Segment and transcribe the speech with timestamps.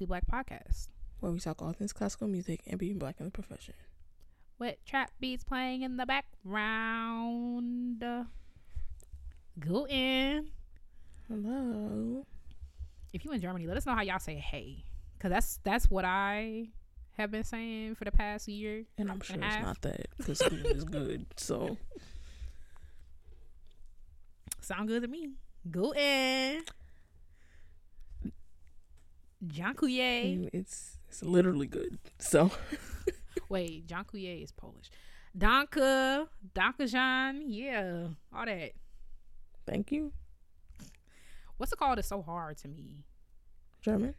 [0.00, 0.88] Classically Black Podcast.
[1.20, 3.74] where we talk all things classical music and being black in the profession.
[4.58, 8.02] With trap beats playing in the background.
[9.58, 10.48] Go in.
[11.28, 12.24] Hello.
[13.12, 14.84] If you in Germany, let us know how y'all say hey.
[15.18, 16.68] Cause that's that's what I
[17.18, 18.84] have been saying for the past year.
[18.96, 19.64] And I'm sure And it's half.
[19.64, 21.26] not that because Sweden is good.
[21.36, 21.76] So
[24.62, 25.32] Sound good to me.
[25.70, 26.62] Go in.
[29.42, 31.98] Mm, it's it's literally good.
[32.18, 32.50] So
[33.48, 34.90] Wait, Couillet is Polish.
[35.36, 36.26] Danke.
[36.54, 37.42] Danke Jean.
[37.48, 38.08] Yeah.
[38.34, 38.72] All that.
[39.66, 40.12] thank you,
[41.56, 41.98] What's it called?
[41.98, 43.04] It's so hard to me.
[43.82, 44.14] German.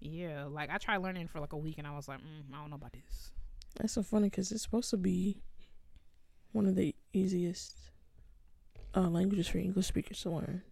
[0.00, 2.60] Yeah, like I tried learning for like a week and I was like, mm, I
[2.60, 3.30] don't know about this.
[3.76, 5.42] That's so funny because it's supposed to be
[6.52, 7.76] one of the easiest
[8.94, 10.62] uh, languages for English speakers to learn.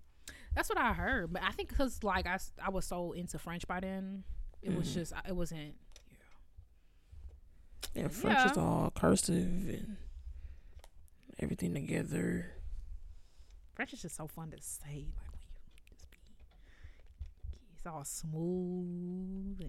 [0.55, 3.67] That's what I heard, but I think because like I, I was so into French
[3.67, 4.25] by then,
[4.63, 4.95] it was Mhm.
[4.95, 5.75] just it wasn't.
[7.95, 9.97] Yeah, French is all cursive and
[11.39, 12.51] everything together.
[13.75, 15.41] French is just so fun to say, like when
[15.77, 16.19] you just be,
[17.77, 19.61] it's all smooth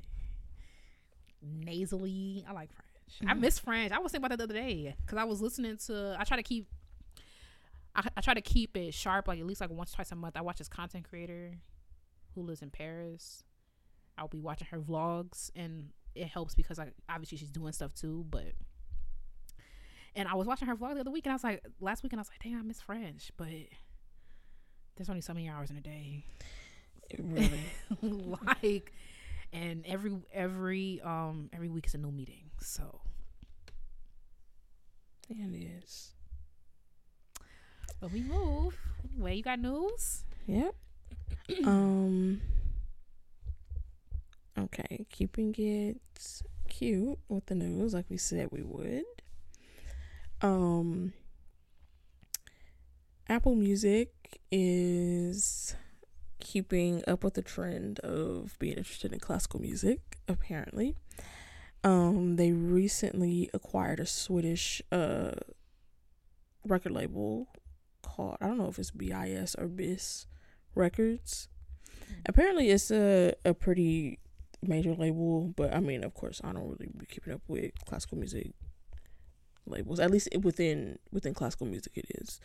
[1.42, 2.46] and nasally.
[2.48, 2.86] I like French.
[3.30, 3.40] I Mhm.
[3.40, 3.92] miss French.
[3.92, 6.16] I was thinking about that the other day because I was listening to.
[6.20, 6.68] I try to keep.
[7.96, 10.36] I, I try to keep it sharp, like at least like once twice a month.
[10.38, 11.58] I watch this content creator
[12.34, 13.44] who lives in Paris.
[14.18, 18.26] I'll be watching her vlogs, and it helps because like obviously she's doing stuff too.
[18.30, 18.54] But
[20.16, 22.14] and I was watching her vlog the other week, and I was like, last week,
[22.14, 23.48] and I was like, dang, I miss French, but
[24.96, 26.26] there's only so many hours in a day.
[27.20, 27.60] Really.
[28.02, 28.92] like
[29.54, 33.02] and every every um every week is a new meeting so
[35.30, 36.15] it is.
[38.06, 38.78] But we move
[39.16, 40.76] anyway you got news Yep.
[41.66, 42.40] um.
[44.58, 45.98] Okay, keeping it
[46.70, 49.04] cute with the news, like we said we would.
[50.42, 51.14] Um.
[53.28, 55.76] Apple Music is
[56.40, 60.20] keeping up with the trend of being interested in classical music.
[60.28, 60.96] Apparently,
[61.84, 65.32] um, they recently acquired a Swedish uh
[66.68, 67.48] record label
[68.06, 70.28] called I don't know if it's BIS or BIS
[70.74, 71.48] Records.
[72.26, 74.20] Apparently, it's a a pretty
[74.62, 78.18] major label, but I mean, of course, I don't really be keeping up with classical
[78.18, 78.52] music
[79.66, 80.00] labels.
[80.00, 82.40] At least within within classical music, it is.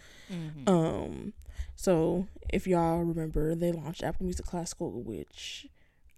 [0.66, 1.32] Um,
[1.76, 5.66] so if y'all remember, they launched Apple Music Classical, which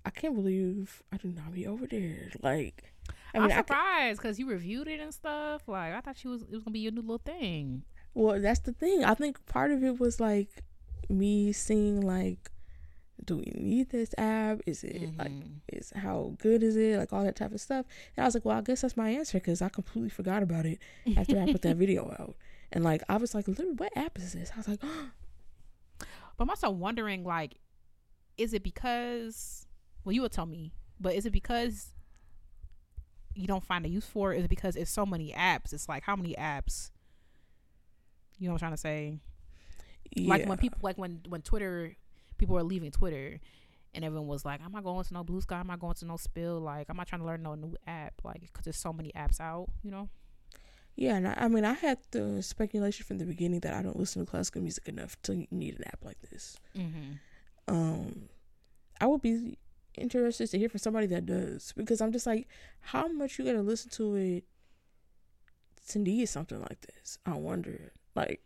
[0.04, 2.30] I can't believe I did not be over there.
[2.42, 2.92] Like,
[3.34, 6.42] I i'm mean, surprised because you reviewed it and stuff like i thought she was
[6.42, 7.82] it was gonna be your new little thing
[8.14, 9.04] Well, that's the thing.
[9.04, 10.62] I think part of it was like
[11.08, 12.50] me seeing like,
[13.24, 14.60] do we need this app?
[14.66, 15.60] Is it like, Mhm.
[15.68, 16.98] is how good is it?
[16.98, 17.86] Like all that type of stuff.
[18.16, 20.66] And I was like, well, I guess that's my answer because I completely forgot about
[20.66, 20.78] it
[21.16, 22.36] after I put that video out.
[22.72, 24.50] And like, I was like, what app is this?
[24.54, 24.80] I was like,
[25.98, 26.06] but
[26.40, 27.58] i'm also wondering like
[28.38, 29.66] is it because
[30.04, 31.92] well you will tell me but is it because
[33.34, 35.88] you don't find a use for it is it because it's so many apps it's
[35.88, 36.90] like how many apps
[38.38, 39.18] you know what i'm trying to say
[40.12, 40.28] yeah.
[40.30, 41.94] like when people like when when twitter
[42.38, 43.40] people were leaving twitter
[43.94, 46.04] and everyone was like i'm not going to no blue sky i'm not going to
[46.04, 48.92] no spill like i'm not trying to learn no new app like because there's so
[48.92, 50.08] many apps out you know
[50.94, 53.98] Yeah, and I, I mean, I had the speculation from the beginning that I don't
[53.98, 56.58] listen to classical music enough to need an app like this.
[56.76, 57.16] mm-hmm.
[57.74, 58.28] um
[59.00, 59.58] I would be
[59.96, 62.46] interested to hear from somebody that does because I'm just like,
[62.80, 64.44] how much you gotta listen to it
[65.88, 67.18] to need something like this?
[67.26, 68.40] I wonder, like,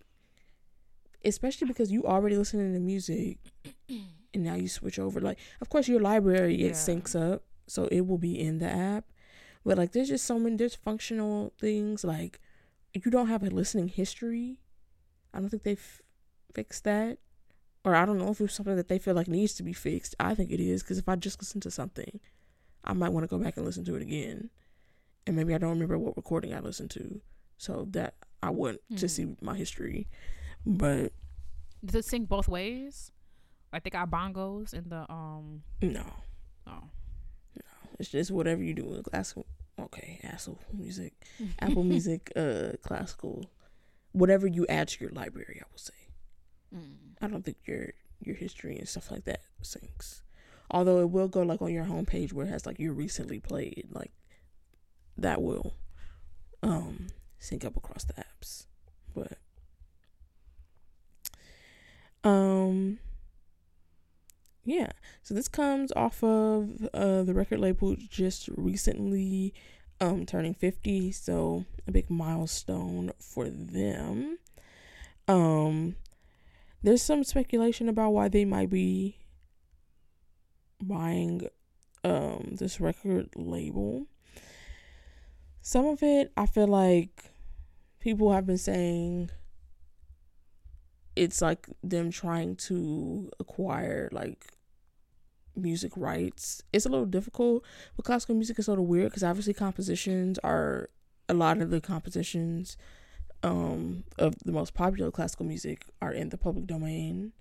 [1.25, 3.39] especially because you already listening to music
[3.89, 5.21] and now you switch over.
[5.21, 6.71] Like, of course, your library it Yeah.
[6.73, 9.07] syncs up, so it will be in the app.
[9.65, 12.41] But like, there's just so many there's functional things like
[12.95, 14.59] you don't have a listening history.
[15.35, 16.03] I don't think they've
[16.55, 17.19] fixed that
[17.85, 20.15] or I don't know if it's something that they feel like needs to be fixed.
[20.19, 22.21] I think it is because if I just listen to something,
[22.85, 24.51] I might want to go back and listen to it again,
[25.27, 27.21] and maybe I don't remember what recording I listened to,
[27.59, 29.07] so that I want to Hmm.
[29.07, 30.09] see my history.
[30.65, 31.13] But
[31.85, 33.13] does it sync both ways
[33.73, 36.05] like they got bongos in the um no,
[36.67, 36.83] oh
[37.99, 39.47] it's just whatever you do with classical.
[39.81, 41.13] Okay, Apple Music,
[41.61, 43.45] Apple Music, uh, classical,
[44.13, 45.95] whatever you add to your library, I will say.
[46.75, 46.97] mm.
[47.21, 50.23] I don't think your your history and stuff like that syncs.
[50.71, 53.87] Although it will go like on your homepage where it has like you recently played,
[53.93, 54.13] like
[55.19, 55.75] that will
[56.63, 58.67] um sync up across the apps.
[59.15, 59.39] But
[62.29, 62.99] um
[64.67, 64.91] yeah,
[65.23, 69.55] so this comes off of uh, the record label just recently
[70.01, 74.39] um, turning 50, so a big milestone for them.
[75.29, 75.95] Um,
[76.83, 79.19] there's some speculation about why they might be
[80.83, 81.49] buying
[82.03, 84.07] um, this record label.
[85.67, 87.33] Some of it, I feel like
[87.99, 89.31] people have been saying
[91.17, 94.47] it's like them trying to acquire like
[95.57, 96.63] music rights.
[96.73, 97.65] It's a little difficult,
[97.97, 100.89] but classical music is a little weird because obviously compositions are
[101.29, 102.77] a lot of the compositions
[103.43, 107.33] um, of the most popular classical music are in the public domain,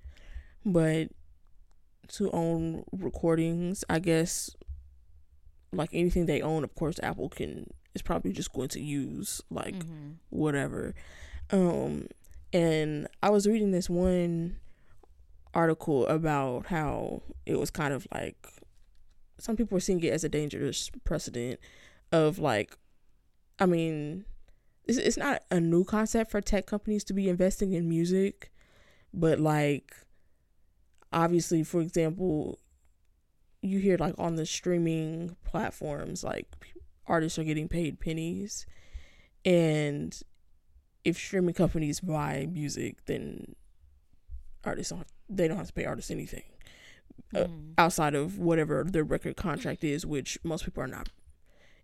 [0.66, 1.10] but
[2.08, 4.50] to own recordings, I guess,
[5.72, 9.76] like anything they own, of course, Apple can is probably just going to use like
[9.76, 10.12] mm-hmm.
[10.30, 10.94] whatever.
[11.52, 12.08] Um,
[12.54, 14.58] and I was reading this one
[15.54, 18.36] article about how it was kind of like
[19.40, 21.60] some people were seeing it as a dangerous precedent
[22.12, 22.78] of like
[23.58, 24.26] I mean
[24.84, 28.52] it's, it's not a new concept for tech companies to be investing in music
[29.14, 29.96] but like
[31.14, 32.60] obviously for example
[33.62, 36.48] you hear like on the streaming platforms like
[37.08, 38.66] artists are getting paid pennies
[39.44, 40.22] and
[41.04, 43.56] if streaming companies buy music then
[44.64, 46.44] artists don't have, they don't have to pay artists anything
[47.34, 47.74] uh, mm.
[47.78, 51.10] outside of whatever their record contract is, which most people are not.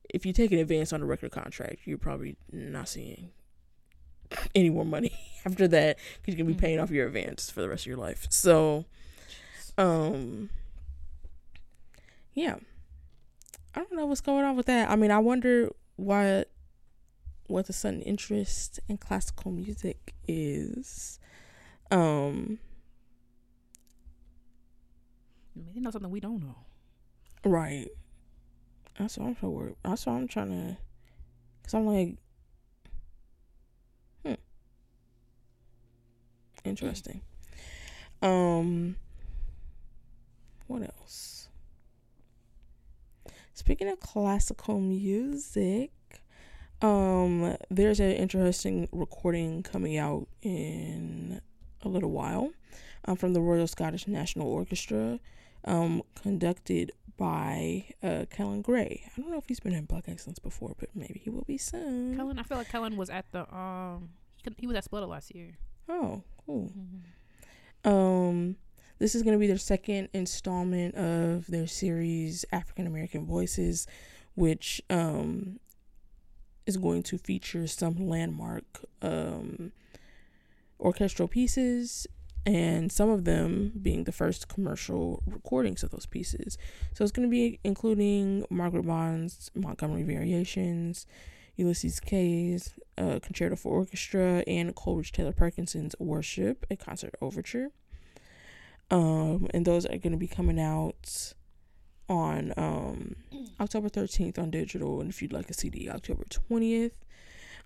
[0.10, 3.30] If you take an advance on a record contract, you're probably not seeing
[4.56, 5.12] any more money
[5.46, 6.84] after that because you're gonna be paying mm-hmm.
[6.84, 8.28] off your advance for the rest of your life.
[8.30, 8.86] So,
[9.78, 10.50] um,
[12.34, 12.56] yeah,
[13.74, 14.90] I don't know what's going on with that.
[14.90, 16.46] I mean, I wonder why
[17.48, 21.20] what the sudden interest in classical music is.
[21.90, 22.60] Um,
[25.56, 26.56] Maybe they know something we don't know.
[27.44, 27.90] Right.
[28.98, 29.76] That's what I'm so worried.
[29.84, 30.78] That's what I'm trying to.
[31.64, 32.18] Cause I'm like,
[34.26, 34.34] hmm,
[36.64, 37.22] interesting.
[38.22, 38.96] Um,
[40.68, 41.41] what else?
[43.62, 45.92] Speaking of classical music,
[46.82, 51.40] um, there's an interesting recording coming out in
[51.84, 52.54] a little while
[53.06, 55.20] um, from the Royal Scottish National Orchestra
[55.66, 59.04] um, conducted by uh, Kellen Gray.
[59.06, 61.60] I don't know if he's been in Black Excellence before, but maybe he will be
[61.60, 62.16] soon.
[62.16, 65.36] Kellen, I feel like Kellen was at the um, he, he was at Splitter last
[65.36, 65.52] year.
[65.88, 66.72] Oh, cool.
[67.86, 67.88] Mm-hmm.
[67.88, 68.56] Um,
[69.02, 73.88] this is going to be their second installment of their series African American Voices,
[74.36, 75.60] which um
[76.68, 78.64] is going to feature some landmark
[79.02, 79.72] um
[80.80, 82.06] orchestral pieces
[82.46, 86.58] and some of them being the first commercial recordings of those pieces.
[86.94, 91.06] So it's going to be including Margaret Bond's Montgomery Variations,
[91.56, 97.70] Ulysses Kay's uh, Concerto for Orchestra, and Coleridge Taylor Perkinson's Worship, a concert overture.
[98.92, 101.34] Um, and those are going to be coming out
[102.10, 103.16] on um,
[103.60, 106.92] October 13th on digital, and if you'd like a CD, October 20th.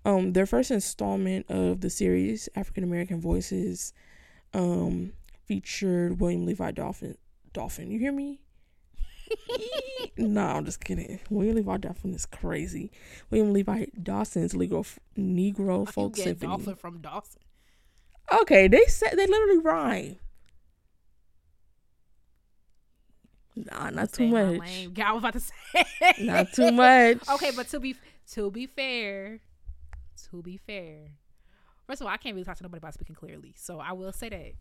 [0.05, 3.91] Um, their first installment of the series, African American Voices,
[4.53, 5.13] um,
[5.45, 7.17] featured William Levi Dolphin.
[7.53, 8.39] Dolphin, you hear me?
[10.17, 11.19] no, I'm just kidding.
[11.31, 12.91] William Levi Dolphin is crazy.
[13.31, 14.85] William Levi Dawson's Negro
[15.17, 16.49] Negro Folk Symphony.
[16.49, 17.41] Dolphin from Dawson.
[18.41, 20.17] Okay, they said they literally rhyme.
[23.55, 24.89] Nah, not too much.
[24.99, 25.85] I was about to say.
[26.19, 27.17] not too much.
[27.35, 27.95] Okay, but to be
[28.31, 29.39] to be fair,
[30.29, 31.11] to be fair,
[31.87, 33.53] First of all, I can't really talk to nobody about speaking clearly.
[33.55, 34.53] So I will say that.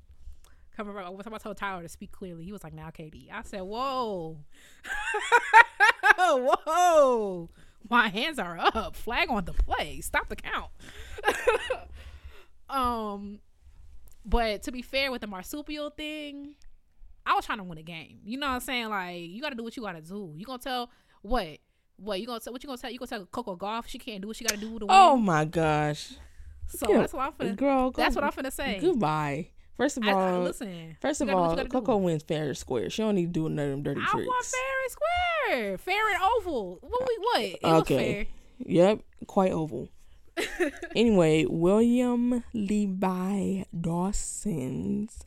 [0.76, 3.62] Coming around, I told Tyler to speak clearly, he was like, "Now, Katie." I said,
[3.62, 4.38] "Whoa,
[6.18, 7.48] whoa,
[7.88, 8.96] my hands are up.
[8.96, 10.00] Flag on the play.
[10.00, 10.70] Stop the count."
[12.68, 13.38] um,
[14.24, 16.56] but to be fair with the marsupial thing,
[17.26, 18.18] I was trying to win a game.
[18.24, 18.88] You know what I'm saying?
[18.90, 20.34] Like, you got to do what you got to do.
[20.36, 20.90] You gonna tell
[21.22, 21.58] what?
[21.96, 22.52] What you gonna tell?
[22.52, 22.90] What you gonna tell?
[22.90, 25.12] You gonna tell Coco Gauff she can't do what she got to do to oh
[25.12, 25.12] win?
[25.12, 26.14] Oh my gosh!
[26.66, 27.56] So that's what I'm finna.
[27.56, 28.78] Girl, go, that's what I'm finna say.
[28.80, 29.48] Goodbye.
[29.76, 30.96] First of all, I, listen.
[31.00, 32.90] First of all, Coco wins fair and square.
[32.90, 34.26] She don't need to do none of them dirty I tricks.
[34.26, 36.78] I want fair and square, fair and oval.
[36.80, 37.08] What?
[37.08, 37.40] We, what?
[37.40, 38.28] It okay.
[38.58, 39.88] Yep, quite oval.
[40.96, 45.24] anyway, William Levi Dawson's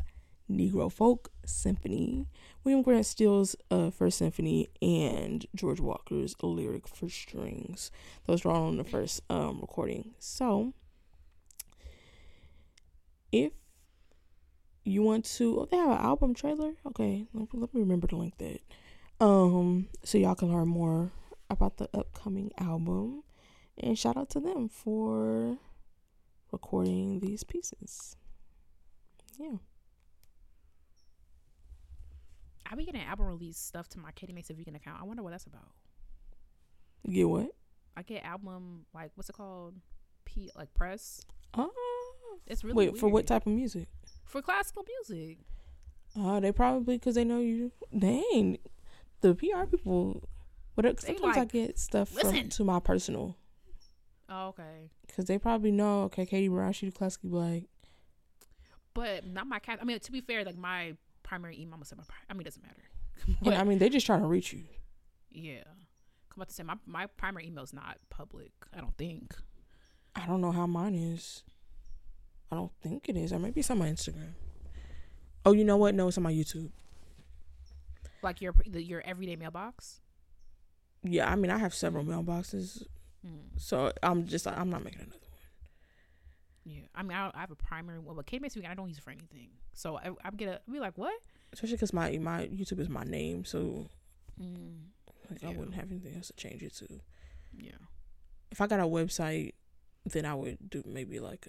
[0.50, 2.28] Negro Folk Symphony,
[2.64, 7.92] William Grant Still's uh, First Symphony, and George Walker's Lyric for Strings.
[8.26, 10.14] Those were all on the first um, recording.
[10.20, 10.74] So,
[13.32, 13.52] if
[14.84, 15.60] you want to?
[15.60, 16.74] Oh, they have an album trailer.
[16.86, 18.62] Okay, let, let me remember to link that.
[19.20, 21.12] Um, so y'all can learn more
[21.50, 23.24] about the upcoming album,
[23.78, 25.58] and shout out to them for
[26.52, 28.16] recording these pieces.
[29.38, 29.58] Yeah.
[32.70, 35.00] I be getting album release stuff to my Katie Makes a Vegan account.
[35.02, 35.72] I wonder what that's about.
[37.04, 37.52] You get what?
[37.96, 39.76] I get album like what's it called?
[40.26, 41.22] P like press.
[41.54, 41.72] Oh.
[42.46, 43.88] It's really Wait, for what type of music?
[44.26, 45.40] For classical music.
[46.18, 47.72] Uh, they probably because they know you.
[47.98, 48.58] Dang,
[49.22, 50.24] the PR people.
[50.78, 53.36] It- They sometimes I get stuff from to my personal
[54.30, 54.92] Oh, okay.
[55.08, 56.04] because they probably know.
[56.04, 57.64] Okay, Katie Brown, she classically black.
[58.94, 59.80] But not my cat.
[59.82, 60.96] I mean, to be fair, like my
[61.28, 62.04] primary email was my.
[62.04, 62.84] pri- I mean, it doesn't matter.
[63.42, 64.64] But I mean, they just trying to reach you.
[65.32, 65.64] yeah,
[66.30, 68.52] come about to say my my primary email is not public.
[68.76, 69.36] I don't think.
[70.16, 71.44] I don't know how mine is.
[72.52, 73.34] I don't think it is.
[73.34, 74.34] Or maybe it's on my Instagram.
[75.46, 75.94] Oh, you know what?
[75.96, 76.72] No, it's on my YouTube.
[78.24, 80.02] Like your the, your everyday mailbox.
[81.04, 82.84] Yeah, I mean, I have several mailboxes,
[83.26, 85.27] Mm, so I'm just I'm not making another.
[86.68, 88.50] Yeah, I mean, I, I have a primary one, but K me.
[88.68, 89.50] I don't use it for anything.
[89.74, 91.14] So I, I'm gonna be like, what?
[91.54, 93.88] Especially because my my YouTube is my name, so
[94.40, 94.90] Mm,
[95.32, 97.00] like I wouldn't have anything else to change it to.
[97.58, 97.72] yeah.
[98.52, 99.54] If I got a website,
[100.06, 101.48] then I would do maybe like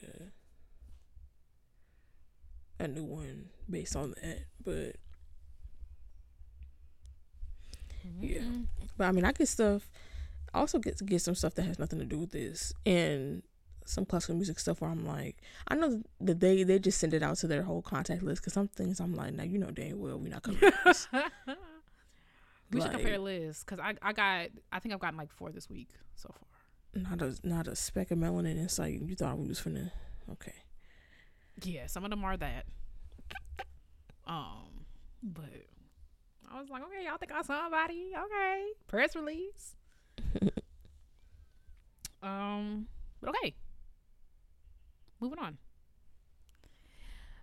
[2.78, 4.44] a a new one based on that.
[4.64, 4.96] But
[8.20, 8.40] Yeah.
[8.40, 9.90] Mm, but I mean, I get stuff.
[10.54, 13.42] I also get to get some stuff that has nothing to do with this, and
[13.88, 15.36] some classical music stuff where I'm like,
[15.68, 18.52] I know that they they just send it out to their whole contact list because
[18.52, 21.08] some things I'm like, now you know dang well we're not this.
[22.70, 25.50] we should compare Like- lists because I I got I think I've gotten like four
[25.50, 27.02] this week so far.
[27.02, 29.00] not a not a speck of melanin in sight.
[29.00, 29.90] You thought we was finna
[30.32, 30.54] okay.
[31.62, 32.66] Yeah, some of them are that.
[34.26, 34.84] Um,
[35.22, 35.44] but
[36.52, 38.12] I was like, okay, y'all think I'm somebody?
[38.14, 39.74] Okay, press release.
[42.22, 42.86] um,
[43.20, 43.54] but okay,
[45.20, 45.58] moving on.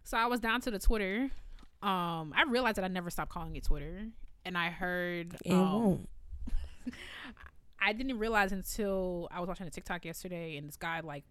[0.04, 1.32] So I was down to the Twitter.
[1.82, 4.08] Um, I realized that I never stopped calling it Twitter,
[4.44, 6.10] and I heard And um, won't.
[7.80, 11.24] I didn't realize until I was watching a TikTok yesterday, and this guy, like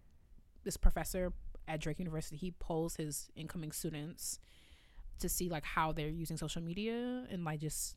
[0.63, 1.33] this professor
[1.67, 4.39] at Drake University, he polls his incoming students
[5.19, 7.95] to see like how they're using social media and like just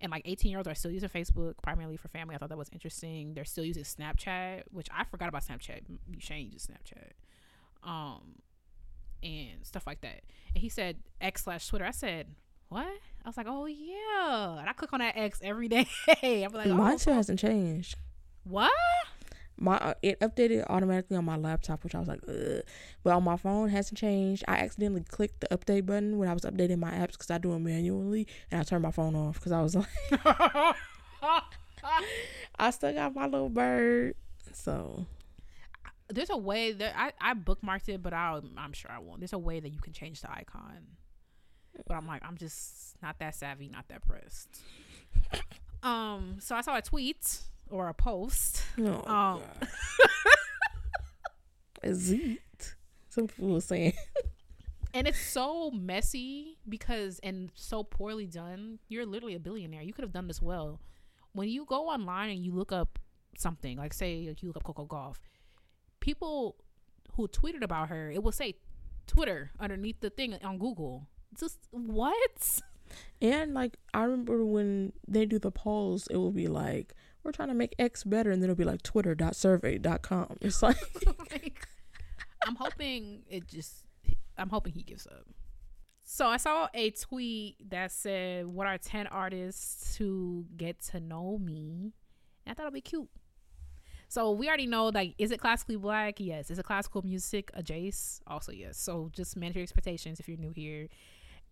[0.00, 2.34] and like 18 year olds are still using Facebook primarily for family.
[2.34, 3.34] I thought that was interesting.
[3.34, 5.80] They're still using Snapchat, which I forgot about Snapchat.
[6.18, 7.12] Shane uses Snapchat,
[7.84, 8.36] um,
[9.22, 10.22] and stuff like that.
[10.54, 11.84] And he said X slash Twitter.
[11.84, 12.28] I said
[12.68, 12.86] what?
[12.86, 15.86] I was like, oh yeah, and I click on that X every day.
[16.22, 17.96] I'm like, oh, Mine still hasn't changed.
[18.44, 18.72] what?
[19.56, 22.62] My uh, it updated automatically on my laptop, which I was like, Ugh.
[23.04, 24.42] but on my phone hasn't changed.
[24.48, 27.52] I accidentally clicked the update button when I was updating my apps because I do
[27.52, 29.86] it manually, and I turned my phone off because I was like,
[32.58, 34.16] I still got my little bird.
[34.52, 35.06] So
[36.14, 39.20] There's a way that I, I bookmarked it, but I'll, I'm sure I won't.
[39.20, 40.86] There's a way that you can change the icon,
[41.86, 44.60] but I'm like, I'm just not that savvy, not that pressed.
[45.82, 48.62] Um, so I saw a tweet or a post.
[48.78, 49.42] oh, Um.
[51.82, 52.74] Is it?
[53.10, 53.92] Some people were saying,
[54.94, 58.78] and it's so messy because and so poorly done.
[58.88, 59.82] You're literally a billionaire.
[59.82, 60.80] You could have done this well.
[61.32, 62.98] When you go online and you look up
[63.36, 65.16] something, like say like you look up Coco Gauff,
[66.04, 66.56] people
[67.12, 68.54] who tweeted about her, it will say
[69.06, 71.08] Twitter underneath the thing on Google.
[71.38, 72.60] Just what?
[73.22, 77.48] and like I remember when they do the polls, it will be like, we're trying
[77.48, 80.36] to make X better, and then it'll be like twitter.survey.com.
[80.42, 81.66] It's like, oh like,
[82.46, 83.86] I'm hoping it just.
[84.36, 85.24] I'm hoping he gives up.
[86.02, 91.38] So I saw a tweet that said, "What are ten artists to get to know
[91.38, 91.94] me?"
[92.44, 93.08] And I thought it'd be cute.
[94.14, 96.20] So we already know, like, is it classically black?
[96.20, 96.48] Yes.
[96.48, 97.50] Is it classical music?
[97.54, 98.20] A Jace?
[98.28, 98.78] Also yes.
[98.78, 100.86] So just manage your expectations if you're new here,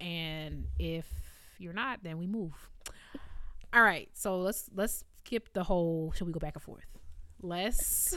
[0.00, 1.09] and if
[1.59, 2.52] you're not, then we move.
[3.75, 4.09] All right.
[4.12, 6.12] So let's let's skip the whole.
[6.14, 6.87] Should we go back and forth?
[7.40, 8.16] Let's.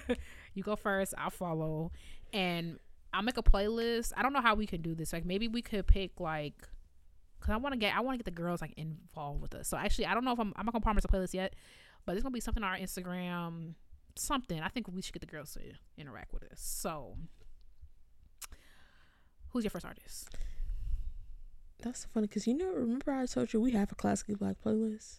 [0.54, 1.12] you go first.
[1.18, 1.92] I'll follow,
[2.32, 2.78] and
[3.12, 4.14] I'll make a playlist.
[4.16, 5.12] I don't know how we can do this.
[5.12, 6.54] Like maybe we could pick like,
[7.40, 9.68] cause I want to get I want to get the girls like involved with us.
[9.68, 11.54] So actually, I don't know if I'm I'm not gonna promise a playlist yet,
[12.04, 13.74] but it's gonna be something on our Instagram,
[14.16, 14.60] something.
[14.60, 15.60] I think we should get the girls to
[15.96, 16.60] interact with us.
[16.60, 17.16] So,
[19.50, 20.28] who's your first artist?
[21.82, 25.18] that's funny because you know, remember I told you we have a classically black playlist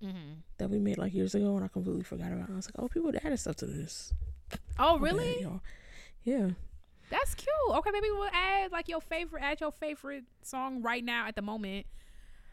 [0.00, 0.34] Mm-hmm.
[0.58, 2.50] that we made like years ago, and I completely forgot about.
[2.50, 2.52] it.
[2.52, 4.14] I was like, oh, people added stuff to this.
[4.78, 5.46] Oh bad, really?
[6.22, 6.50] Yeah.
[7.10, 7.48] That's cute.
[7.68, 11.42] Okay, maybe we'll add like your favorite, add your favorite song right now at the
[11.42, 11.86] moment.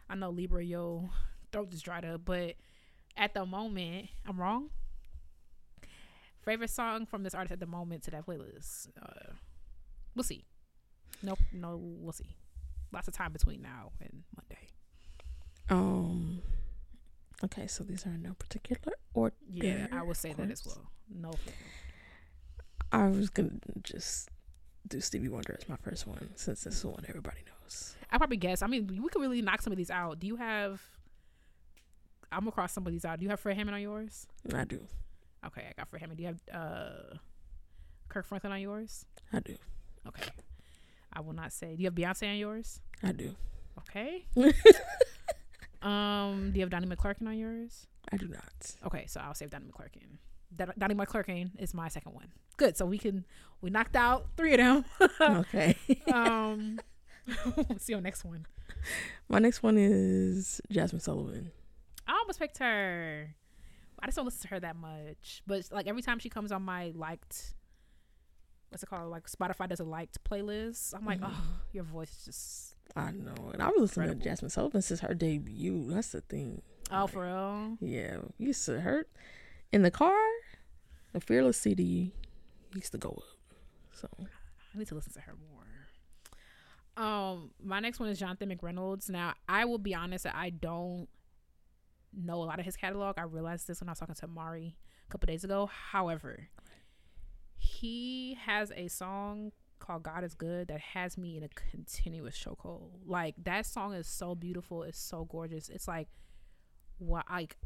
[0.10, 1.12] I know Libra, yo
[1.52, 2.56] throat just dried up, but
[3.18, 4.70] at the moment, I'm wrong.
[6.44, 8.90] Favorite song from this artist at the moment to that playlist.
[9.02, 9.34] Uh,
[10.16, 10.46] we'll see.
[11.24, 12.36] Nope, no, we'll see.
[12.92, 14.68] Lots of time between now and Monday.
[15.70, 16.42] Um.
[17.44, 19.36] Okay, so these are in no particular order.
[19.50, 20.92] Yeah, I would say that as well.
[21.10, 21.32] No.
[22.92, 23.52] I was gonna
[23.84, 24.30] just
[24.88, 27.96] do Stevie Wonder as my first one since this is the one everybody knows.
[28.12, 28.62] I probably guess.
[28.62, 30.20] I mean, we could really knock some of these out.
[30.20, 30.82] Do you have?
[32.32, 33.20] I'm across some of these out.
[33.20, 34.28] Do you have Fred Hammond on yours?
[34.54, 34.82] I do.
[35.46, 36.18] Okay, I got Fred Hammond.
[36.18, 37.18] Do you have uh,
[38.10, 39.06] Kirk Franklin on yours?
[39.32, 39.56] I do.
[40.08, 40.30] Okay.
[41.14, 41.76] I will not say.
[41.76, 42.82] Do you have Beyonce on yours?
[43.04, 43.36] I do.
[43.80, 44.26] Okay.
[45.82, 47.88] um, do you have Donnie McClurkin on yours?
[48.12, 48.76] I do not.
[48.86, 50.18] Okay, so I'll save Donnie McClurkin.
[50.56, 52.28] Don- Donnie McClurkin is my second one.
[52.58, 52.78] Good.
[52.78, 53.26] So we can
[53.62, 54.86] we knocked out three of them.
[55.22, 55.76] okay.
[56.12, 56.80] um,
[57.68, 58.46] what's your next one?
[59.28, 61.52] My next one is Jazmine Sullivan.
[62.08, 63.36] I almost picked her.
[64.02, 66.62] I just don't listen to her that much, but like every time she comes on
[66.64, 67.54] my liked,
[68.70, 69.10] what's it called?
[69.10, 70.94] Like Spotify does a liked playlist.
[70.94, 71.32] I'm like, Mhm.
[71.32, 74.38] oh, your voice is just I know, and I was listening Incredible.
[74.38, 75.86] to Jazmine Sullivan since her debut.
[75.92, 76.62] That's the thing.
[76.92, 77.78] oh for real.
[77.82, 79.10] Yeah, used to hurt
[79.72, 80.16] in the car.
[81.14, 82.12] The Fearless CD
[82.74, 83.56] used to go up.
[83.94, 87.04] So I need to listen to her more.
[87.04, 89.10] Um, my next one is Jonathan McReynolds.
[89.10, 91.08] Now, I will be honest that I don't
[92.16, 93.18] know a lot of his catalog.
[93.18, 95.70] I realized this when I was talking to Mari a couple days ago.
[95.92, 96.50] However,
[97.58, 102.92] he has a song called God is Good that has me in a continuous chokehold.
[103.06, 105.70] Like that song is so beautiful, it's so gorgeous.
[105.70, 106.08] It's like
[106.98, 107.58] what like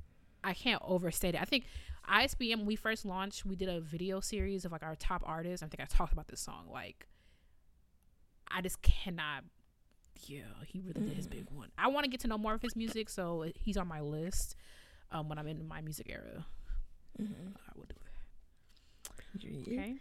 [0.44, 1.42] I can't overstate it.
[1.42, 1.66] I think
[2.10, 5.64] ISBM when we first launched, we did a video series of like our top artists.
[5.64, 6.68] I think I talked about this song.
[6.72, 7.08] Like
[8.50, 9.44] I just cannot
[10.28, 11.70] yeah, he really did his big one.
[11.78, 14.56] I want to get to know more of his music, so he's on my list.
[15.12, 16.46] Um, when I'm in my music era,
[17.20, 17.24] I
[17.76, 17.96] will do
[19.42, 19.72] that.
[19.72, 19.96] Okay.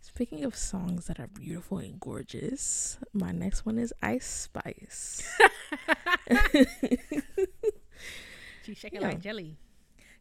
[0.00, 5.22] Speaking of songs that are beautiful and gorgeous, my next one is Ice Spice.
[8.64, 9.08] She shaking Yeah.
[9.08, 9.56] like jelly.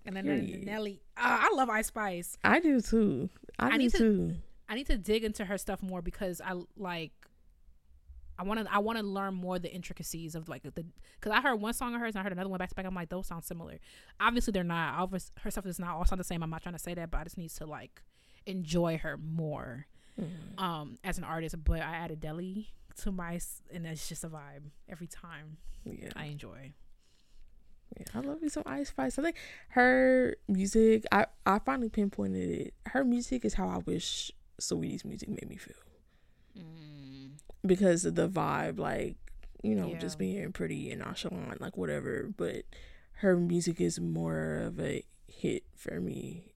[0.06, 0.66] And then Period.
[0.66, 1.02] Nelly.
[1.16, 2.38] Uh, I love Ice Spice.
[2.44, 3.30] I do too.
[3.58, 4.36] I, I do need to- too.
[4.70, 7.12] I need to dig into her stuff more because I like.
[8.38, 8.74] I want to.
[8.74, 11.94] I want to learn more the intricacies of like the because I heard one song
[11.94, 12.86] of hers and I heard another one back to back.
[12.86, 13.78] I'm like, those sound similar.
[14.20, 14.96] Obviously, they're not.
[15.00, 16.42] Obvious, her stuff is not all sound the same.
[16.44, 18.02] I'm not trying to say that, but I just need to like
[18.46, 19.88] enjoy her more
[20.20, 20.60] Mhm.
[20.62, 21.56] um as an artist.
[21.64, 22.70] But I added Deli
[23.02, 23.40] to my
[23.72, 25.58] and it's just a vibe every time.
[25.86, 26.10] Yeah.
[26.16, 26.74] I enjoy.
[27.98, 29.20] Yeah, I love me some Ice Spice.
[29.20, 29.36] I think
[29.70, 32.74] her music, I, I finally pinpointed it.
[32.88, 35.76] Her music is how I wish Saweetie's music made me feel.
[36.58, 37.32] Mm.
[37.66, 39.16] Because of the vibe, like,
[39.64, 40.00] you know, Yeah.
[40.00, 42.28] just being pretty and nonchalant, like whatever.
[42.36, 42.66] But
[43.18, 46.54] her music is more of a hit for me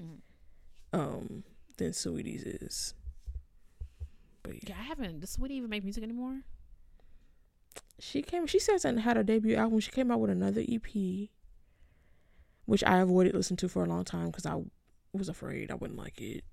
[0.00, 0.20] Mhm.
[0.92, 1.44] um
[1.76, 2.94] than Saweetie's is.
[4.42, 4.60] But yeah.
[4.68, 5.20] Yeah, I haven't.
[5.20, 6.42] Does Sweetie even make music anymore?
[7.98, 9.80] She came she says and had a debut album.
[9.80, 11.30] She came out with another EP.
[12.64, 14.62] Which I avoided listening to for a long time because I
[15.12, 16.44] was afraid I wouldn't like it.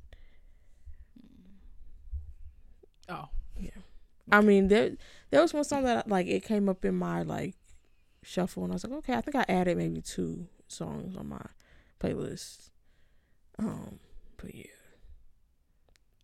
[3.10, 3.30] Oh,
[4.32, 4.92] I mean, there
[5.30, 7.56] there was one song that like it came up in my like
[8.24, 11.46] shuffle, and I was like, okay, I think I added maybe two songs on my
[12.00, 12.70] playlist.
[13.60, 14.00] Um,
[14.38, 14.64] but yeah,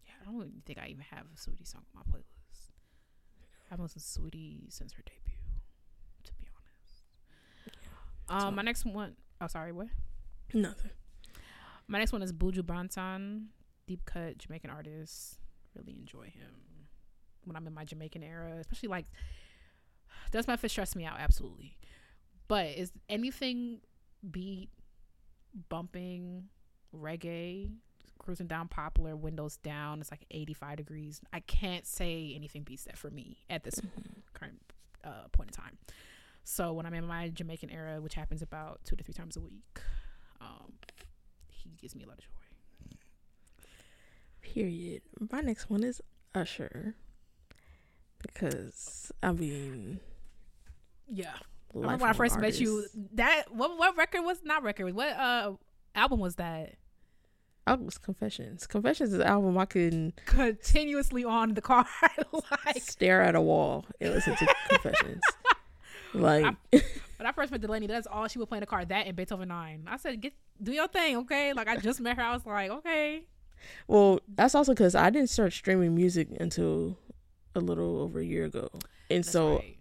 [0.05, 0.13] yeah.
[0.21, 2.71] I don't even think I even have a Saweetie song on my playlist.
[3.67, 5.37] I haven't listened to Saweetie since her debut.
[6.23, 6.47] To be
[8.29, 8.45] honest.
[8.45, 9.87] Um, my next one oh sorry, what?
[10.53, 10.91] nothing.
[11.87, 13.47] My next one is Buju Banton,
[13.87, 15.39] deep cut Jamaican artist.
[15.75, 16.68] Really enjoy him
[17.49, 19.05] when I'm in my Jamaican era, especially like
[20.31, 21.77] does my fit stress me out absolutely.
[22.47, 23.81] But is anything
[24.29, 24.69] beat
[25.67, 26.45] bumping
[26.95, 27.71] reggae
[28.17, 31.21] cruising down popular windows down it's like 85 degrees?
[31.33, 33.81] I can't say anything beats that for me at this
[34.33, 34.59] current
[35.03, 35.77] uh, point in time.
[36.43, 39.39] So when i'm in my jamaican era which happens about two to three times a
[39.39, 39.81] week
[40.41, 40.73] um,
[41.47, 42.95] he gives me a lot of joy.
[44.41, 45.01] Period.
[45.31, 46.01] My next one is
[46.33, 46.95] Usher
[48.21, 49.99] because I mean,
[51.07, 51.35] yeah
[51.73, 52.85] I remember when I first met you.
[53.13, 54.93] That what what record was not record?
[54.95, 55.53] What uh
[55.95, 56.75] album was that?
[57.67, 58.65] I was Confessions.
[58.65, 61.85] Confessions is an album I can Continuously on the car,
[62.65, 65.21] like stare at a wall and listen to Confessions.
[66.15, 66.81] Like, when
[67.19, 68.83] I first met Delaney, that's all she would play in the car.
[68.83, 69.83] That and Beethoven Nine.
[69.87, 72.23] I said, "Get do your thing, okay?" Like I just met her.
[72.23, 73.25] I was like, "Okay."
[73.87, 76.97] Well, that's also because I didn't start streaming music until
[77.59, 78.69] a little over a year ago,
[79.09, 79.77] and That's so right.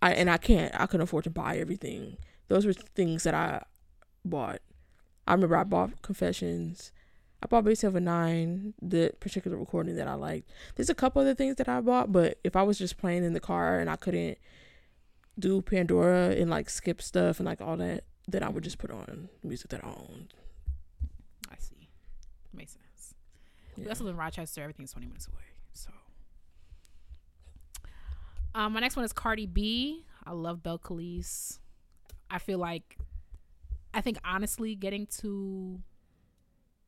[0.00, 0.74] I and I can't.
[0.78, 2.16] I couldn't afford to buy everything.
[2.48, 3.62] Those were things that I
[4.24, 4.60] bought.
[5.26, 6.92] I remember I bought Confessions.
[7.42, 10.48] I bought Base Seven Nine, the particular recording that I liked.
[10.76, 13.32] There's a couple other things that I bought, but if I was just playing in
[13.32, 14.38] the car and I couldn't
[15.38, 18.90] do Pandora and like skip stuff and like all that, then I would just put
[18.92, 20.34] on music that I owned.
[21.50, 21.88] I see.
[22.52, 23.14] Makes sense.
[23.76, 23.88] We Yeah.
[23.90, 24.60] also live in Rochester.
[24.62, 25.42] Everything's 20 minutes away.
[25.72, 25.90] So,
[28.54, 30.04] um, my next one is Cardi B.
[30.24, 31.58] I love Belcalis.
[32.30, 32.98] I feel like,
[33.92, 35.80] I think honestly, getting to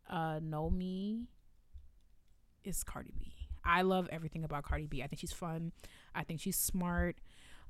[0.08, 1.28] uh, know me
[2.64, 3.32] is Cardi B.
[3.64, 5.02] I love everything about Cardi B.
[5.02, 5.72] I think she's fun.
[6.14, 7.16] I think she's smart.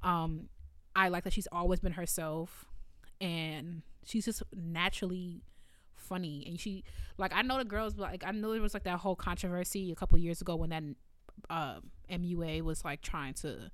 [0.02, 0.48] Um,
[0.96, 2.66] I like that she's always been herself,
[3.20, 5.42] and she's just naturally
[5.94, 6.44] funny.
[6.46, 6.84] And she
[7.16, 9.94] like I know the girls like I know there was like that whole controversy a
[9.94, 10.82] couple years ago when that
[11.50, 11.76] uh,
[12.10, 13.70] MUA was like trying to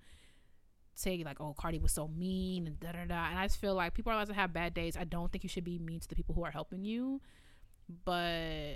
[0.95, 3.29] say like oh Cardi was so mean and da da da.
[3.31, 4.97] And I just feel like people are allowed to have bad days.
[4.97, 7.21] I don't think you should be mean to the people who are helping you,
[8.05, 8.75] but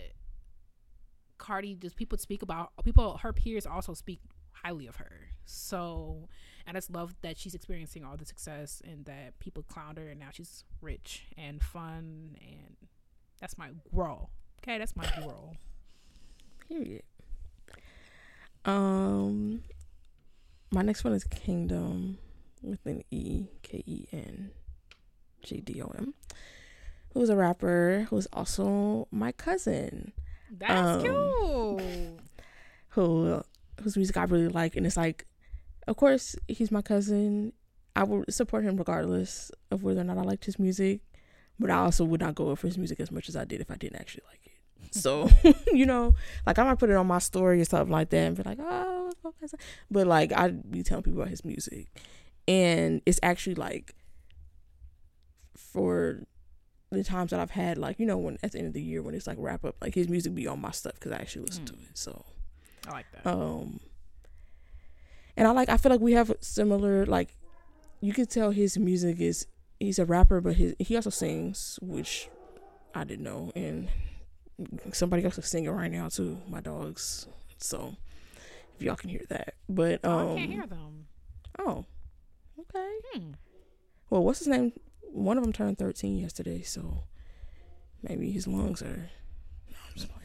[1.38, 4.20] Cardi just people speak about people her peers also speak
[4.52, 5.28] highly of her.
[5.44, 6.28] So
[6.66, 10.18] I just love that she's experiencing all the success and that people clowned her and
[10.18, 12.76] now she's rich and fun and
[13.40, 14.30] that's my girl.
[14.62, 15.56] Okay, that's my girl.
[16.68, 17.02] Period.
[18.64, 19.62] Um,
[20.70, 22.18] my next one is Kingdom
[22.62, 24.50] with an E K E N
[25.42, 26.14] G D O M.
[27.12, 30.12] Who's a rapper who's also my cousin.
[30.50, 32.20] That's Um, cute.
[32.90, 33.42] who
[33.82, 35.26] whose music I really like, and it's like,
[35.86, 37.52] of course, he's my cousin.
[37.96, 41.00] I would support him regardless of whether or not I liked his music,
[41.60, 43.70] but I also would not go for his music as much as I did if
[43.70, 44.52] I didn't actually like it.
[44.90, 45.28] So,
[45.72, 46.14] you know,
[46.46, 48.58] like I might put it on my story or something like that and be like,
[48.60, 49.58] oh, it's my cousin.
[49.90, 51.88] but like I'd be telling people about his music,
[52.46, 53.94] and it's actually like
[55.56, 56.20] for
[56.90, 59.02] the times that I've had, like you know, when at the end of the year
[59.02, 61.46] when it's like wrap up, like his music be on my stuff because I actually
[61.46, 61.82] listen to Mm.
[61.90, 61.98] it.
[61.98, 62.24] So.
[62.86, 63.26] I like that.
[63.26, 63.80] Um,
[65.36, 65.68] and I like.
[65.70, 67.06] I feel like we have similar.
[67.06, 67.34] Like,
[68.00, 69.46] you can tell his music is.
[69.80, 72.28] He's a rapper, but his he also sings, which
[72.94, 73.88] I didn't know, and
[74.92, 76.38] somebody else is singing right now too.
[76.48, 77.26] My dogs.
[77.58, 77.96] So,
[78.76, 81.06] if y'all can hear that, but um, Oh, I can't hear them.
[81.58, 81.84] oh,
[82.60, 82.90] okay.
[83.14, 83.30] Hmm.
[84.10, 84.72] Well, what's his name?
[85.00, 87.04] One of them turned thirteen yesterday, so
[88.02, 89.08] maybe his lungs are.
[89.70, 90.20] No, I'm just playing.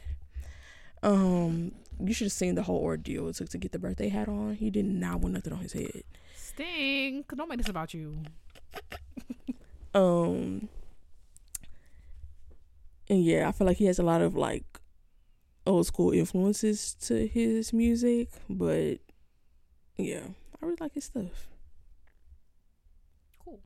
[1.02, 4.28] Um, you should have seen the whole ordeal it took to get the birthday hat
[4.28, 4.56] on.
[4.56, 6.04] He did not want nothing on his head.
[6.36, 7.24] Sting.
[7.36, 8.18] Don't make this about you.
[9.94, 10.70] Um,
[13.10, 14.65] and yeah, I feel like he has a lot of like
[15.65, 19.00] old school influences to his music, but
[19.98, 20.22] yeah,
[20.62, 21.48] I really like his stuff.
[23.43, 23.60] Cool.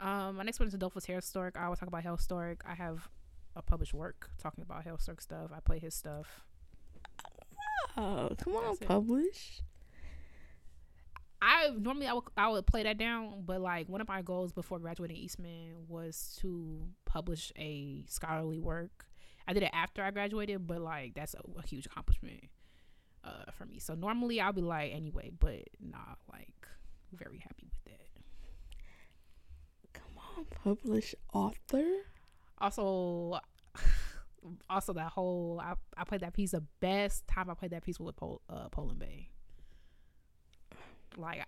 [0.00, 1.56] Um, my next one is Adolphus Hailstork.
[1.56, 2.58] I always talk about Hailstork.
[2.66, 3.08] I have
[3.54, 5.50] a published work talking about Hailstork stuff.
[5.54, 6.42] I play his stuff.
[7.96, 8.88] Oh, come on, That's it.
[8.88, 9.60] publish.
[11.44, 14.52] I normally I would I would play that down, but like one of my goals
[14.52, 19.06] before graduating Eastman was to publish a scholarly work.
[19.48, 22.44] I did it after I graduated, but like that's a, a huge accomplishment
[23.24, 23.80] uh, for me.
[23.80, 26.68] So normally I'll be like anyway, but nah, like
[27.12, 27.98] very happy with that.
[29.94, 31.84] Come on, publish author.
[32.58, 33.40] Also,
[34.70, 37.98] also that whole I, I played that piece the best time I played that piece
[37.98, 39.30] was with Pol, uh, Poland Bay.
[41.16, 41.44] Like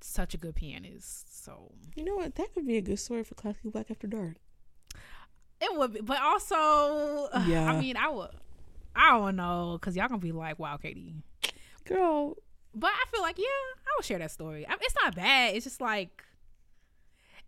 [0.00, 2.34] such a good pianist, so You know what?
[2.34, 4.36] That could be a good story for Classic Black After Dark.
[5.60, 7.72] It would be, but also, Yeah.
[7.72, 8.30] I mean, I would,
[8.94, 11.14] I don't know, cause y'all gonna be like, "Wow, Katie,"
[11.84, 12.36] Girl,
[12.74, 14.66] but I feel like, yeah, I would share that story.
[14.68, 15.54] I, it's not bad.
[15.56, 16.22] It's just like,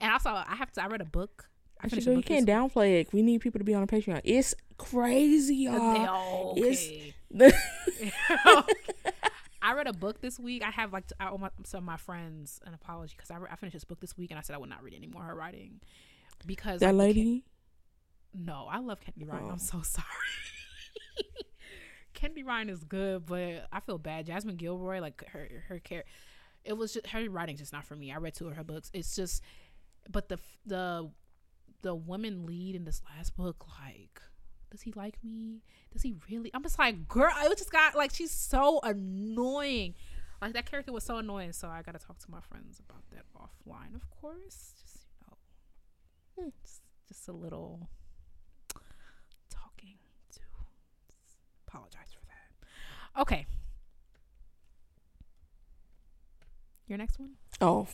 [0.00, 0.82] and also, I have to.
[0.82, 1.48] I read a book.
[1.80, 3.12] I I finished you book can't downplay it.
[3.12, 4.20] We need people to be on a Patreon.
[4.24, 6.52] It's crazy, y'all.
[6.52, 7.12] Okay.
[7.32, 7.52] It's-
[9.66, 10.62] I read a book this week.
[10.64, 13.48] I have like I owe my, some of my friends an apology because I, re-
[13.50, 15.22] I finished this book this week and I said I would not read any more
[15.22, 15.80] of her writing
[16.46, 17.42] because that like, lady.
[18.32, 19.46] No, I love Kendi Ryan.
[19.48, 19.50] Oh.
[19.50, 20.06] I'm so sorry.
[22.14, 24.26] Kendi Ryan is good, but I feel bad.
[24.26, 26.04] Jasmine Guillory, like her her care,
[26.64, 28.12] it was just her writing's just not for me.
[28.12, 28.88] I read two of her books.
[28.94, 29.42] It's just,
[30.08, 31.10] but the the
[31.82, 34.22] the woman lead in this last book, like,
[34.70, 35.62] does he like me?
[35.92, 36.50] Does he really?
[36.54, 39.94] I'm just like, girl, I just got like she's so annoying.
[40.42, 41.52] Like that character was so annoying.
[41.52, 44.74] So I got to talk to my friends about that offline, of course.
[44.82, 46.50] Just you know, Hmm.
[46.62, 47.88] just, just a little
[49.48, 49.96] talking
[50.34, 50.40] to
[51.66, 53.22] apologize for that.
[53.22, 53.46] Okay.
[56.88, 57.30] Your next one?
[57.60, 57.88] Oh,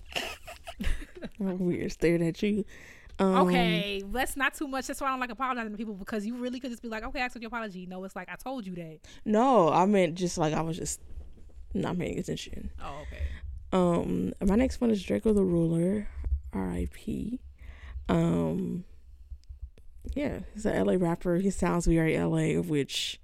[1.38, 1.92] weird.
[1.92, 2.64] Staring at you.
[3.18, 4.87] Um, okay, that's not too much.
[4.87, 7.05] That's why I don't like apologizing to people because you really could just be like,
[7.05, 7.87] okay, I accept your apology.
[7.87, 9.01] No, it's like I told you that.
[9.25, 11.01] No, I meant just like I was just
[11.75, 12.70] not paying attention.
[12.83, 13.22] Oh, okay.
[13.72, 16.09] Um, my next one is Drakeo the Ruler,
[16.53, 17.40] R.I.P.
[18.09, 18.85] Um,
[20.14, 21.37] yeah, he's a LA rapper.
[21.37, 23.18] He sounds very LA, of which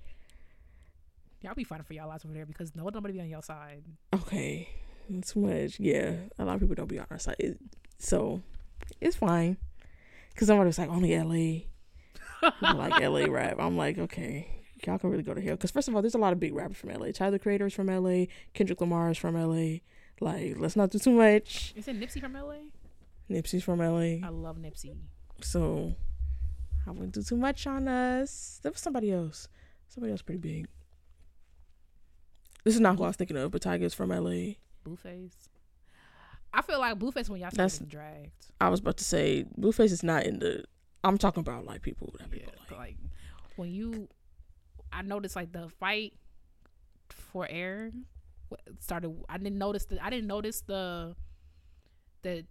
[1.43, 3.83] Y'all be fighting for y'all lives over there because no nobody be on your side.
[4.15, 4.69] okay,
[5.27, 5.79] too much.
[5.79, 7.59] Yeah, a lot of people don't be on our side, It-
[7.99, 8.43] so
[9.01, 9.57] it's fine.
[10.39, 13.57] Cause somebody was like, only LA, like LA rap.
[13.59, 14.49] I'm like, okay,
[14.87, 15.57] y'all can really go to hell.
[15.57, 17.11] Cause first of all, there's a lot of big rappers from LA.
[17.11, 18.27] Tyler the Creator is from LA.
[18.55, 19.79] Kendrick Lamar is from LA.
[20.21, 21.75] Like, let's not do too much.
[21.77, 22.55] Is it Nipsey from LA?
[23.29, 24.25] Nipsey's from LA.
[24.25, 24.95] I love Nipsey.
[25.43, 25.97] So
[26.87, 28.61] I wouldn't do too much on us.
[28.63, 29.49] There was somebody else.
[29.89, 30.69] Somebody else pretty big.
[32.63, 34.55] This is not who I was thinking of, but Tyga's from LA.
[34.87, 35.49] Blueface.
[36.59, 38.31] I feel like Blueface when y'all That's- dragged.
[38.61, 40.65] I was about to say Blueface is not in the
[41.05, 42.79] I'm talking about like people that people like.
[42.79, 42.97] like
[43.57, 44.09] when you,
[44.93, 46.15] I noticed like the fight
[47.09, 47.93] for air
[48.81, 49.15] started.
[49.29, 50.05] I didn't notice the.
[50.05, 51.15] I didn't notice the.
[52.23, 52.45] The,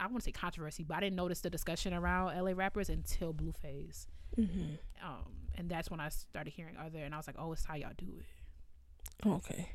[0.00, 3.34] I want to say controversy, but I didn't notice the discussion around LA rappers until
[3.34, 4.06] Blueface.
[4.34, 7.64] hmm Um, and that's when I started hearing other, and I was like, oh, it's
[7.66, 9.28] how y'all do it.
[9.28, 9.68] Okay.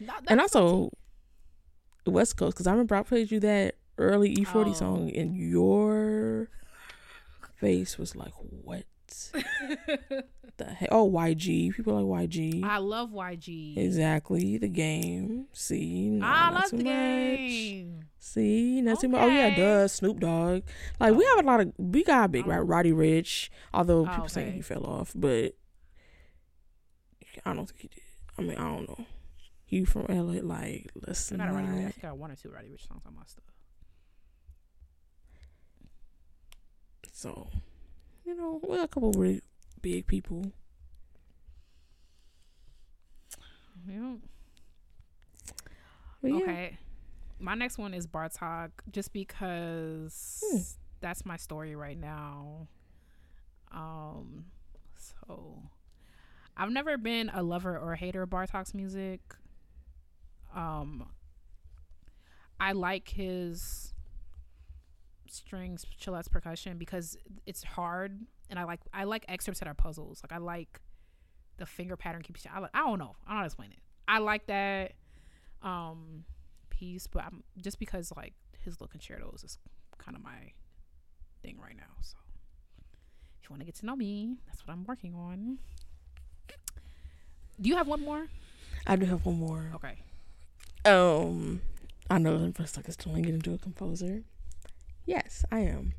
[0.00, 0.90] Not, And also
[2.06, 4.72] West Coast, because I remember I played you that early E40 Oh.
[4.74, 6.48] song, and your
[7.56, 8.84] face was like, "What
[10.56, 11.74] the heck?" Oh, YG.
[11.74, 12.64] People like YG.
[12.64, 13.76] I love YG.
[13.76, 14.56] Exactly.
[14.58, 15.46] The game.
[15.52, 16.84] See, no, I love the much.
[16.84, 18.00] game.
[18.18, 19.20] See, not too much.
[19.22, 19.56] Oh yeah, Okay.
[19.56, 19.88] duh.
[19.88, 20.62] Snoop Dogg.
[20.98, 21.36] Like we oh.
[21.36, 21.72] have a lot of.
[21.78, 22.58] We got big right.
[22.60, 22.62] Oh.
[22.62, 23.48] Roddy Ricch.
[23.74, 25.54] Although Oh, people saying he fell off, but
[27.44, 28.00] I don't think he did.
[28.38, 29.04] I mean, I don't know.
[29.70, 30.40] He from LA.
[30.42, 31.70] Like, let's I got a Roddy Ricch.
[31.78, 31.92] I not.
[31.92, 33.44] think I got one or two Roddy Ricch songs on my stuff.
[37.12, 37.48] So,
[38.24, 39.42] you know, we got a couple really
[39.80, 40.52] big people.
[43.88, 44.14] Yeah.
[46.22, 46.36] But yeah.
[46.38, 46.78] Okay.
[47.38, 50.58] My next one is Bartok, just because Hmm.
[51.00, 52.66] that's my story right now.
[53.72, 54.46] Um,
[54.96, 55.62] so
[56.56, 59.20] I've never been a lover or a hater of Bartok's music.
[60.54, 61.08] Um,
[62.58, 63.94] I like his
[65.28, 70.22] strings, chillax percussion because it's hard, and I like I like excerpts that are puzzles.
[70.22, 70.80] Like I like
[71.56, 72.46] the finger pattern keeps.
[72.52, 73.16] I, like, I don't know.
[73.26, 73.78] I don't know how to explain it.
[74.08, 74.92] I like that
[75.62, 76.24] um
[76.70, 78.34] piece, but I'm just because like
[78.64, 79.58] his little and shadows is
[79.98, 80.52] kind of my
[81.42, 81.94] thing right now.
[82.00, 82.16] So
[83.42, 85.58] if you want to get to know me, that's what I'm working on.
[87.60, 88.26] Do you have one more?
[88.86, 89.70] I do have one more.
[89.74, 89.98] Okay.
[90.84, 91.60] Um,
[92.08, 94.22] I know I'm like turning it into a composer.
[95.06, 95.94] Yes, I am.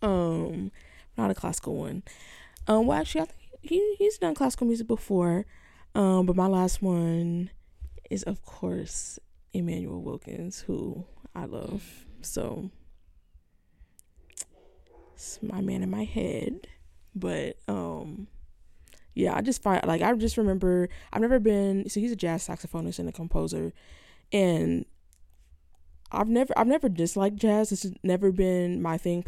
[0.00, 0.72] Um,
[1.16, 2.02] not a classical one.
[2.66, 5.46] Um, well, actually, I think he he's done classical music before.
[5.94, 7.50] Um, but my last one
[8.10, 9.18] is of course
[9.52, 12.06] Immanuel Wilkins, who I love.
[12.22, 12.70] So
[15.14, 16.66] it's my man in my head.
[17.14, 18.26] But um,
[19.14, 22.46] yeah, I just find like I just remember I've never been so he's a jazz
[22.46, 23.72] saxophonist and a composer
[24.32, 24.86] and
[26.10, 27.72] I've never I've never disliked jazz.
[27.72, 29.24] It's never been my thing.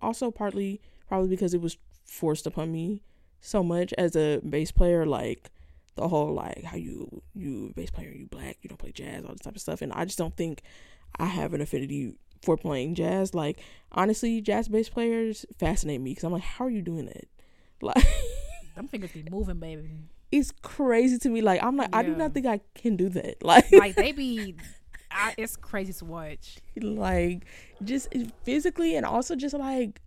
[0.00, 3.02] Also partly probably because it was forced upon me
[3.40, 5.50] so much as a bass player like
[5.96, 9.32] the whole like how you you bass player you black you don't play jazz all
[9.32, 10.62] this type of stuff and I just don't think
[11.18, 13.60] I have an affinity for playing jazz like
[13.92, 17.26] honestly jazz bass players fascinate me because I'm like how are you doing that
[17.82, 18.06] like
[18.74, 19.90] Them fingers be moving, baby.
[20.32, 21.40] it's crazy to me.
[21.40, 23.36] Like I'm like, I do not think I can do that.
[23.42, 24.56] Like, Like they be,
[25.10, 26.58] I, it's crazy to watch.
[26.80, 27.44] like
[27.82, 28.08] just
[28.42, 30.00] physically and also just like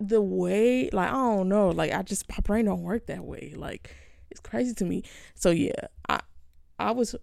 [0.00, 3.52] the way, like I don't know, like I just my brain don't work that way.
[3.56, 3.94] Like
[4.30, 5.02] it's crazy to me.
[5.34, 5.72] So yeah,
[6.08, 6.20] I
[6.78, 7.14] I was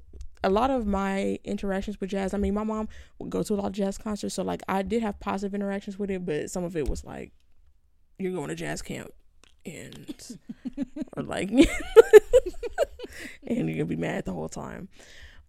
[0.43, 2.33] a lot of my interactions with jazz.
[2.33, 2.87] I mean, my mom
[3.19, 5.97] would go to a lot of jazz concerts, so like I did have positive interactions
[5.99, 7.31] with it, but some of it was like
[8.19, 9.09] you're going to jazz camp
[9.65, 10.39] and
[11.17, 11.49] or like
[13.47, 14.89] and you're gonna be mad the whole time.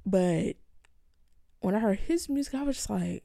[0.05, 0.57] But
[1.61, 3.25] when I heard his music, I was just like,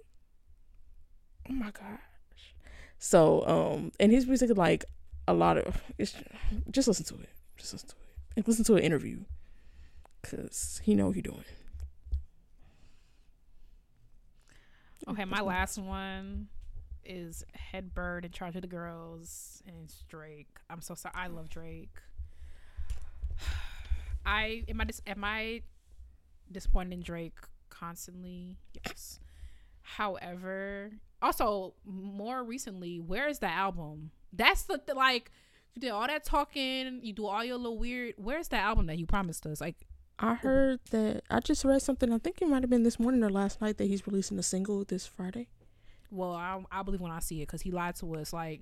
[1.50, 2.56] oh my gosh.
[2.98, 4.86] So, um, and his music is like
[5.28, 6.16] a lot of it's
[6.72, 7.30] just listen to it.
[7.58, 8.02] Just listen to it.
[8.38, 9.20] And listen to an interview.
[10.24, 11.44] Cause he know what he doing.
[15.08, 16.48] Okay, my last one
[17.06, 20.60] is head bird in charge of the girls, and it's Drake.
[20.70, 21.16] I'm so sorry.
[21.16, 21.96] I love Drake.
[24.26, 25.62] I am I dis- am I
[26.52, 27.38] disappointed in Drake
[27.70, 28.58] constantly?
[28.86, 29.20] Yes.
[29.82, 34.12] However, also more recently, where is the album?
[34.32, 35.32] That's the, the like
[35.74, 38.16] you did all that talking, you do all your little weird.
[38.18, 39.62] Where's the album that you promised us?
[39.62, 39.76] Like
[40.20, 42.12] I heard that I just read something.
[42.14, 44.44] I think it might have been this morning or last night that he's releasing a
[44.44, 45.48] single this Friday.
[46.12, 48.32] Well, I I believe when I see it because he lied to us.
[48.34, 48.62] Like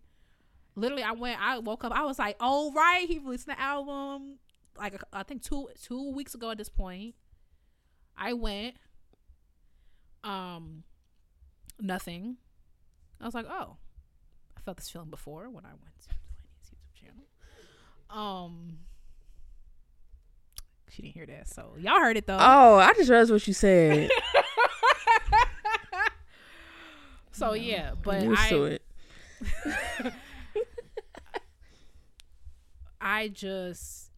[0.76, 4.38] literally, I went, I woke up, I was like, oh right, he released the album.
[4.78, 7.16] Like I think two two weeks ago at this point,
[8.18, 8.76] I went.
[10.24, 10.84] Um,
[11.80, 12.38] nothing.
[13.22, 13.78] I was like, oh,
[14.58, 17.26] I felt this feeling before when I went to Delaney's YouTube channel.
[18.10, 18.80] Um,
[20.90, 22.38] she didn't hear that, so y'all heard it though.
[22.40, 24.10] Oh, I just realized what you said.
[27.32, 28.82] so yeah, but I it.
[33.02, 34.12] I just,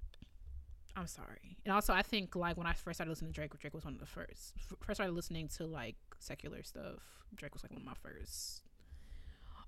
[0.95, 1.58] I'm sorry.
[1.65, 3.93] And also, I think like when I first started listening to Drake, Drake was one
[3.93, 4.54] of the first.
[4.82, 7.02] First started listening to like secular stuff.
[7.36, 8.63] Drake was like one of my first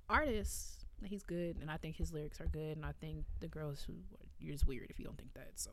[0.10, 0.86] artists.
[1.04, 3.94] He's good, and I think his lyrics are good, and I think the girls who
[4.40, 5.52] you're just weird if you don't think that.
[5.56, 5.70] So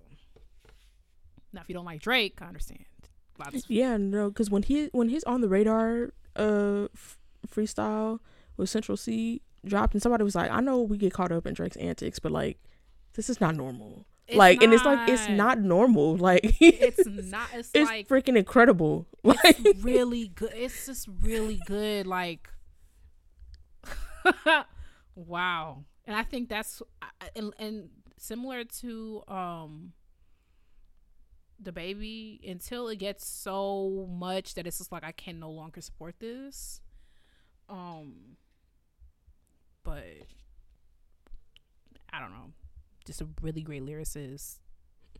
[1.52, 2.84] now, if you don't like Drake, I understand.
[3.38, 3.64] Lots.
[3.68, 7.16] Yeah, no, because when he when he's on the radar uh f-
[7.48, 8.20] freestyle
[8.56, 11.54] with Central Cee dropped, and somebody was like, "I know we get caught up in
[11.54, 12.58] Drake's antics, but like,
[13.14, 15.36] this is not normal." It's like, and it's like it's not.
[15.36, 16.16] not normal.
[16.20, 17.48] Like, It's not.
[17.52, 19.06] It's, it's like freaking incredible.
[19.24, 20.52] Like, really good.
[20.54, 22.06] It's just really good.
[22.06, 22.48] Like,
[25.14, 25.84] wow.
[26.06, 26.80] And I think that's
[27.36, 29.92] and, and similar to um
[31.58, 35.80] the baby until it gets so much that it's just like I can no longer
[35.80, 36.80] support this.
[37.70, 38.36] Um,
[39.84, 40.04] but
[42.12, 42.52] I don't know.
[43.06, 44.58] Just a really great lyricist.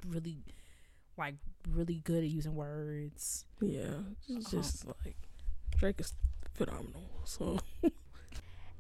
[0.07, 0.39] Really,
[1.17, 1.35] like,
[1.69, 3.45] really good at using words.
[3.61, 5.17] yeah, it's just like
[5.79, 6.15] Drake is
[6.55, 7.11] phenomenal.
[7.25, 7.59] So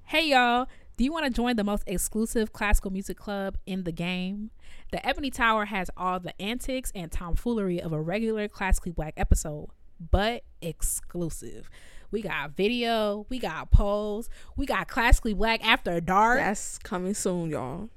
[0.04, 3.92] Hey y'all, do you want to join the most exclusive classical music club in the
[3.92, 4.50] game?
[4.90, 9.68] The Ebony Tower has all the antics and tomfoolery of a regular classically black episode,
[10.10, 11.70] but exclusive.
[12.10, 17.50] We got video, we got polls, we got classically black after dark, that's coming soon,
[17.50, 17.88] y'all.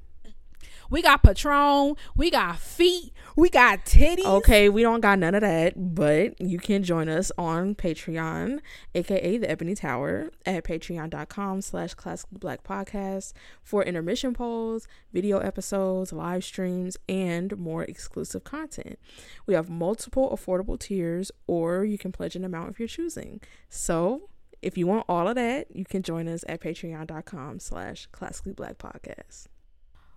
[0.90, 4.26] We got Patron, we got feet, we got titties.
[4.26, 8.60] Okay, we don't got none of that, but you can join us on Patreon,
[8.96, 16.14] aka the Ebony Tower, at patreon.com slash classically black podcast for intermission polls, video episodes,
[16.14, 19.00] live streams, and more exclusive content.
[19.46, 23.42] We have multiple affordable tiers, or you can pledge an amount if you're choosing.
[23.70, 24.30] So
[24.62, 28.78] if you want all of that, you can join us at patreon.com slash classically black
[28.78, 29.48] podcast.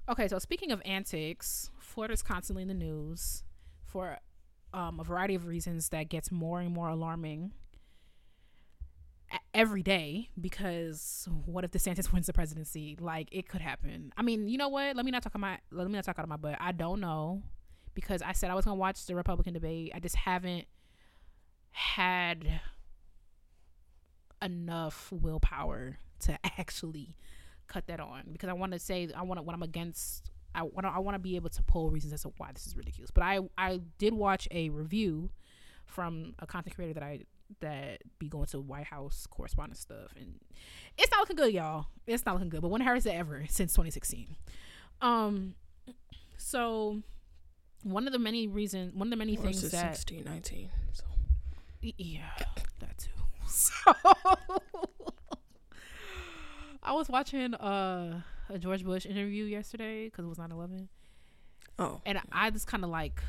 [0.09, 3.43] Okay, so speaking of antics, Florida's constantly in the news
[3.85, 4.19] for
[4.73, 7.53] um, a variety of reasons that gets more and more alarming
[9.53, 12.97] every day because what if DeSantis wins the presidency?
[13.01, 14.13] Like it could happen.
[14.17, 14.95] I mean, you know what?
[14.95, 16.57] Let me not talk about my let me not talk out of my butt.
[16.61, 17.43] I don't know
[17.95, 19.91] because I said I was gonna watch the Republican debate.
[19.95, 20.67] I just haven't
[21.71, 22.61] had
[24.41, 27.17] enough willpower to actually
[27.69, 30.63] cut that on because I want to say I want to when I'm against I
[30.63, 32.77] want to I want to be able to pull reasons as to why this is
[32.77, 33.11] ridiculous.
[33.11, 35.31] But I I did watch a review
[35.85, 37.23] from a content creator that I
[37.61, 40.41] that be going to White House correspondence stuff and
[40.99, 41.87] it's not looking good, y'all.
[42.07, 42.63] It's not looking good.
[42.63, 44.37] But when has it ever since 2016?
[45.01, 45.55] Um,
[46.39, 47.03] so
[47.83, 51.05] one of the many reasons, one of the many Or things that 16, 19, so.
[51.83, 52.23] Yeah,
[52.81, 53.11] that too.
[53.49, 53.73] So
[56.87, 60.87] I was watching uh, a George Bush interview yesterday because it was 9/11,
[61.79, 63.23] Oh, and I just kind of like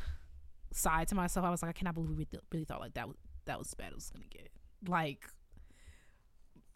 [0.72, 1.46] sighed to myself.
[1.46, 3.70] I was like, I cannot believe we really, really thought like that was that was
[3.70, 4.50] as bad it was gonna get.
[4.88, 5.28] Like,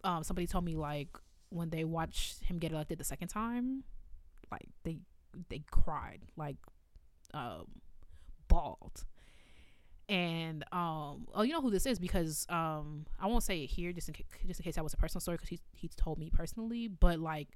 [0.02, 1.16] um, somebody told me like
[1.50, 3.84] when they watched him get elected the second time,
[4.50, 4.98] like they
[5.48, 6.56] they cried like
[7.32, 7.66] um
[8.48, 9.04] bawled
[10.12, 13.92] and um oh you know who this is because um i won't say it here
[13.92, 16.18] just in case just in case that was a personal story because he he told
[16.18, 17.48] me personally but like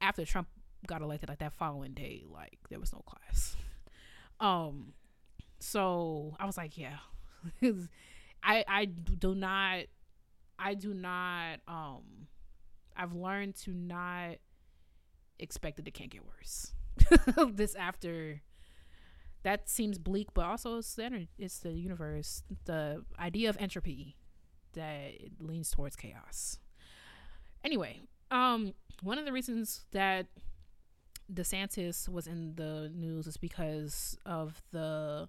[0.00, 0.46] after trump
[0.86, 3.56] got elected like that following day like there was no class.
[4.40, 4.94] Um
[5.60, 6.98] so i was like yeah.
[8.42, 9.84] I i do not
[10.58, 12.26] i do not um
[12.96, 14.36] i've learned to not
[15.38, 16.72] expect that it can't get worse.
[17.54, 18.42] This after
[19.42, 24.16] that seems bleak, but also it's the ener- it's the universe, the idea of entropy
[24.74, 26.58] that leans towards chaos.
[27.64, 28.72] Anyway, Um,
[29.02, 30.26] one of the reasons that
[31.32, 35.28] DeSantis was in the news is because of the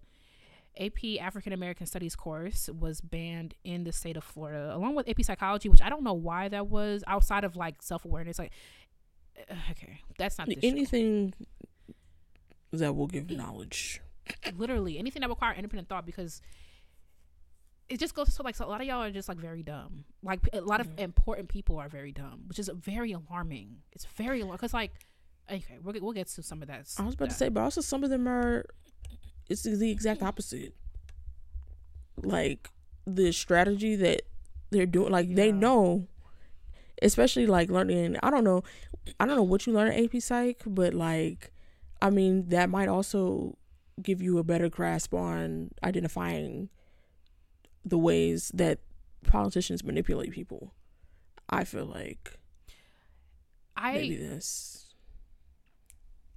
[0.80, 5.22] AP African American Studies course was banned in the state of Florida, along with AP
[5.24, 8.40] Psychology, which I don't know why that was outside of like self awareness.
[8.40, 8.54] Like,
[9.72, 11.34] okay, that's not anything
[12.80, 14.02] that will give knowledge.
[14.56, 16.42] Literally anything that require independent thought because
[17.90, 20.06] it just goes to like so a lot of y'all are just like very dumb.
[20.24, 23.78] Like a lot of important people are very dumb, which is very alarming.
[23.92, 24.92] It's very alarming because like
[25.52, 26.90] okay, we'll get, we'll get to some of that.
[26.98, 27.32] I was about that.
[27.32, 28.66] to say, but also some of them are
[29.50, 30.74] it's the exact opposite.
[32.18, 32.70] Like
[33.06, 34.24] the strategy that
[34.72, 35.36] they're doing, like yeah.
[35.36, 36.08] they know,
[37.02, 38.18] especially like learning.
[38.24, 38.64] I don't know,
[39.20, 41.52] I don't know what you learn at AP Psych, but like,
[42.04, 43.58] I mean, that might also
[44.02, 46.68] give you a better grasp on identifying
[47.86, 48.80] the ways that
[49.26, 50.74] politicians manipulate people.
[51.50, 52.38] I feel like
[53.78, 54.84] I maybe this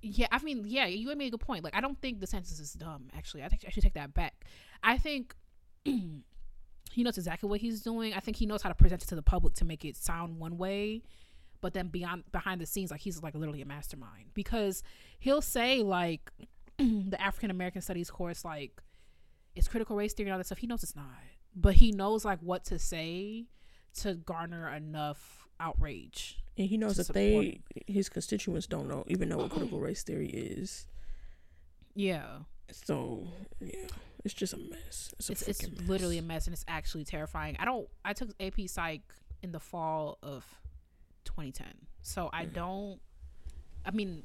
[0.02, 1.64] yeah, I mean, yeah, you made a good point.
[1.64, 3.08] Like, I don't think DeSantis is dumb.
[3.16, 4.44] Actually, I think I should take that back.
[4.84, 5.34] I think
[5.84, 6.22] he
[6.98, 8.14] knows exactly what he's doing.
[8.14, 10.38] I think he knows how to present it to the public to make it sound
[10.38, 11.02] one way,
[11.60, 14.82] but then beyond behind the scenes, like he's like literally a mastermind because
[15.18, 16.30] he'll say like
[16.78, 18.82] the African American Studies course, like
[19.54, 20.58] it's critical race theory and all that stuff.
[20.58, 21.06] He knows it's not,
[21.54, 23.46] but he knows like what to say
[24.00, 29.38] to garner enough outrage and he knows that they his constituents don't know even know
[29.38, 30.86] what critical race theory is.
[31.94, 32.38] Yeah.
[32.72, 33.26] So
[33.60, 33.86] yeah,
[34.24, 35.14] it's just a mess.
[35.18, 35.88] It's a it's, it's mess.
[35.88, 37.56] literally a mess, and it's actually terrifying.
[37.58, 37.88] I don't.
[38.04, 39.02] I took AP Psych
[39.42, 40.44] in the fall of
[41.36, 41.68] 2010,
[42.02, 42.98] so I don't.
[43.84, 44.22] I mean,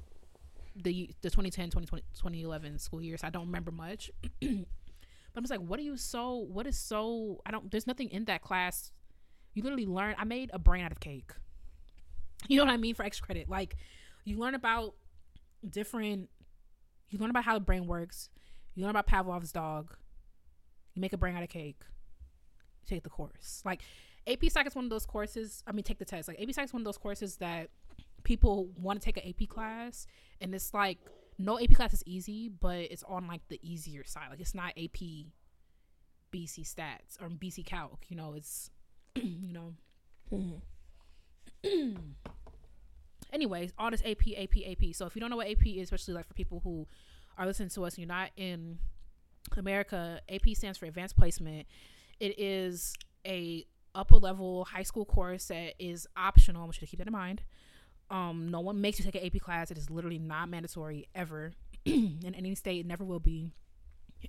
[0.75, 3.21] the the 2010 2020, 2011 school years.
[3.23, 4.09] I don't remember much.
[4.39, 4.47] but
[5.35, 6.35] I'm just like, what are you so?
[6.35, 7.41] What is so?
[7.45, 7.69] I don't.
[7.69, 8.91] There's nothing in that class.
[9.53, 10.15] You literally learn.
[10.17, 11.31] I made a brain out of cake.
[12.47, 13.49] You know what I mean for extra credit.
[13.49, 13.75] Like
[14.23, 14.95] you learn about
[15.69, 16.29] different
[17.09, 18.29] you learn about how the brain works.
[18.73, 19.93] You learn about Pavlov's dog.
[20.95, 21.81] You make a brain out of cake.
[22.81, 23.61] You take the course.
[23.65, 23.81] Like
[24.27, 25.63] AP Psych is one of those courses.
[25.67, 26.27] I mean, take the test.
[26.27, 27.69] Like AP Psych is one of those courses that
[28.23, 30.07] people want to take an AP class,
[30.39, 30.99] and it's like
[31.37, 34.27] no AP class is easy, but it's on like the easier side.
[34.29, 34.99] Like it's not AP
[36.31, 38.05] BC stats or BC calc.
[38.09, 38.69] You know, it's
[39.15, 39.73] you know.
[43.33, 44.93] Anyways, all this AP, AP, AP.
[44.93, 46.85] So if you don't know what AP is, especially like for people who
[47.37, 48.77] are listening to us and you're not in
[49.55, 51.65] America, AP stands for Advanced Placement.
[52.19, 52.93] It is
[53.25, 56.61] a upper level high school course that is optional.
[56.61, 57.41] I want you to keep that in mind.
[58.09, 59.71] Um, no one makes you take an AP class.
[59.71, 61.53] It is literally not mandatory ever
[61.85, 62.81] in any state.
[62.81, 63.51] It never will be.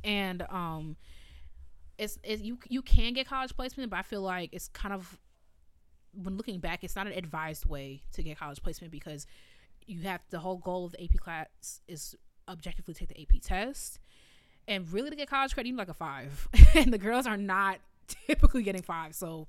[0.05, 0.97] And um,
[1.99, 5.19] it's, it's you you can get college placement, but I feel like it's kind of
[6.15, 9.27] when looking back, it's not an advised way to get college placement because
[9.87, 12.15] you have the whole goal of the AP class is
[12.49, 13.99] objectively take the AP test.
[14.69, 16.49] And really to get college credit, you need like a five.
[16.75, 17.81] and the girls are not
[18.27, 19.15] typically getting five.
[19.15, 19.49] So,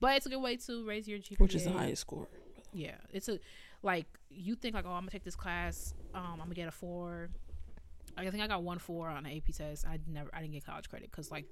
[0.00, 1.40] but it's a good way to raise your GPA.
[1.40, 2.28] Which is the highest score.
[2.72, 2.96] Yeah.
[3.12, 3.38] It's a,
[3.82, 5.94] like, you think like, oh, I'm to take this class.
[6.14, 7.28] Um, I'm to get a four.
[8.16, 9.86] I think I got one four on the AP test.
[9.86, 11.46] I never, I didn't get college credit because like,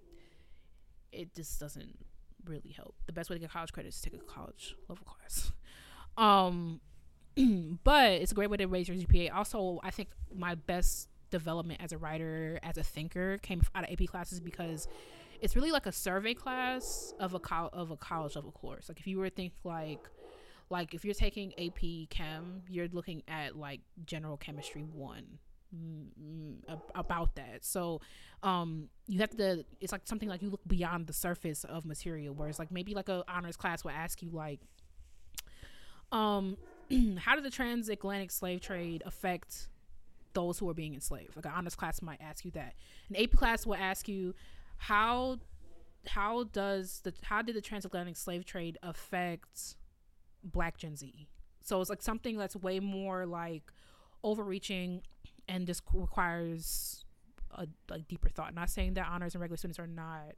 [1.12, 1.96] it just doesn't
[2.44, 2.94] really help.
[3.06, 5.52] The best way to get college credit is to take a college level class.
[6.16, 6.80] Um,
[7.84, 9.32] but it's a great way to raise your GPA.
[9.32, 13.90] Also, I think my best development as a writer, as a thinker, came out of
[13.90, 14.88] AP classes because
[15.40, 18.88] it's really like a survey class of a co- of a college level course.
[18.88, 20.08] Like if you were to think like
[20.68, 25.38] like if you're taking AP Chem, you're looking at like general chemistry one
[25.74, 26.56] mm,
[26.94, 27.64] about that.
[27.64, 28.00] So
[28.42, 32.34] um you have to it's like something like you look beyond the surface of material
[32.34, 34.60] whereas like maybe like a honors class will ask you like
[36.12, 36.56] um
[37.18, 39.68] how did the transatlantic slave trade affect
[40.32, 42.74] those who are being enslaved like an honors class might ask you that
[43.10, 44.34] an ap class will ask you
[44.80, 45.38] how
[46.06, 49.76] how does the how did the transatlantic slave trade affect
[50.42, 51.28] black gen z
[51.60, 53.72] so it's like something that's way more like
[54.24, 55.02] overreaching
[55.48, 57.04] and this requires
[57.52, 58.54] a like deeper thought.
[58.54, 60.34] Not saying that honors and regular students are not.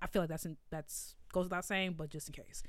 [0.00, 2.62] I feel like that's in, that's goes without saying, but just in case.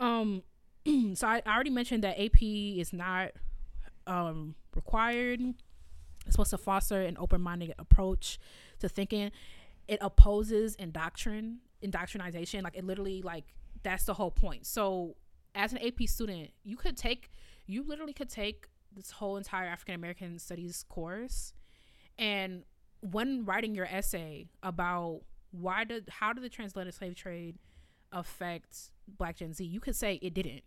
[0.00, 0.42] Um,
[1.14, 3.30] so I, I already mentioned that AP is not
[4.06, 5.40] um required.
[6.26, 8.38] It's supposed to foster an open-minded approach
[8.80, 9.30] to thinking.
[9.86, 12.62] It opposes indoctrin indoctrination.
[12.62, 13.44] Like it literally like
[13.82, 14.66] that's the whole point.
[14.66, 15.16] So
[15.54, 17.30] as an AP student, you could take
[17.66, 21.52] you literally could take this whole entire African American studies course
[22.18, 22.64] and
[23.00, 25.20] when writing your essay about
[25.50, 27.58] why did how did the transatlantic slave trade
[28.12, 30.62] affect Black Gen Z, you could say it didn't,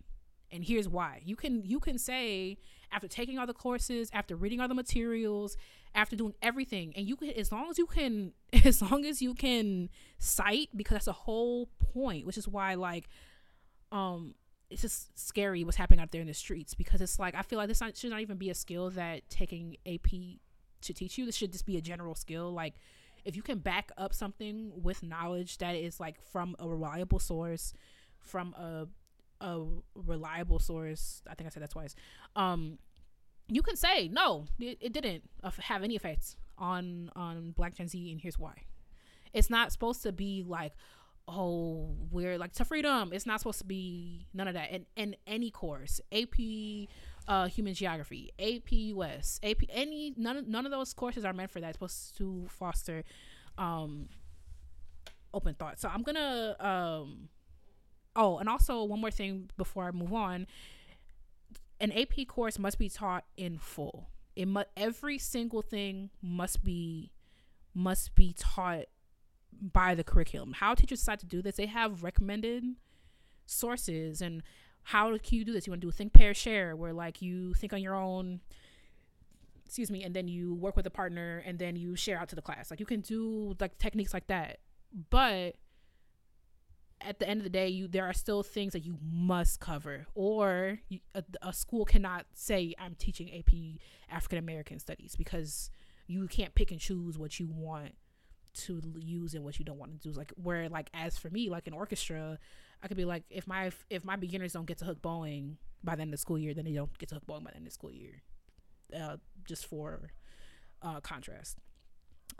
[0.52, 1.22] and here's why.
[1.26, 2.58] You can you can say
[2.92, 5.58] after taking all the courses after reading all the materials
[5.94, 8.32] after doing everything and you can as long as you can
[8.66, 9.90] as long as you can
[10.20, 13.10] cite because that's the whole point which is why like
[13.92, 14.36] um
[14.70, 17.58] it's just scary what's happening out there in the streets because it's like i feel
[17.58, 20.08] like this not, should not even be a skill that taking ap
[20.84, 21.26] should teach you.
[21.26, 22.52] This should just be a general skill.
[22.52, 22.76] Like
[23.26, 27.74] if you can back up something with knowledge that is like from a reliable source
[28.20, 28.88] from a
[29.42, 29.64] a
[29.96, 31.96] reliable source i think i said that twice
[32.36, 32.78] um
[33.48, 35.24] you can say no it, it didn't
[35.62, 38.54] have any effects on on black gen z and here's why.
[39.34, 40.74] It's not supposed to be like
[41.28, 43.12] oh we're like to freedom.
[43.14, 44.72] It's not supposed to be none of that.
[44.72, 46.36] And in any course ap
[47.28, 51.60] uh human geography ap us ap any none, none of those courses are meant for
[51.60, 51.70] that.
[51.70, 53.04] It's supposed to foster
[53.58, 54.08] um
[55.34, 55.80] open thought.
[55.80, 57.30] So i'm gonna um
[58.18, 60.46] oh and also one more thing before i move on
[61.80, 67.12] an ap course must be taught in full it must every single thing must be
[67.74, 68.86] must be taught
[69.62, 70.54] by the curriculum.
[70.54, 72.64] How teachers decide to do this, they have recommended
[73.46, 74.44] sources and
[74.84, 75.68] how can you do this?
[75.68, 78.40] You want to do think, pair, share, where like you think on your own,
[79.66, 82.36] excuse me, and then you work with a partner and then you share out to
[82.36, 82.72] the class.
[82.72, 84.60] Like you can do like techniques like that,
[85.10, 85.56] but
[87.02, 90.08] at the end of the day, you there are still things that you must cover,
[90.16, 93.80] or you, a, a school cannot say I'm teaching AP
[94.14, 95.70] African American Studies because
[96.08, 97.94] you can't pick and choose what you want
[98.54, 100.18] to use and what you don't want to do.
[100.18, 102.40] Like where like as for me, like an orchestra,
[102.82, 105.96] I could be like if my if my beginners don't get to hook bowing by
[105.96, 107.58] the end of the school year, then they don't get to hook bowing by the
[107.58, 108.24] end of the school year.
[108.98, 110.10] Uh, just for
[110.82, 111.58] uh, contrast.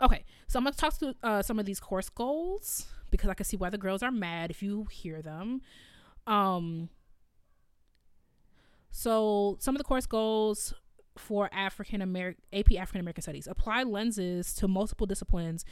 [0.00, 3.44] Okay, so I'm gonna talk to uh, some of these course goals because I can
[3.44, 5.60] see why the girls are mad if you hear them.
[6.26, 6.88] Um,
[8.90, 10.74] so some of the course goals
[11.16, 15.64] for African American AP African American Studies apply lenses to multiple disciplines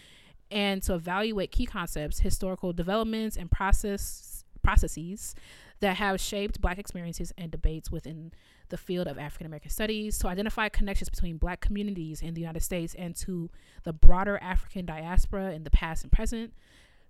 [0.51, 5.35] and to evaluate key concepts, historical developments, and process processes
[5.81, 8.33] that have shaped Black experiences and debates within
[8.69, 12.63] the field of African American studies, to identify connections between Black communities in the United
[12.63, 13.51] States and to
[13.85, 16.53] the broader African diaspora in the past and present,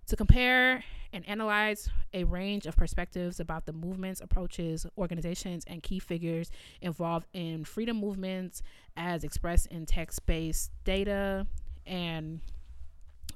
[0.07, 5.99] to compare and analyze a range of perspectives about the movements, approaches, organizations, and key
[5.99, 6.49] figures
[6.81, 8.61] involved in freedom movements
[8.95, 11.47] as expressed in text based data
[11.85, 12.41] and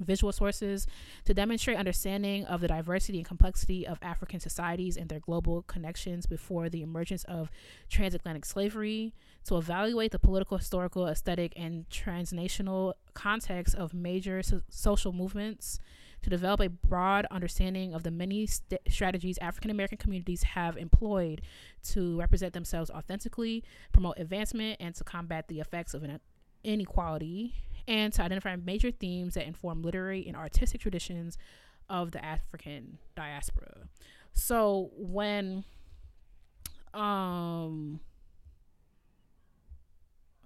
[0.03, 0.87] visual sources
[1.25, 6.25] to demonstrate understanding of the diversity and complexity of African societies and their global connections
[6.25, 7.49] before the emergence of
[7.89, 9.13] transatlantic slavery,
[9.45, 15.79] to evaluate the political, historical, aesthetic, and transnational context of major so- social movements,
[16.21, 21.41] to develop a broad understanding of the many st- strategies African American communities have employed
[21.89, 26.05] to represent themselves authentically, promote advancement, and to combat the effects of
[26.63, 27.55] inequality
[27.87, 31.37] and to identify major themes that inform literary and artistic traditions
[31.89, 33.87] of the African diaspora.
[34.33, 35.63] So when
[36.93, 37.99] um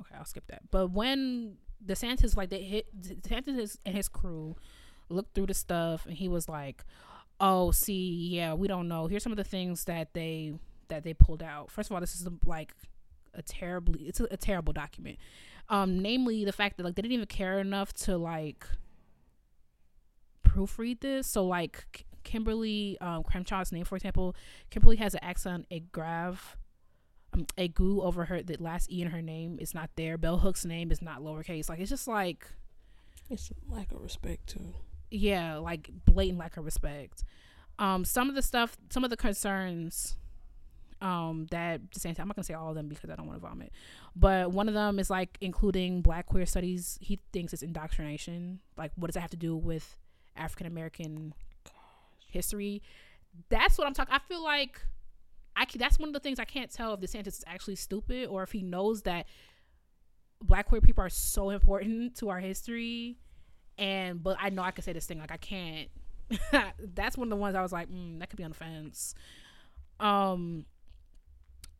[0.01, 0.63] okay, I'll skip that.
[0.71, 4.55] But when DeSantis like they hit DeSantis and his crew
[5.09, 6.83] looked through the stuff and he was like,
[7.39, 9.07] "Oh, see, yeah, we don't know.
[9.07, 10.53] Here's some of the things that they
[10.87, 11.71] that they pulled out.
[11.71, 12.73] First of all, this is like
[13.33, 15.17] a terribly it's a, a terrible document
[15.69, 18.65] um namely the fact that like they didn't even care enough to like
[20.43, 21.27] proofread this.
[21.27, 24.35] So like kimberly um Crenshaws name for example
[24.71, 26.57] kimberly has an accent a grave
[27.33, 30.17] um, a goo over her the last e in her name is not there.
[30.17, 31.69] Bell hook's name is not lowercase.
[31.69, 32.47] Like it's just like
[33.29, 34.73] it's lack of respect too.
[35.11, 37.23] Yeah like blatant lack of respect.
[37.77, 40.17] Um some of the stuff some of the concerns
[41.01, 43.47] um that DeSantis, I'm not gonna say all of them because I don't want to
[43.47, 43.71] vomit,
[44.15, 46.97] but one of them is like including Black queer studies.
[47.01, 48.59] He thinks it's indoctrination.
[48.77, 49.97] Like, what does that have to do with
[50.35, 51.33] African American
[52.27, 52.81] history?
[53.49, 54.13] That's what I'm talking.
[54.13, 54.79] I feel like
[55.55, 58.27] I can, that's one of the things I can't tell if DeSantis is actually stupid
[58.27, 59.25] or if he knows that
[60.41, 63.17] Black queer people are so important to our history.
[63.77, 65.89] And but I know I can say this thing like I can't.
[66.95, 69.15] that's one of the ones I was like, mm, that could be on the fence.
[69.99, 70.65] Um,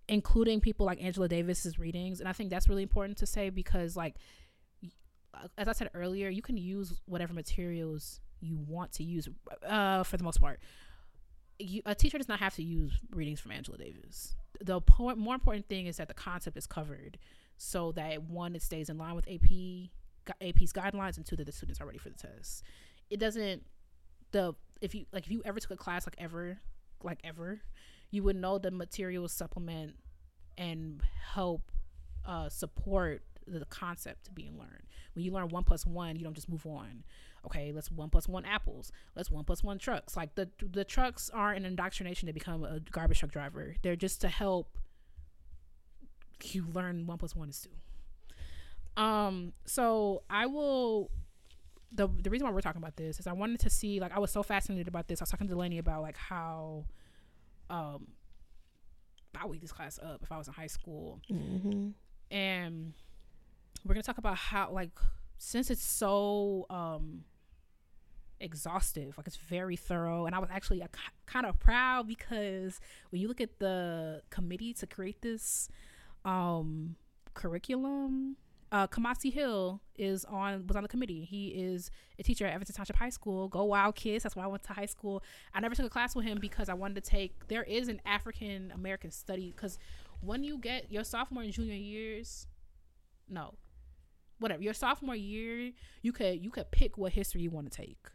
[0.08, 3.96] including people like Angela Davis's readings, and I think that's really important to say because,
[3.96, 4.16] like,
[5.58, 9.28] as I said earlier, you can use whatever materials you want to use,
[9.66, 10.60] uh, for the most part.
[11.58, 14.36] You, a teacher does not have to use readings from Angela Davis.
[14.62, 17.18] The po- more important thing is that the concept is covered,
[17.58, 19.90] so that one, it stays in line with AP
[20.42, 22.64] AP's guidelines, and two, that the students are ready for the test.
[23.10, 23.64] It doesn't
[24.32, 26.58] the if you like if you ever took a class like ever
[27.04, 27.62] like ever
[28.12, 29.96] you would know the materials supplement
[30.58, 31.02] and
[31.34, 31.72] help
[32.26, 34.84] uh, support the concept being learned.
[35.14, 37.04] When you learn one plus one, you don't just move on.
[37.46, 38.92] Okay, let's one plus one apples.
[39.16, 40.18] Let's one plus one trucks.
[40.18, 43.76] Like the the trucks aren't an indoctrination to become a garbage truck driver.
[43.84, 44.78] They're just to help
[46.44, 49.02] you learn one plus one is two.
[49.02, 51.12] Um, so I will
[51.92, 54.20] the the reason why we're talking about this is I wanted to see like I
[54.20, 55.22] was so fascinated about this.
[55.22, 56.86] I was talking to Delaney about like how
[57.70, 58.08] um
[59.38, 61.20] I would this class up if I was in high school.
[61.30, 61.90] Mm-hmm.
[62.32, 62.94] And
[63.84, 64.98] we're gonna talk about how like
[65.38, 67.24] since it's so um
[68.40, 70.88] exhaustive like it's very thorough and i was actually uh,
[71.26, 75.70] kind of proud because when you look at the committee to create this
[76.26, 76.96] um
[77.34, 78.36] curriculum
[78.72, 81.24] uh, Kamasi Hill is on was on the committee.
[81.24, 83.48] He is a teacher at Evanston Township High School.
[83.48, 84.24] Go Wildkits.
[84.24, 85.24] That's why I went to high school.
[85.54, 87.48] I never took a class with him because I wanted to take.
[87.48, 89.78] There is an African American study because
[90.22, 92.48] when you get your sophomore and junior years,
[93.30, 93.54] no,
[94.40, 98.08] whatever your sophomore year, you could you could pick what history you want to take.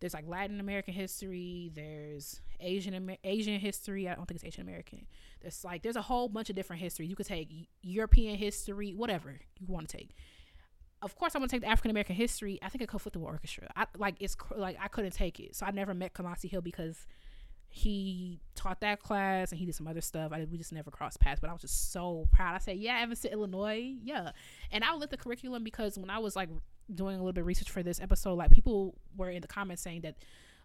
[0.00, 1.70] There's like Latin American history.
[1.74, 4.08] There's Asian Asian history.
[4.08, 5.06] I don't think it's Asian American.
[5.40, 7.06] There's like there's a whole bunch of different history.
[7.06, 7.50] You could take
[7.82, 10.14] European history, whatever you want to take.
[11.02, 12.58] Of course, I'm gonna take the African American history.
[12.62, 13.68] I think it conflicted with orchestra.
[13.76, 17.06] I like it's like I couldn't take it, so I never met Kamasi Hill because
[17.76, 20.32] he taught that class and he did some other stuff.
[20.32, 22.54] I we just never crossed paths, but I was just so proud.
[22.54, 24.30] I said, "Yeah, Evanston, Illinois, yeah."
[24.70, 26.48] And I looked the curriculum because when I was like
[26.92, 29.82] doing a little bit of research for this episode, like people were in the comments
[29.82, 30.16] saying that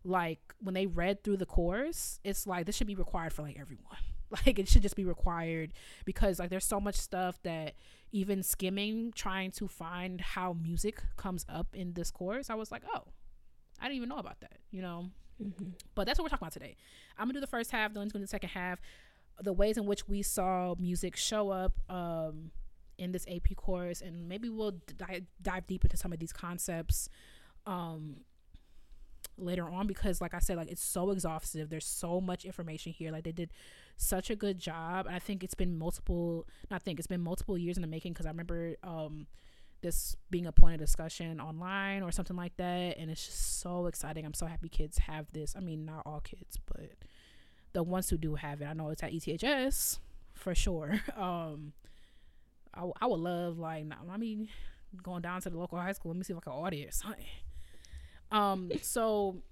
[0.04, 3.58] like when they read through the course, it's like this should be required for like
[3.60, 3.98] everyone.
[4.46, 5.72] Like it should just be required
[6.06, 7.74] because like there's so much stuff that
[8.12, 12.84] even skimming trying to find how music comes up in this course, I was like,
[12.94, 13.06] "Oh,
[13.80, 15.10] I didn't even know about that," you know.
[15.44, 15.70] Mm-hmm.
[15.96, 16.76] But that's what we're talking about today.
[17.18, 17.92] I'm gonna do the first half.
[17.92, 18.80] Dylan's gonna do the second half.
[19.42, 22.52] The ways in which we saw music show up um,
[23.00, 27.10] in this AP course, and maybe we'll di- dive deep into some of these concepts
[27.66, 28.18] um,
[29.38, 31.70] later on because, like I said, like it's so exhaustive.
[31.70, 33.12] There's so much information here.
[33.12, 33.52] Like they did
[33.98, 35.08] such a good job.
[35.10, 36.46] I think it's been multiple.
[36.70, 38.76] Not think it's been multiple years in the making because I remember.
[38.84, 39.28] Um,
[39.82, 43.86] this being a point of discussion online or something like that and it's just so
[43.86, 46.92] exciting i'm so happy kids have this i mean not all kids but
[47.72, 50.00] the ones who do have it i know it's at eths
[50.34, 51.72] for sure um
[52.74, 54.50] i, I would love like i mean
[55.04, 56.12] going down to the local high school.
[56.12, 57.26] Let me see if i can order it something
[58.32, 59.44] um so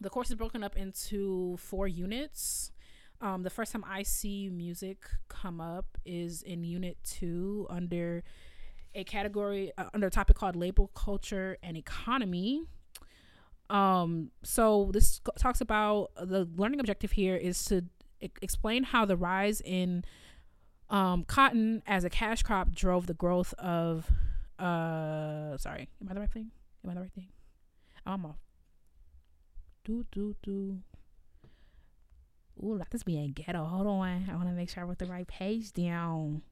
[0.00, 2.72] the course is broken up into four units.
[3.20, 8.22] Um, the first time I see music come up is in Unit Two under
[8.94, 12.64] a category uh, under a topic called labor culture and economy.
[13.70, 17.84] Um, so this talks about the learning objective here is to
[18.20, 20.04] explain how the rise in
[20.90, 24.10] um, cotton as a cash crop drove the growth of
[24.58, 26.50] uh sorry am i the right thing
[26.84, 27.28] am i the right thing
[28.06, 28.36] i'm off
[29.84, 30.78] do do do
[32.62, 33.64] Ooh, like this being ghetto.
[33.64, 34.28] Hold on.
[34.30, 36.42] I want to make sure I wrote the right page down.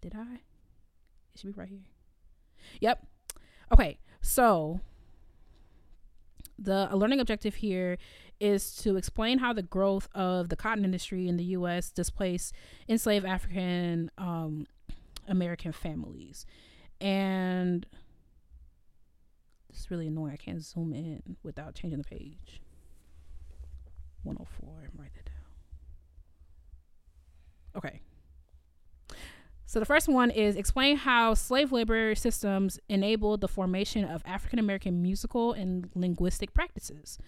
[0.00, 0.40] Did I?
[1.34, 1.84] It should be right here.
[2.80, 3.06] Yep.
[3.72, 3.98] Okay.
[4.20, 4.80] So
[6.58, 7.98] the learning objective here
[8.40, 11.90] is to explain how the growth of the cotton industry in the U.S.
[11.90, 12.52] displaced
[12.88, 14.66] enslaved African um,
[15.28, 16.46] American families,
[17.00, 17.86] and
[19.70, 20.32] this is really annoying.
[20.32, 22.60] I can't zoom in without changing the page.
[24.22, 24.68] 104.
[24.68, 25.34] I'm write it down.
[27.76, 28.00] Okay.
[29.66, 34.58] So the first one is explain how slave labor systems enabled the formation of African
[34.58, 37.18] American musical and linguistic practices.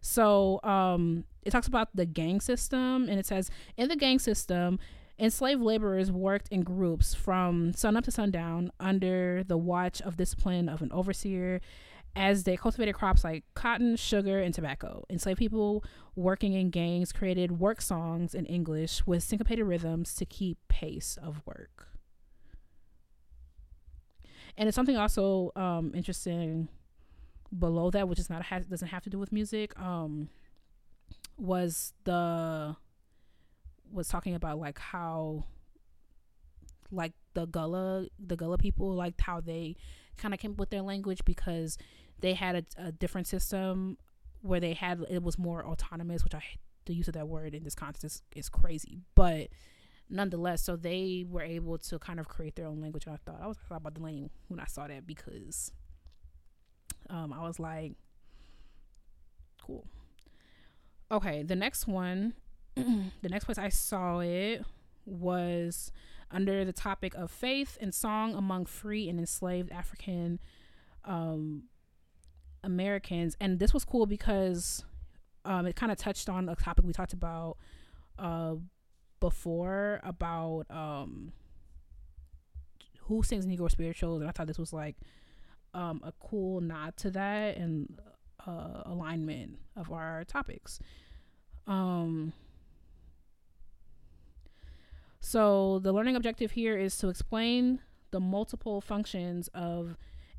[0.00, 4.78] So um, it talks about the gang system, and it says in the gang system,
[5.18, 10.82] enslaved laborers worked in groups from sunup to sundown under the watch of discipline of
[10.82, 11.60] an overseer
[12.16, 15.04] as they cultivated crops like cotton, sugar, and tobacco.
[15.10, 15.84] Enslaved people
[16.16, 21.42] working in gangs created work songs in English with syncopated rhythms to keep pace of
[21.46, 21.88] work
[24.58, 26.68] and it's something also um, interesting
[27.56, 29.78] below that, which is not has doesn't have to do with music.
[29.78, 30.28] Um,
[31.36, 32.76] was the
[33.90, 35.44] was talking about like how
[36.90, 39.76] like the Gullah the Gullah people liked how they
[40.16, 41.78] kind of came up with their language because
[42.20, 43.96] they had a, a, different system
[44.42, 46.42] where they had it was more autonomous, which I
[46.86, 49.48] the use of that word in this context is, is crazy, but
[50.10, 53.04] nonetheless, so they were able to kind of create their own language.
[53.06, 55.70] And I thought I was about Delaney when I saw that because
[57.10, 57.92] um, I was like,
[59.64, 59.86] cool.
[61.10, 62.34] Okay, the next one,
[62.74, 64.64] the next place I saw it
[65.06, 65.90] was
[66.30, 70.38] under the topic of faith and song among free and enslaved African
[71.04, 71.64] um,
[72.62, 73.36] Americans.
[73.40, 74.84] And this was cool because
[75.44, 77.56] um, it kind of touched on a topic we talked about
[78.18, 78.56] uh,
[79.20, 81.32] before about um,
[83.02, 84.20] who sings Negro spirituals.
[84.20, 84.96] And I thought this was like
[85.74, 87.98] um, a cool nod to that and
[88.46, 90.80] uh, alignment of our topics.
[91.66, 92.32] Um,
[95.20, 99.96] so the learning objective here is to explain the multiple functions of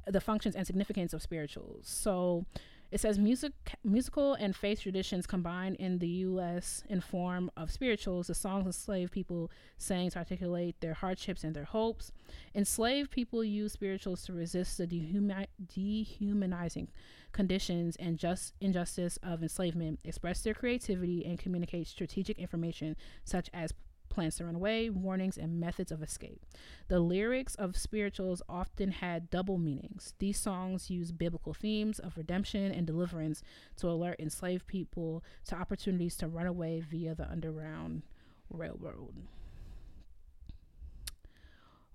[0.08, 1.88] the functions and significance of spirituals.
[1.88, 2.46] So
[2.92, 6.84] it says music, musical and faith traditions combined in the U.S.
[6.90, 8.28] in form of spirituals.
[8.28, 12.12] The songs enslaved people sang to articulate their hardships and their hopes.
[12.56, 16.90] Enslaved people use spirituals to resist the dehumi- dehumanizing
[17.32, 23.72] conditions and just injustice of enslavement, express their creativity, and communicate strategic information such as
[24.10, 26.46] plans to run away, warnings, and methods of escape.
[26.88, 30.14] The lyrics of spirituals often had double meanings.
[30.20, 33.42] These songs use biblical themes of redemption and deliverance
[33.78, 38.04] to alert enslaved people to opportunities to run away via the Underground
[38.50, 39.28] Railroad.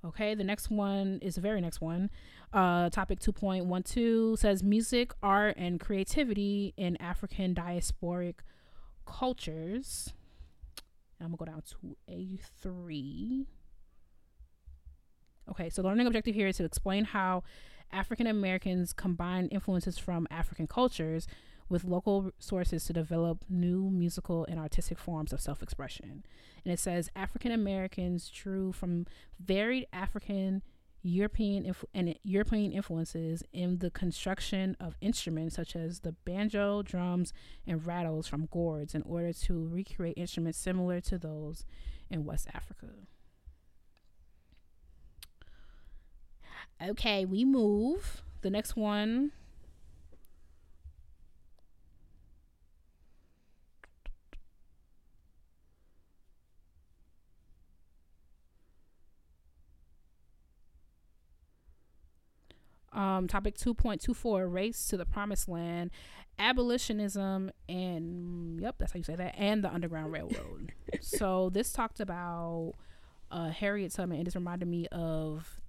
[0.04, 2.10] Okay, the next one is the very next one.
[2.52, 8.34] Uh, topic 2.12 says music, art, and creativity in African diasporic
[9.06, 10.12] cultures.
[11.24, 13.46] I'm gonna go down to A3.
[15.50, 17.42] Okay, so the learning objective here is to explain how
[17.92, 21.26] African Americans combine influences from African cultures
[21.68, 26.24] with local sources to develop new musical and artistic forms of self expression.
[26.64, 29.06] And it says African Americans drew from
[29.38, 30.62] varied African
[31.04, 37.32] European inf- and European influences in the construction of instruments such as the banjo, drums,
[37.66, 41.66] and rattles from gourds in order to recreate instruments similar to those
[42.10, 42.86] in West Africa.
[46.82, 48.22] Okay, we move.
[48.40, 49.32] The next one
[63.24, 65.90] Um, topic 2.24 Race to the Promised Land,
[66.38, 70.74] Abolitionism, and yep, that's how you say that, and the Underground Railroad.
[71.00, 72.74] so this talked about
[73.30, 75.62] uh, Harriet Tubman, and this reminded me of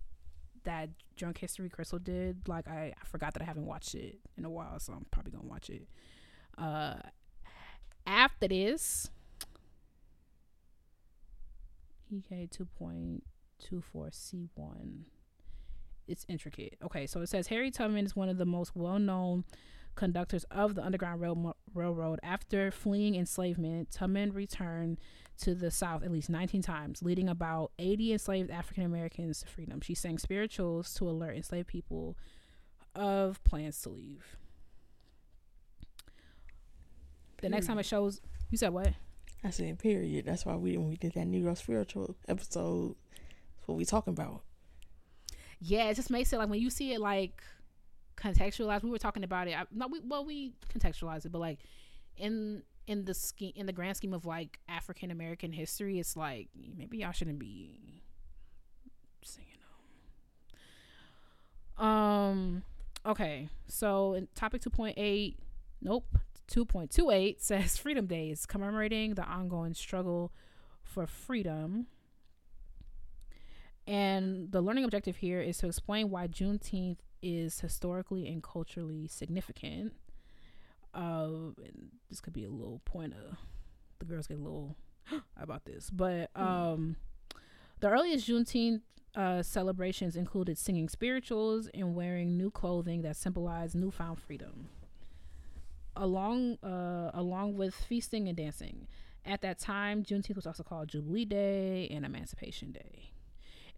[0.65, 2.49] that Drunk History Crystal did.
[2.49, 5.31] Like, I, I forgot that I haven't watched it in a while, so I'm probably
[5.31, 5.87] gonna watch it.
[6.57, 6.95] Uh,
[8.05, 9.09] after this,
[12.11, 15.05] EK 2.24C1
[16.07, 16.77] it's intricate.
[16.83, 19.43] Okay, so it says Harry Tubman is one of the most well-known
[19.95, 22.19] conductors of the Underground Rail- Railroad.
[22.21, 24.99] After fleeing enslavement, Tubman returned
[25.39, 29.81] to the South at least 19 times, leading about 80 enslaved African Americans to freedom.
[29.81, 32.17] She sang spirituals to alert enslaved people
[32.93, 34.37] of plans to leave.
[37.41, 38.93] The next time it shows, you said what?
[39.43, 40.25] I said period.
[40.25, 42.95] That's why we when we did that Negro spiritual episode,
[43.55, 44.41] that's what we talking about
[45.59, 47.41] yeah, it just makes it like when you see it like
[48.17, 48.83] contextualized.
[48.83, 49.57] We were talking about it.
[49.57, 51.59] I, no, we well we contextualize it, but like
[52.17, 56.49] in in the scheme in the grand scheme of like African American history, it's like
[56.77, 58.01] maybe y'all shouldn't be
[59.21, 59.57] singing
[61.77, 61.85] them.
[61.85, 62.63] Um.
[63.05, 65.39] Okay, so topic two point eight.
[65.81, 66.17] Nope.
[66.47, 70.31] 2.28 says Freedom Days, commemorating the ongoing struggle
[70.83, 71.87] for freedom
[73.87, 79.93] and the learning objective here is to explain why Juneteenth is historically and culturally significant.
[80.93, 81.29] Uh,
[82.09, 83.37] this could be a little point of
[83.99, 84.75] the girls get a little
[85.37, 86.41] about this, but hmm.
[86.41, 86.95] um,
[87.79, 88.81] the earliest Juneteenth
[89.15, 94.69] uh, celebrations included singing spirituals and wearing new clothing that symbolized newfound freedom,
[95.95, 98.87] along uh, along with feasting and dancing.
[99.27, 103.14] At that time, Juneteenth was also called Jubilee Day and Emancipation Day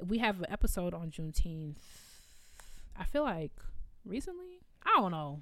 [0.05, 1.77] we have an episode on Juneteenth.
[2.97, 3.51] I feel like
[4.05, 4.61] recently.
[4.83, 5.41] I don't know.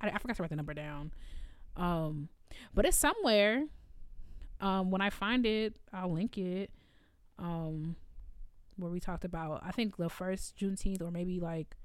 [0.00, 1.12] I, I forgot to write the number down.
[1.76, 2.28] Um,
[2.74, 3.64] but it's somewhere.
[4.60, 6.70] Um, when I find it, I'll link it.
[7.38, 7.96] Um,
[8.76, 11.76] where we talked about I think the first Juneteenth or maybe like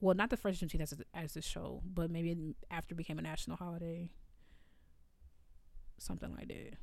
[0.00, 3.22] well not the first Juneteenth as as the show, but maybe after it became a
[3.22, 4.08] national holiday.
[5.98, 6.74] Something like that.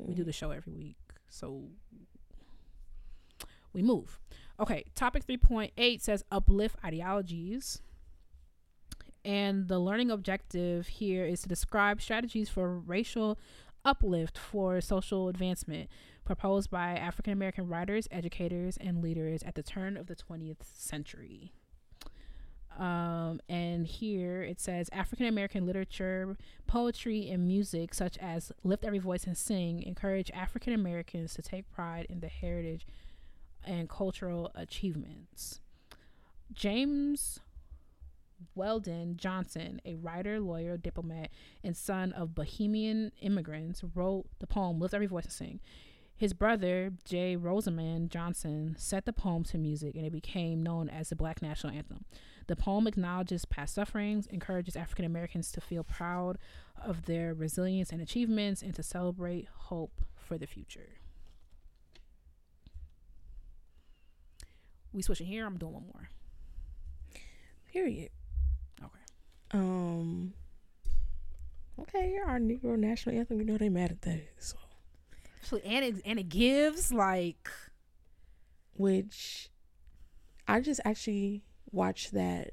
[0.00, 0.08] Mm.
[0.08, 0.26] We do mm.
[0.26, 0.96] the show every week,
[1.28, 1.64] so
[3.76, 4.18] we move.
[4.58, 7.82] Okay, topic 3.8 says uplift ideologies.
[9.24, 13.38] and the learning objective here is to describe strategies for racial
[13.84, 15.90] uplift for social advancement
[16.24, 21.52] proposed by African American writers, educators, and leaders at the turn of the 20th century.
[22.78, 28.98] Um, and here it says African American literature, poetry, and music, such as Lift Every
[28.98, 32.86] Voice and Sing, encourage African Americans to take pride in the heritage
[33.66, 35.60] and cultural achievements.
[36.52, 37.40] James
[38.54, 41.30] Weldon Johnson, a writer, lawyer, diplomat,
[41.64, 45.60] and son of Bahamian immigrants, wrote the poem Lift Every Voice and Sing.
[46.14, 47.36] His brother, J.
[47.36, 51.74] Rosamond Johnson, set the poem to music and it became known as the Black National
[51.74, 52.06] Anthem.
[52.46, 56.38] The poem acknowledges past sufferings, encourages African Americans to feel proud
[56.82, 61.00] of their resilience and achievements, and to celebrate hope for the future.
[64.96, 65.44] We switching here.
[65.44, 66.08] I'm doing one more.
[67.70, 68.08] Period.
[68.82, 69.00] Okay.
[69.52, 70.32] Um.
[71.78, 73.38] Okay, you're our Negro national anthem.
[73.38, 74.26] You know they mad at that.
[74.38, 74.56] So,
[75.42, 77.50] So and it and it gives like
[78.72, 79.50] which
[80.48, 82.52] I just actually watched that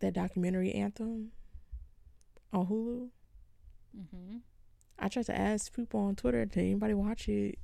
[0.00, 1.32] that documentary anthem
[2.52, 3.08] on Hulu.
[3.98, 4.36] mm-hmm,
[4.98, 7.58] I tried to ask people on Twitter, did anybody watch it?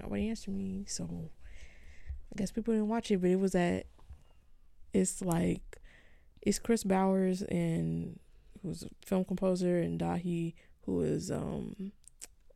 [0.00, 1.30] Nobody answered me, so
[2.32, 3.20] I guess people didn't watch it.
[3.20, 3.86] But it was at
[4.92, 5.78] it's like
[6.42, 8.18] it's Kris Bowers and
[8.62, 11.92] who's a film composer and Dahi who is um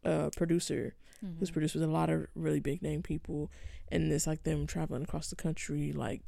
[0.05, 0.95] a producer
[1.25, 1.39] mm-hmm.
[1.39, 3.51] who's produced with a lot of really big name people
[3.91, 6.23] and it's like them traveling across the country like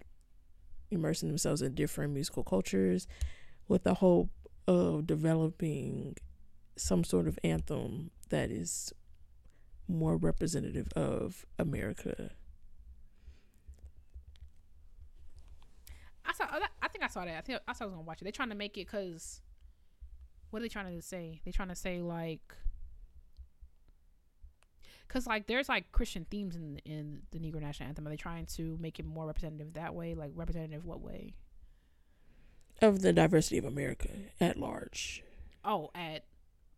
[0.91, 3.09] immersing themselves in different musical cultures
[3.69, 4.31] with the hope
[4.67, 6.17] of developing
[6.77, 8.93] some sort of anthem that is
[9.89, 12.31] more representative of America.
[16.37, 16.45] Saw.
[16.83, 17.37] I think I saw that.
[17.37, 18.25] I think I saw I was gonna watch it.
[18.25, 19.41] They're trying to make it because.
[20.51, 21.41] What are they trying to say?
[21.45, 22.55] They're trying to say like.
[25.09, 28.07] Cause like there's like Christian themes in in the Negro National Anthem.
[28.07, 30.15] Are they trying to make it more representative that way?
[30.15, 31.35] Like representative what way?
[32.81, 34.09] Of the diversity of America
[34.41, 35.23] at large.
[35.65, 36.25] Oh, at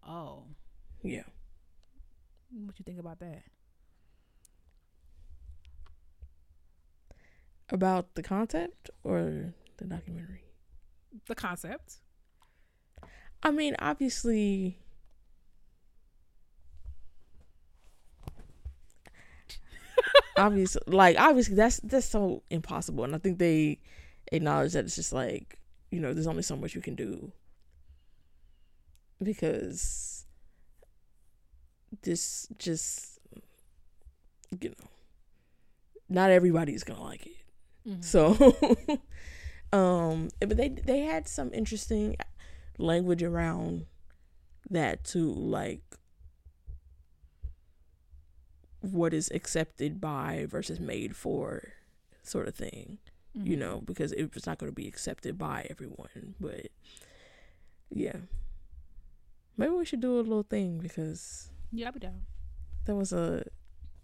[0.06, 0.44] oh,
[1.02, 1.22] Yeah.
[2.50, 3.42] what you think about that?
[7.70, 10.44] About the concept or the documentary?
[11.26, 11.98] The concept.
[13.42, 14.78] I mean, obviously,
[20.36, 23.78] obviously, like obviously, that's that's so impossible, and I think they
[24.32, 25.58] acknowledge that it's just like
[25.90, 27.32] you know, there's only so much you can do
[29.22, 30.26] because
[32.02, 33.18] this just
[34.60, 34.88] you know,
[36.08, 37.36] not everybody's gonna like it.
[37.86, 38.02] Mhm.
[38.04, 39.00] So,
[39.72, 42.16] um, but they they had some interesting
[42.78, 43.86] language around
[44.70, 45.82] that too, like
[48.80, 51.72] what is accepted by versus made for,
[52.22, 52.98] sort of thing.
[53.34, 53.60] You Mhm.
[53.60, 56.68] know, because it was not going to be accepted by everyone, but
[57.90, 58.16] yeah,
[59.58, 62.24] maybe we should do a little thing because Yeah, I'll be down.
[62.86, 63.44] there was a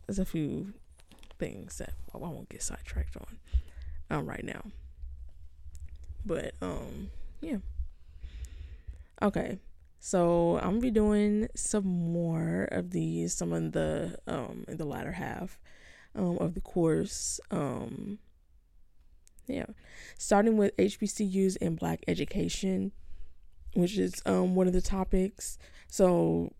[0.06, 0.74] there's a few
[1.38, 3.38] things that I won't get sidetracked on
[4.12, 4.62] um right now.
[6.24, 7.10] But um
[7.40, 7.58] yeah.
[9.20, 9.58] Okay.
[9.98, 14.84] So I'm gonna be doing some more of these, some of the um in the
[14.84, 15.58] latter half
[16.14, 17.40] um of the course.
[17.50, 18.18] Um
[19.48, 19.66] yeah.
[20.18, 22.92] Starting with HBCUs and black education,
[23.74, 25.58] which is um one of the topics.
[25.88, 26.52] So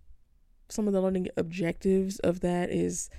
[0.68, 3.11] some of the learning objectives of that is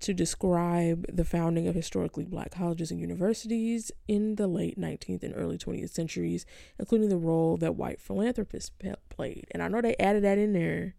[0.00, 5.34] to describe the founding of historically black colleges and universities in the late 19th and
[5.36, 6.46] early 20th centuries,
[6.78, 8.70] including the role that white philanthropists
[9.08, 9.46] played.
[9.50, 10.94] And I know they added that in there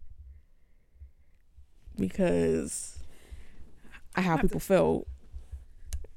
[1.98, 2.98] because
[4.14, 5.06] I how people felt.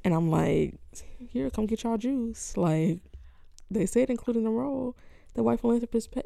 [0.04, 0.76] And I'm like,
[1.18, 2.56] here, come get y'all juice.
[2.56, 3.00] Like,
[3.70, 4.96] they said, including the role
[5.34, 6.24] that white philanthropists pay,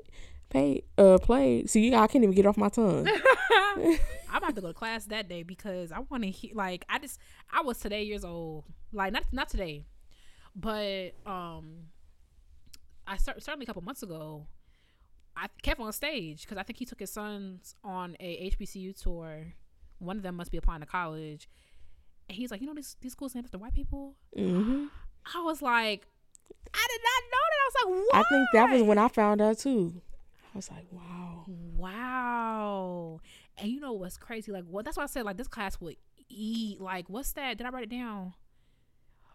[0.54, 1.70] pay, uh, played.
[1.70, 3.08] See, I can't even get off my tongue.
[3.76, 6.51] I'm about to go to class that day because I want to hear.
[6.54, 7.20] Like, I just
[7.51, 8.66] I was today years old.
[8.91, 9.86] Like, not not today,
[10.56, 11.88] but um,
[13.08, 14.47] I start, certainly a couple months ago.
[15.36, 19.54] I KevOnStage because I think he took his sons on a HBCU tour.
[19.97, 21.49] One of them must be applying to college,
[22.30, 24.16] and he's like, you know, these these schools named after white people.
[24.36, 24.86] hmm
[25.34, 26.06] I was like,
[26.74, 27.60] I did not know that.
[27.62, 28.16] I was like, what?
[28.16, 30.01] I think that was when I found out too.
[30.54, 31.45] I was like, wow.
[31.47, 33.20] Wow.
[33.58, 34.51] And you know what's crazy?
[34.51, 34.86] Like, what?
[34.86, 35.95] That's why I said like this class would
[36.30, 36.80] eat.
[36.80, 37.58] Like, what's that?
[37.58, 38.34] Did I write it down?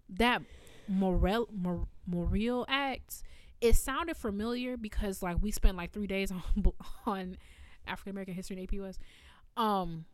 [0.09, 0.43] That
[0.89, 3.23] Morrill Mor- Memorial Act
[3.61, 6.73] it sounded familiar because like we spent like three days on
[7.07, 7.37] on
[7.87, 8.95] African American history in AP.
[9.57, 10.05] Um,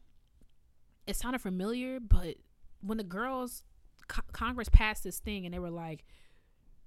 [1.07, 2.37] it sounded familiar, but
[2.81, 3.63] when the girls
[4.09, 6.05] co- Congress passed this thing and they were like,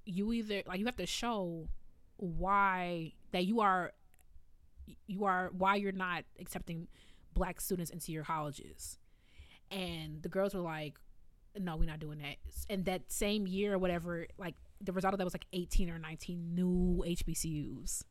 [0.05, 1.68] you either like you have to show
[2.15, 3.91] why that you are
[5.06, 6.88] you are why you're not accepting
[7.34, 8.98] black students into your colleges.
[9.70, 11.00] And the girls were like
[11.60, 12.38] no we're not doing that.
[12.70, 15.98] And that same year or whatever like the result of that was like 18 or
[15.98, 18.04] 19 new hbcus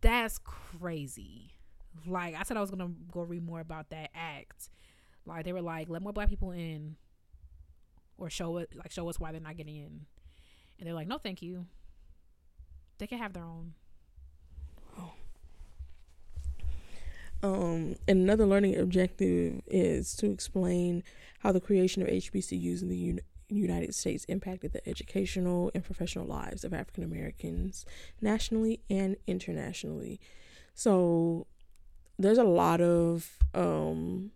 [0.00, 1.50] that's crazy.
[2.06, 4.68] Like i said i was gonna go read more about that act.
[5.26, 6.96] Like they were like let more black people in
[8.18, 10.06] or show it like show us why they're not getting in.
[10.78, 11.66] And they're like no thank you.
[12.98, 13.74] They can have their own
[17.44, 21.04] Um, and another learning objective is to explain
[21.40, 23.20] how the creation of HBCUs in the Un-
[23.50, 27.84] United States impacted the educational and professional lives of African Americans
[28.22, 30.18] nationally and internationally.
[30.74, 31.46] So
[32.18, 34.30] there's a lot of um,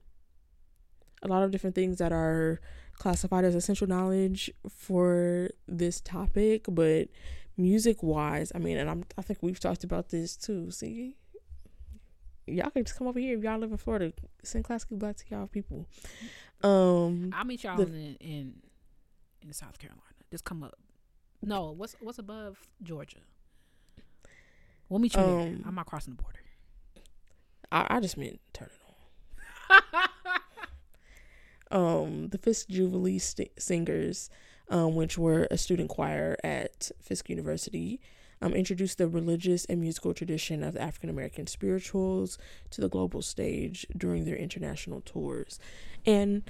[1.23, 2.61] a lot of different things that are
[2.99, 7.09] classified as essential knowledge for this topic, but
[7.57, 10.71] music wise, I mean, and I'm I think we've talked about this too.
[10.71, 11.17] See,
[12.51, 14.13] y'all can just come over here if y'all live in Florida.
[14.43, 15.87] Send classically black to y'all people.
[16.63, 18.55] Um, I'll meet y'all the- in, in
[19.43, 20.03] in South Carolina.
[20.31, 20.77] Just come up.
[21.43, 23.19] No, what's what's above Georgia?
[24.89, 25.39] We'll meet you there.
[25.41, 26.39] Um, I'm not crossing the border.
[27.71, 29.83] I, I just meant turn it on.
[31.71, 34.31] Um, the Fisk Jubilee st- Singers,
[34.71, 38.01] um, which were a student choir at Fisk University,
[38.41, 42.39] um, introduced the religious and musical tradition of African American spirituals
[42.71, 45.59] to the global stage during their international tours.
[46.07, 46.43] And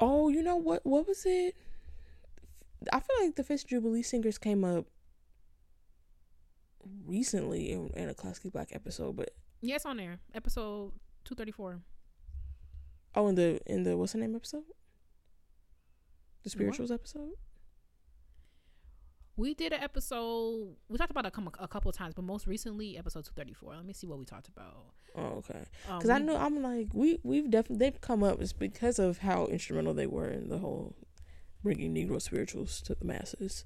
[0.00, 0.84] oh, you know what?
[0.86, 1.54] What was it?
[2.92, 4.86] I feel like the Fisk Jubilee Singers came up
[7.06, 10.20] recently in, in a classically black episode, but yeah, it's on there.
[10.34, 10.92] Episode
[11.24, 11.80] two thirty four.
[13.14, 14.62] oh, in the in the what's the name episode?
[16.44, 17.32] The spirituals episode.
[19.38, 20.74] We did an episode.
[20.88, 23.30] We talked about it a, couple- a couple of times, but most recently, episode two
[23.36, 23.74] thirty four.
[23.74, 24.86] Let me see what we talked about.
[25.14, 25.64] Oh, okay.
[25.88, 28.98] Um, Because I we- know I'm like we we've definitely they've come up it's because
[28.98, 30.94] of how instrumental they were in the whole
[31.62, 33.64] bringing Negro spirituals to the masses.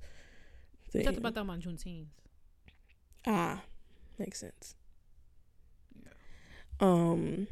[0.93, 2.07] we talked about them on Juneteenth.
[3.27, 3.63] ah,
[4.19, 4.75] makes sense.
[6.05, 6.11] Yeah.
[6.81, 7.47] Um.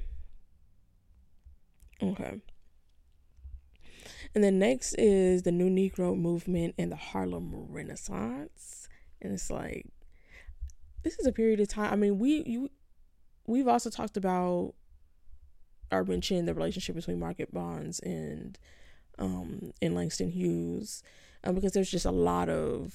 [2.03, 2.41] Okay.
[4.35, 8.89] And then next is the New Negro movement and the Harlem Renaissance,
[9.21, 9.87] and it's like
[11.03, 11.93] this is a period of time.
[11.93, 12.71] I mean, we you
[13.47, 14.75] we've also talked about
[15.91, 18.59] or mentioned the relationship between Margaret Bonds and
[19.19, 21.03] um and Langston Hughes,
[21.43, 22.95] um, because there's just a lot of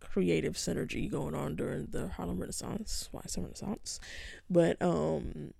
[0.00, 3.08] creative synergy going on during the Harlem Renaissance.
[3.12, 4.00] Why a Renaissance?
[4.48, 5.52] But um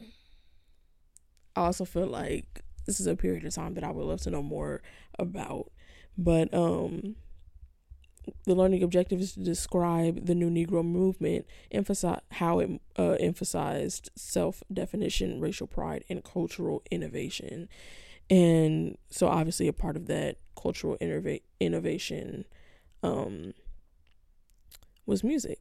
[1.54, 4.30] I also feel like this is a period of time that I would love to
[4.30, 4.82] know more
[5.20, 5.70] about.
[6.18, 7.16] But um
[8.44, 14.10] the learning objective is to describe the new Negro movement, emphasize how it uh, emphasized
[14.16, 17.68] self definition, racial pride, and cultural innovation.
[18.30, 22.44] And so, obviously, a part of that cultural innova- innovation
[23.02, 23.54] um,
[25.06, 25.60] was music.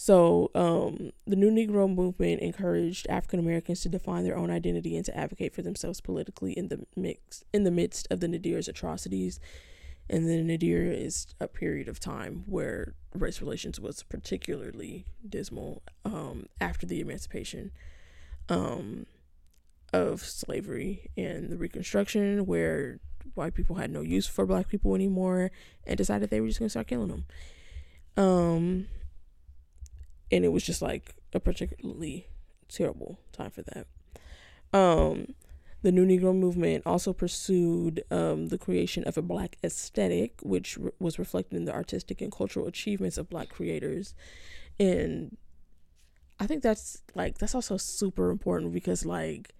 [0.00, 5.04] So, um, the New Negro movement encouraged African Americans to define their own identity and
[5.06, 9.40] to advocate for themselves politically in the mix in the midst of the Nadir's atrocities.
[10.08, 16.46] And the Nadir is a period of time where race relations was particularly dismal um,
[16.60, 17.72] after the emancipation
[18.48, 19.04] um,
[19.92, 23.00] of slavery and the Reconstruction, where
[23.34, 25.50] white people had no use for black people anymore
[25.88, 27.24] and decided they were just going to start killing them.
[28.16, 28.86] Um,
[30.30, 32.28] and it was just like a particularly
[32.68, 33.86] terrible time for that.
[34.72, 35.34] Um,
[35.82, 40.90] the New Negro movement also pursued um, the creation of a black aesthetic, which re-
[40.98, 44.14] was reflected in the artistic and cultural achievements of black creators.
[44.80, 45.36] And
[46.40, 49.54] I think that's like, that's also super important because, like,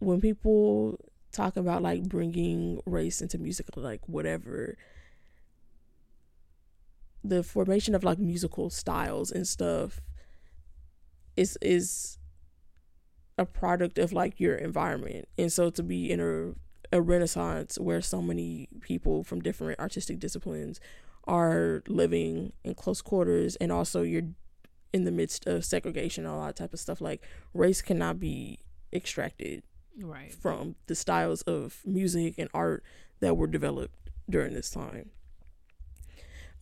[0.00, 0.98] when people
[1.32, 4.76] talk about like bringing race into music, like whatever,
[7.24, 10.00] the formation of like musical styles and stuff
[11.36, 12.18] is is
[13.36, 18.00] a product of like your environment and so to be in a, a renaissance where
[18.00, 20.80] so many people from different artistic disciplines
[21.24, 24.22] are living in close quarters and also you're
[24.92, 27.22] in the midst of segregation and all that type of stuff like
[27.54, 28.58] race cannot be
[28.92, 29.62] extracted
[30.00, 30.32] Right.
[30.32, 32.82] from the styles of music and art
[33.20, 35.10] that were developed during this time.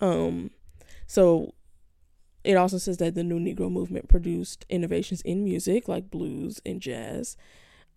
[0.00, 0.50] Um,
[1.06, 1.54] so
[2.44, 6.80] it also says that the new Negro movement produced innovations in music like blues and
[6.80, 7.36] jazz,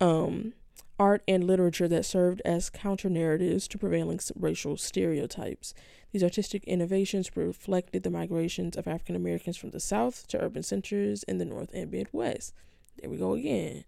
[0.00, 0.54] um,
[0.98, 5.72] art and literature that served as counter narratives to prevailing racial stereotypes.
[6.12, 11.22] These artistic innovations reflected the migrations of African Americans from the South to urban centers
[11.22, 12.52] in the North and Midwest.
[13.00, 13.84] There we go again.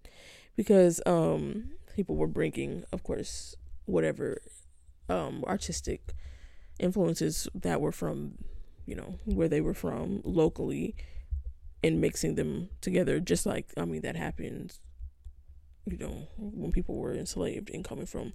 [0.54, 4.38] Because um, people were bringing, of course, whatever
[5.08, 6.14] um, artistic
[6.82, 8.34] influences that were from
[8.86, 10.94] you know, where they were from locally
[11.82, 14.80] and mixing them together, just like, I mean, that happens,
[15.86, 18.32] you know, when people were enslaved and coming from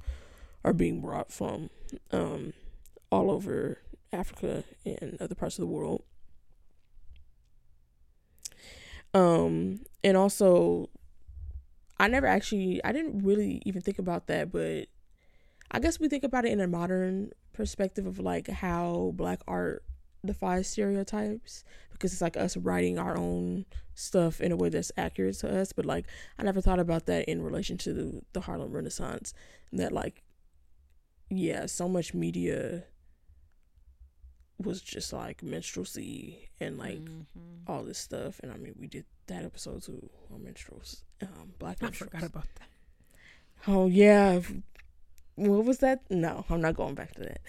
[0.63, 1.69] or being brought from
[2.11, 2.53] um,
[3.11, 3.79] all over
[4.11, 6.03] Africa and other parts of the world.
[9.13, 10.89] Um, and also,
[11.97, 14.87] I never actually, I didn't really even think about that, but
[15.71, 19.83] I guess we think about it in a modern perspective of like how black art
[20.25, 23.65] defies stereotypes because it's like us writing our own
[23.95, 25.73] stuff in a way that's accurate to us.
[25.73, 26.05] But like,
[26.37, 29.33] I never thought about that in relation to the, the Harlem Renaissance.
[29.73, 30.23] That like,
[31.29, 32.85] yeah, so much media
[34.59, 37.67] was just like minstrelsy and like mm-hmm.
[37.67, 38.39] all this stuff.
[38.41, 42.11] And I mean, we did that episode too on minstrels, um, black minstrels.
[42.13, 42.67] I forgot about that.
[43.67, 44.39] Oh yeah,
[45.37, 46.01] what was that?
[46.09, 47.39] No, I'm not going back to that.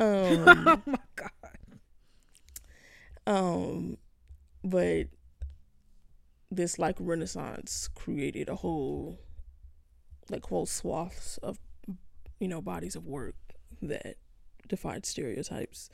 [0.00, 1.30] Um, oh my god.
[3.26, 3.98] Um,
[4.62, 5.06] but
[6.50, 9.18] this like Renaissance created a whole
[10.30, 11.58] like whole swaths of
[12.38, 13.34] you know bodies of work
[13.82, 14.16] that
[14.68, 15.90] defied stereotypes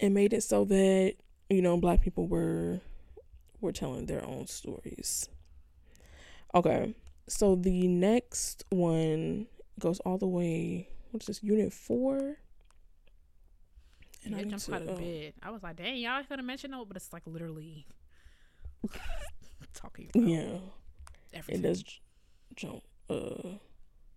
[0.00, 1.14] and made it so that
[1.48, 2.80] you know black people were
[3.60, 5.28] were telling their own stories.
[6.54, 6.94] Okay,
[7.28, 9.46] so the next one
[9.78, 10.88] goes all the way.
[11.10, 11.42] What's this?
[11.42, 12.36] Unit four.
[14.24, 15.34] And it jumped quite a uh, bit.
[15.42, 17.86] I was like, dang, y'all gonna mention it, but it's like literally
[19.74, 20.10] talking.
[20.14, 20.58] yeah,
[21.32, 21.64] everything.
[21.64, 21.84] it does
[22.56, 23.56] jump uh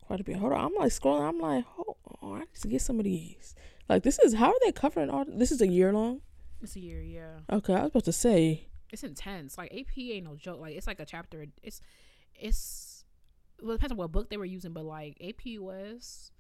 [0.02, 0.38] quite a bit.
[0.38, 1.30] Hold on, I'm like scrolling.
[1.30, 3.56] I'm like, oh, on, I need to get some of these.
[3.88, 5.26] Like, this is how are they covering all?
[5.28, 6.22] This is a year long.
[6.62, 7.40] It's a year, yeah.
[7.52, 9.58] Okay, I was about to say it's intense.
[9.58, 10.60] Like AP ain't no joke.
[10.60, 11.46] Like it's like a chapter.
[11.64, 11.82] It's
[12.36, 12.91] it's
[13.62, 16.32] well, it depends on what book they were using, but like AP was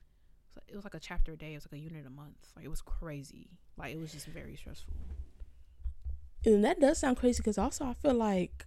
[0.67, 1.53] it was like a chapter a day.
[1.53, 2.51] It was like a unit a month.
[2.55, 3.49] Like it was crazy.
[3.77, 4.93] Like it was just very stressful.
[6.45, 8.65] And that does sound crazy because also I feel like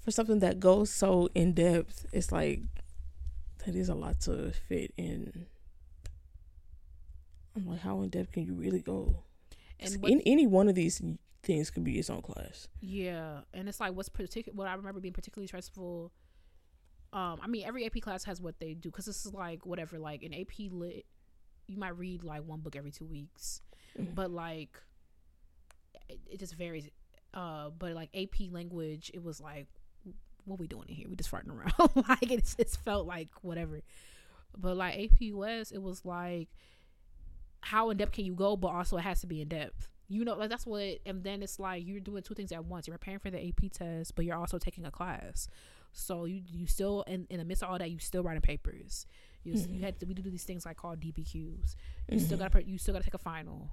[0.00, 2.60] for something that goes so in depth, it's like
[3.66, 5.46] that is a lot to fit in.
[7.56, 9.24] I'm like, how in depth can you really go?
[9.80, 11.02] And in any one of these
[11.42, 12.68] things could be its own class.
[12.80, 14.56] Yeah, and it's like what's particular.
[14.56, 16.12] What I remember being particularly stressful
[17.12, 19.98] um i mean every ap class has what they do because this is like whatever
[19.98, 21.04] like an ap lit
[21.70, 23.62] you might read like one book every two weeks.
[23.98, 24.14] Mm-hmm.
[24.14, 24.80] but like
[26.08, 26.88] it, it, just varies.
[27.32, 29.66] Uh but like ap language it was like
[30.44, 31.06] what we doing in here?
[31.08, 31.72] We just farting around.
[32.08, 33.80] Like it's it's felt like whatever.
[34.56, 36.48] But like ap US, it was like
[37.62, 38.56] how in depth can you go?
[38.56, 41.40] But also it has to be in depth you know like that's what and then
[41.40, 42.88] it's like you're doing two things at once.
[42.88, 45.48] You're preparing for the ap test but you're also taking a class
[45.92, 49.06] so you you still in, in the midst of all that you still writing papers.
[49.42, 49.74] You, mm-hmm.
[49.74, 51.34] you had to we do these things like called DBQs.
[51.34, 51.56] You
[52.10, 52.18] mm-hmm.
[52.18, 53.70] still got to you still got to take a final.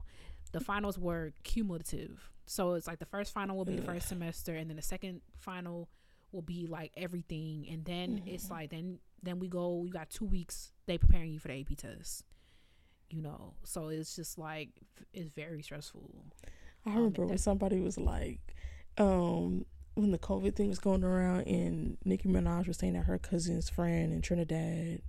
[0.53, 4.56] The finals were cumulative, so it's like the first final will be the first semester,
[4.56, 5.89] and then the second final
[6.31, 8.27] will be like everything, and then mm-hmm.
[8.30, 9.84] it's like then then we go.
[9.85, 10.72] You got two weeks.
[10.85, 12.23] They preparing you for the AP test.
[13.10, 14.69] You know, so it's just like
[15.14, 16.10] it's very stressful.
[16.85, 18.39] I remember um, when somebody was like,
[18.98, 19.65] um,
[19.98, 23.69] when the COVID thing was going around, and Nicki Minaj was saying that her cousin's
[23.69, 25.02] friend in Trinidad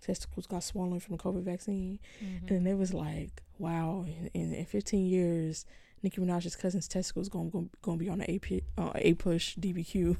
[0.00, 2.54] testicles got swollen from the COVID vaccine, mm-hmm.
[2.54, 5.66] and it was like, wow, in, in 15 years,
[6.02, 10.16] Nicki Minaj's cousin's testicles going going going to be on the AP uh, APUSH DBQ.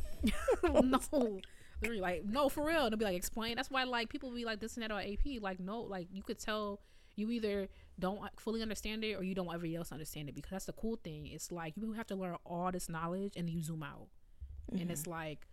[0.84, 1.40] no.
[1.82, 2.88] Literally, like, no, for real.
[2.88, 3.54] They'll be like, explain.
[3.56, 5.42] That's why, like, people be like this and that on AP.
[5.42, 6.80] Like, no, like, you could tell
[7.16, 7.68] you either
[7.98, 10.72] don't fully understand it or you don't want everybody else understand it because that's the
[10.72, 11.26] cool thing.
[11.26, 14.08] It's like you have to learn all this knowledge and you zoom out.
[14.70, 14.82] Mm-hmm.
[14.82, 15.10] And it's mm-hmm.
[15.12, 15.46] like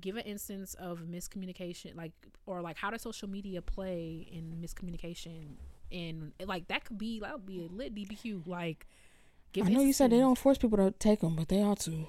[0.00, 2.12] give an instance of miscommunication like
[2.46, 5.56] or like how does social media play in miscommunication
[5.92, 8.86] and like that could be that would be a lit DBQ like
[9.62, 12.06] I know you said they don't force people to take them but they ought to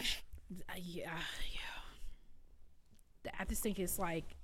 [0.00, 1.18] uh, yeah
[1.52, 1.72] yeah
[3.38, 4.36] I just think it's like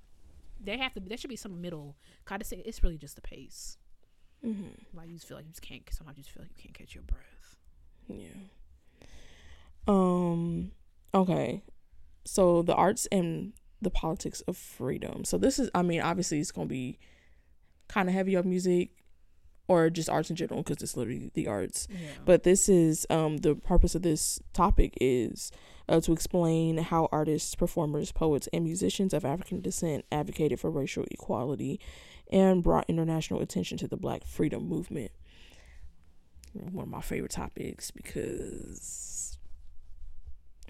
[0.61, 0.99] they have to.
[0.99, 1.95] There should be some middle.
[2.29, 3.77] I just think it's really just the pace.
[4.45, 4.97] Mm-hmm.
[4.97, 5.83] Like you just feel like you just can't.
[5.91, 7.57] Sometimes you just feel like you can't catch your breath.
[8.07, 9.07] Yeah.
[9.87, 10.71] Um.
[11.13, 11.63] Okay.
[12.25, 15.25] So the arts and the politics of freedom.
[15.25, 15.69] So this is.
[15.73, 16.99] I mean, obviously, it's gonna be
[17.87, 18.91] kind of heavy on music.
[19.67, 21.87] or just arts in general because it's literally the arts.
[21.91, 21.97] Yeah.
[22.25, 25.51] But this is um the purpose of this topic is
[25.87, 31.05] uh, to explain how artists, performers, poets, and musicians of African descent advocated for racial
[31.11, 31.79] equality
[32.29, 35.11] and brought international attention to the Black freedom movement.
[36.53, 39.37] One of my favorite topics because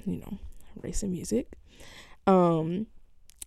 [0.06, 0.38] you know
[0.82, 1.54] race and music.
[2.28, 2.88] Um,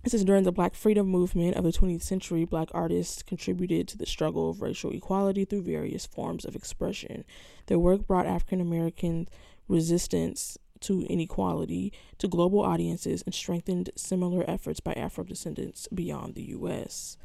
[0.02, 3.97] this is during the Black Freedom Movement of the 20th century, Black artists contributed to
[3.97, 7.24] the struggle of racial equality through various forms of expression.
[7.66, 9.28] Their work brought African American
[9.68, 16.43] resistance to inequality to global audiences and strengthened similar efforts by Afro descendants beyond the
[16.51, 17.16] U.S.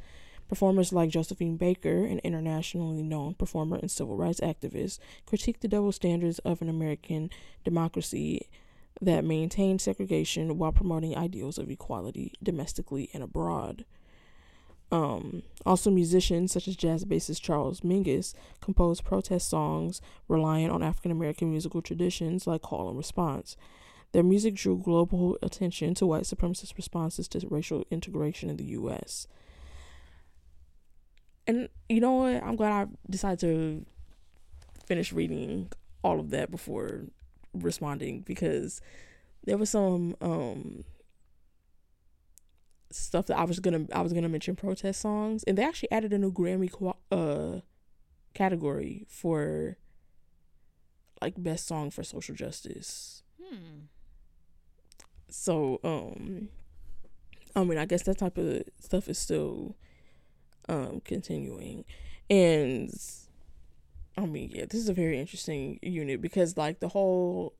[0.48, 5.92] Performers like Josephine Baker, an internationally known performer and civil rights activist, critiqued the double
[5.92, 7.30] standards of an American
[7.64, 8.48] democracy
[9.00, 13.84] that maintained segregation while promoting ideals of equality domestically and abroad.
[14.90, 21.10] Um, also, musicians such as jazz bassist Charles Mingus composed protest songs relying on African
[21.10, 23.56] American musical traditions like call and response.
[24.12, 29.28] Their music drew global attention to white supremacist responses to racial integration in the U.S.
[31.48, 32.42] And you know what?
[32.42, 33.86] I'm glad I decided to
[34.84, 35.72] finish reading
[36.04, 37.06] all of that before
[37.54, 38.80] responding because
[39.44, 40.84] there was some um
[42.90, 46.12] stuff that I was gonna I was gonna mention protest songs and they actually added
[46.12, 46.70] a new Grammy
[47.10, 47.60] uh
[48.34, 49.78] category for
[51.22, 53.22] like best song for social justice.
[53.42, 53.86] Hmm.
[55.30, 56.48] So um
[57.56, 59.76] I mean I guess that type of stuff is still
[60.68, 61.84] um continuing
[62.30, 62.90] and
[64.16, 67.54] I mean, yeah, this is a very interesting unit because like the whole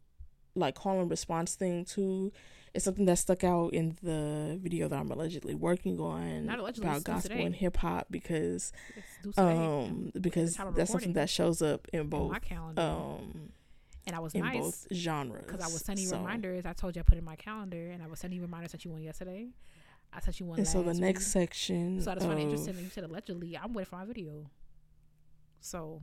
[0.56, 2.32] like call and response thing too
[2.74, 6.90] is something that stuck out in the video that I'm allegedly working on Not allegedly,
[6.90, 7.44] about gospel today.
[7.44, 9.56] and hip hop because It's due today.
[9.56, 12.82] um because that's something that shows up in both my calendar.
[12.82, 13.50] um
[14.06, 16.66] and I was in nice both genres because I was sending So- reminders.
[16.66, 18.72] I told you I put in my calendar, and I was sending you reminders.
[18.72, 19.48] that you one yesterday.
[20.12, 20.58] I sent you one.
[20.58, 21.28] And so the next week.
[21.28, 23.56] section So I just find it interesting that you said allegedly.
[23.56, 24.50] I'm waiting for my video.
[25.60, 26.02] So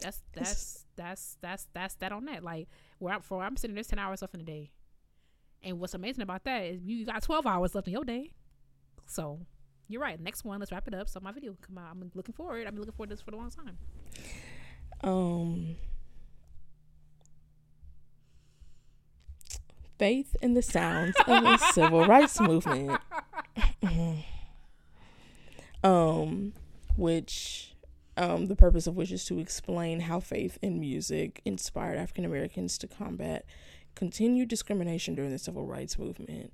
[0.00, 2.42] that's that's that's that's that's that on that.
[2.44, 2.68] Like
[2.98, 4.70] where I'm for I'm sitting there's ten hours left in the day.
[5.62, 8.32] And what's amazing about that is you got twelve hours left in your day.
[9.06, 9.40] So
[9.88, 10.20] you're right.
[10.20, 11.08] Next one, let's wrap it up.
[11.08, 11.88] So my video will come out.
[11.90, 12.66] I'm looking forward.
[12.66, 13.78] I've been looking forward to this for a long time.
[15.02, 15.76] um
[19.98, 23.00] faith in the sounds of the civil rights movement.
[25.84, 26.54] Um
[26.96, 27.76] which
[28.16, 32.76] um the purpose of which is to explain how faith in music inspired African Americans
[32.78, 33.44] to combat
[33.94, 36.52] continued discrimination during the civil rights movement.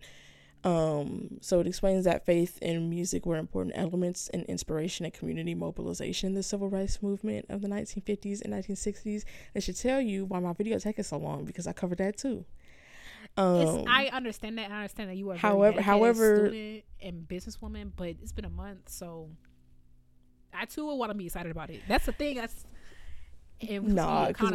[0.63, 5.55] Um so it explains that faith and music were important elements in inspiration and community
[5.55, 10.27] mobilization in the civil rights movement of the 1950s and 1960s it should tell you
[10.27, 12.45] why my video taking so long because I covered that too
[13.37, 14.71] um I understand that.
[14.71, 18.51] I understand that you are however- very however- student and businesswoman, but it's been a
[18.51, 19.29] month, so
[20.53, 21.81] I too will want to be excited about it.
[21.89, 22.37] That's the thing.
[22.37, 22.65] That's
[23.61, 24.51] and we're supposed to be nah because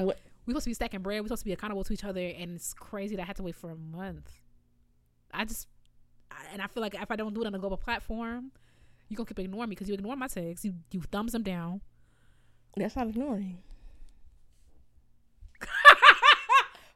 [0.45, 1.19] we're supposed to be stacking bread.
[1.21, 3.43] We're supposed to be accountable to each other, and it's crazy that I had to
[3.43, 4.31] wait for a month.
[5.33, 5.67] I just,
[6.31, 8.51] I- and I feel like if I don't do it on a global platform,
[9.09, 10.63] you gonna keep ignoring me because you ignore my texts.
[10.65, 11.81] You you thumbs them down.
[12.77, 13.57] that's not ignoring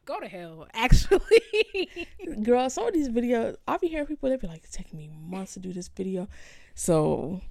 [0.05, 0.67] Go to hell.
[0.73, 1.89] Actually,
[2.43, 3.55] girl some of these videos.
[3.67, 6.27] I'll be hearing people they be like it's taking me months to do this video.
[6.75, 7.41] So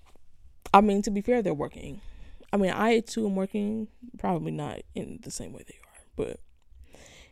[0.74, 2.00] i mean to be fair they're working.
[2.52, 3.88] I mean i too am working.
[4.18, 6.40] Probably not in the same way they are but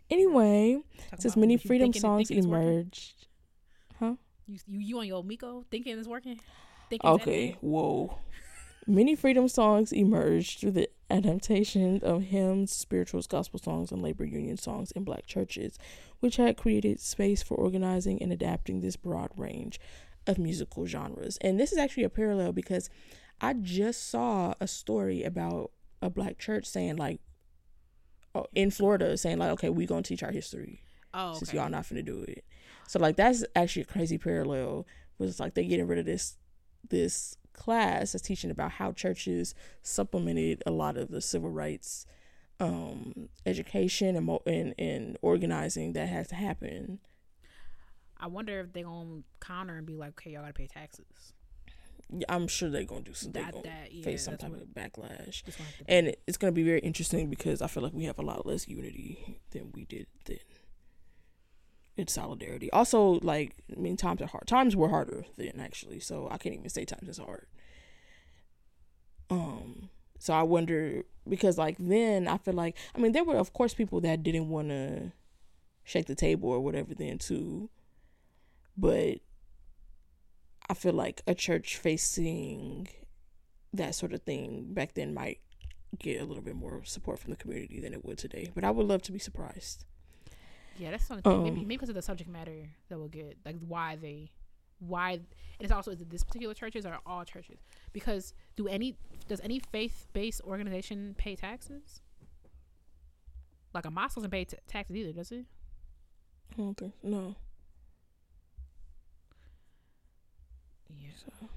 [0.08, 0.80] anyway
[1.10, 2.68] Talk since many freedom songs thinking it's working.
[2.68, 3.26] emerged
[4.46, 6.40] You, you you on your Miko thinking it's working?
[6.88, 8.18] Thinking okay whoa.
[8.86, 14.56] Many freedom songs emerged through the adaptation of hymns spirituals gospel songs and labor union
[14.56, 15.78] songs in black churches
[16.20, 19.80] which had created space for organizing and adapting this broad range
[20.26, 21.36] of musical genres.
[21.40, 22.90] And this is actually a parallel because
[23.40, 25.72] I just saw a story about
[26.02, 27.20] a black church saying like
[28.34, 30.80] oh, in Florida saying like okay, we're going to teach our history
[31.12, 32.44] Oh, since y'all not finna do it.
[32.86, 34.86] So like that's actually a crazy parallel.
[35.18, 36.36] Was like they getting rid of this
[36.88, 42.06] this class that's teaching about how churches supplemented a lot of the civil rights
[42.58, 46.98] um education and and, and organizing that has to happen.
[48.18, 51.32] I wonder if they're gonna counter and be like, okay, y'all gotta pay taxes.
[52.12, 53.32] Yeah, I'm sure they're gonna do some.
[53.32, 55.84] That that yeah, face some type what- of backlash, that's what I have to do.
[55.88, 58.68] and it's gonna be very interesting because I feel like we have a lot less
[58.68, 60.38] unity than we did then.
[62.00, 64.46] In solidarity, also like I mean, times are hard.
[64.46, 67.46] Times were harder then actually, so I can't even say times is hard.
[69.28, 73.52] Um, So I wonder because like then I feel like I mean there were of
[73.52, 75.12] course people that didn't want to
[75.84, 77.70] shake the table or whatever then too.
[78.76, 79.18] But
[80.68, 82.88] I feel like a church facing
[83.72, 85.40] that sort of thing back then might
[85.98, 88.50] get a little bit more support from the community than it would today.
[88.54, 89.84] But I would love to be surprised.
[90.80, 91.30] Yeah, that's something.
[91.30, 94.30] Um, maybe maybe because of the subject matter that we'll get like why they
[94.78, 95.20] why and
[95.60, 97.58] it's also is it this particular churches or all churches
[97.92, 98.96] because do any
[99.28, 102.00] does any faith based organization pay taxes?
[103.74, 105.44] Like a mosque doesn't pay t- taxes either, does it?
[106.54, 107.34] I don't think no.
[110.88, 111.10] Yeah.
[111.16, 111.48] So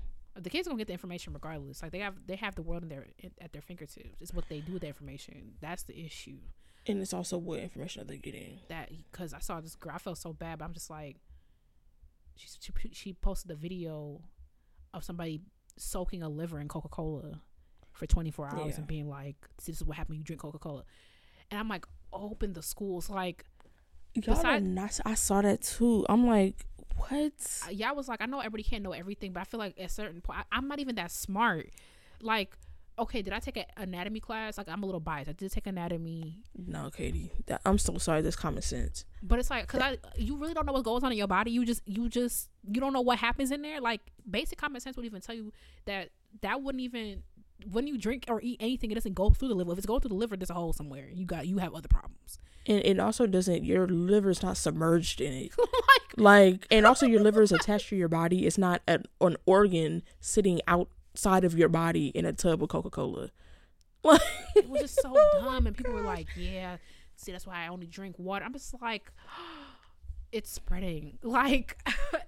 [0.41, 1.81] The kids gonna get the information regardless.
[1.81, 3.07] Like they have they have the world in their
[3.39, 4.17] at their fingertips.
[4.19, 5.53] It's what they do with the information.
[5.61, 6.39] That's the issue.
[6.87, 8.59] And it's also what information are they getting?
[8.69, 11.17] that because I saw this girl, I felt so bad, but I'm just like,
[12.35, 14.21] she she, she posted a video
[14.93, 15.41] of somebody
[15.77, 17.41] soaking a liver in Coca Cola
[17.93, 18.75] for 24 hours Yeah.
[18.77, 19.35] and being like,
[19.65, 20.83] "This is what happened when you drink Coca Cola,"
[21.51, 23.45] and I'm like, open the schools, like,
[24.15, 24.99] Y'all Beside- are not.
[25.05, 26.05] I saw that too.
[26.07, 27.33] I'm like, what?
[27.65, 29.73] Uh, yeah, I was like, I know everybody can't know everything, but I feel like
[29.79, 31.71] at certain point, I, I'm not even that smart.
[32.21, 32.55] Like,
[32.97, 34.57] okay, did I take an anatomy class?
[34.57, 35.29] Like, I'm a little biased.
[35.29, 37.31] I did take anatomy, No, Katie.
[37.47, 38.21] That, I'm so sorry.
[38.21, 39.05] That's common sense.
[39.21, 41.51] But it's like, cause I, you really don't know what goes on in your body.
[41.51, 43.81] You just, you just, you don't know what happens in there.
[43.81, 45.51] Like basic common sense would even tell you
[45.85, 46.09] that
[46.41, 47.23] that wouldn't even,
[47.71, 49.71] when you drink or eat anything, it doesn't go through the liver.
[49.71, 51.07] If it's going through the liver, there's a hole somewhere.
[51.11, 52.37] You got, you have other problems.
[52.65, 53.65] And it also doesn't.
[53.65, 55.51] Your liver's not submerged in it.
[55.57, 58.45] like, Like, and also your liver is attached to your body.
[58.45, 60.61] It's not an, an organ sitting
[61.13, 63.29] outside of your body in a tub of Coca Cola.
[64.03, 64.21] Like,
[64.55, 65.67] it was just so oh dumb.
[65.67, 66.77] And people were like, yeah,
[67.15, 68.43] see, that's why I only drink water.
[68.43, 69.11] I'm just like,
[70.31, 71.19] it's spreading.
[71.23, 71.77] Like,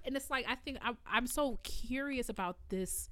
[0.04, 3.10] and it's like, I think I'm, I'm so curious about this.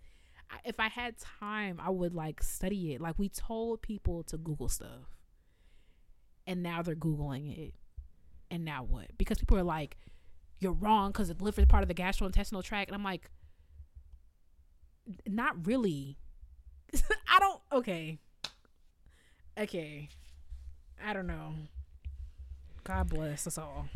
[0.64, 3.01] If I had time, I would like study it.
[3.01, 5.16] Like, we told people to Google stuff,
[6.46, 7.74] and now they're Googling it.
[8.51, 9.06] And now what?
[9.18, 9.96] Because people are like,
[10.60, 12.88] you're wrong because the liver is part of the gastrointestinal tract.
[12.88, 13.30] And I'm like,
[15.26, 16.16] not really.
[17.28, 18.18] I don't, okay.
[19.59, 20.09] Okay.
[21.05, 21.55] I don't know.
[22.85, 23.86] God bless us all.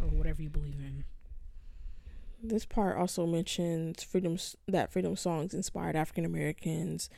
[0.00, 1.04] Or whatever you believe in.
[2.42, 7.08] This part also mentions freedoms that freedom songs inspired African Americans,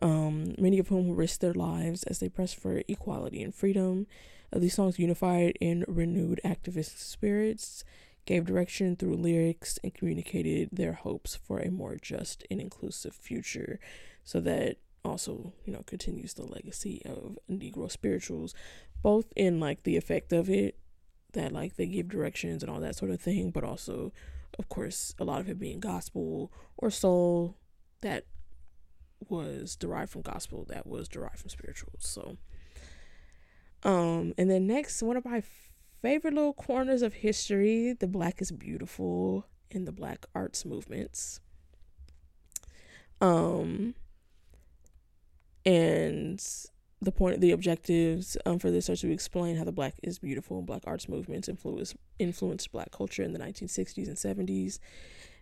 [0.00, 4.06] um, many of whom risked their lives as they pressed for equality and freedom.
[4.52, 7.82] Uh, these songs unified and renewed activist spirits,
[8.26, 13.80] gave direction through lyrics, and communicated their hopes for a more just and inclusive future.
[14.24, 18.54] So that also, you know, continues the legacy of Negro spirituals,
[19.02, 20.76] both in like the effect of it,
[21.32, 24.12] that like they give directions and all that sort of thing, but also
[24.58, 27.56] of course, a lot of it being gospel or soul
[28.00, 28.24] that
[29.28, 32.06] was derived from gospel that was derived from spirituals.
[32.06, 32.36] So,
[33.82, 35.42] um, and then next, one of my
[36.02, 41.40] favorite little corners of history, the Black is Beautiful in the Black arts movements.
[43.20, 43.94] Um,
[45.64, 46.42] and
[47.00, 50.58] the point, the objectives um, for this are to explain how the Black is Beautiful
[50.58, 54.78] and Black arts movements influence influenced Black culture in the 1960s and 70s,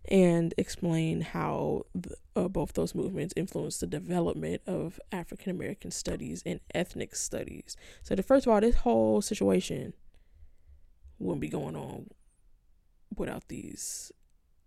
[0.09, 6.43] and explain how the, uh, both those movements influenced the development of African American studies
[6.45, 7.77] and ethnic studies.
[8.03, 9.95] So, the first of all, this whole situation
[11.19, 12.09] wouldn't be going on
[13.17, 14.13] without these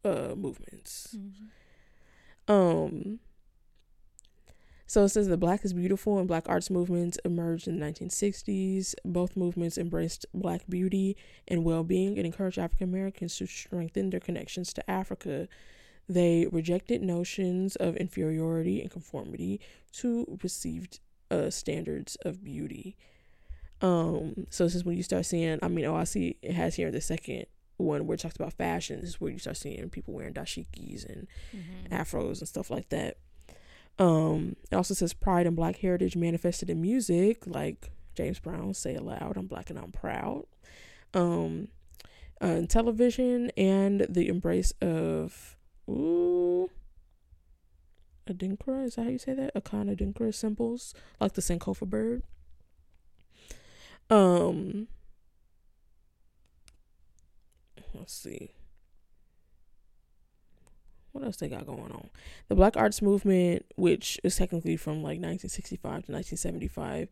[0.06, 1.15] uh, movements.
[2.48, 3.19] Um,
[4.90, 8.95] so it says the Black is Beautiful and Black arts movements emerged in the 1960s.
[9.03, 14.22] Both movements embraced Black beauty and well being and encouraged African Americans to strengthen their
[14.22, 15.49] connections to Africa.
[16.07, 19.60] They rejected notions of inferiority and conformity
[19.94, 22.95] to received uh, standards of beauty.
[23.82, 26.76] Um, so this is when you start seeing, I mean, oh, I see it has
[26.76, 27.45] here the second
[27.78, 29.02] one where it talks about fashion.
[29.02, 31.94] This is where you start seeing people wearing dashikis and Mm-hmm.
[31.94, 33.18] afros and stuff like that.
[33.99, 38.94] Um, it also says pride and black heritage manifested in music, like James Brown, Say
[38.95, 40.45] It Loud, I'm Black and I'm Proud.
[41.14, 41.68] Um,
[42.41, 45.56] uh, television and the embrace of,
[45.90, 46.70] ooh,
[48.30, 49.54] Adinkra, is that how you say that?
[49.56, 52.24] Akana Adinkra symbols, like the Sankofa bird.
[54.09, 54.88] Um,
[57.93, 58.51] let's see
[61.11, 62.09] what else they got going on?
[62.47, 67.09] The Black Arts Movement, which is technically from like 1965 to 1975,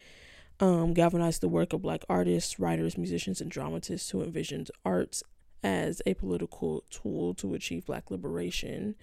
[0.59, 5.23] um, galvanized the work of Black artists, writers, musicians, and dramatists who envisioned arts
[5.63, 8.95] as a political tool to achieve Black liberation.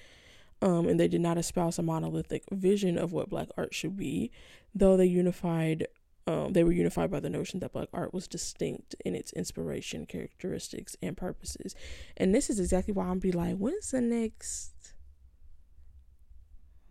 [0.63, 4.31] um, and they did not espouse a monolithic vision of what black art should be,
[4.75, 5.89] though they unified.
[6.27, 10.07] Um, they were unified by the notion that black art was distinct in its inspiration,
[10.07, 11.75] characteristics, and purposes.
[12.17, 14.95] And this is exactly why I'm be like, when's the next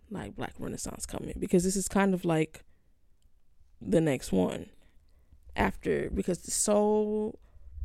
[0.10, 1.36] like Black Renaissance coming?
[1.40, 2.66] Because this is kind of like
[3.82, 4.70] the next one
[5.56, 7.38] after because so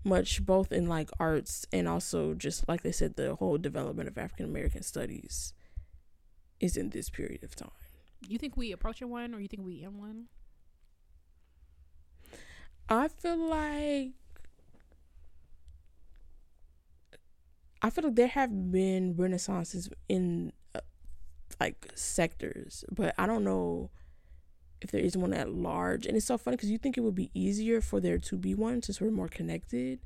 [0.04, 4.16] much both in like arts and also just like they said the whole development of
[4.18, 5.52] African American studies
[6.60, 7.70] is in this period of time.
[8.28, 10.26] You think we approaching one, or you think we in one?
[12.88, 14.12] I feel like
[17.82, 20.80] I feel like there have been renaissances in uh,
[21.60, 23.90] like sectors, but I don't know
[24.80, 26.06] if there is one at large.
[26.06, 28.54] And it's so funny because you think it would be easier for there to be
[28.54, 30.00] one since we're more connected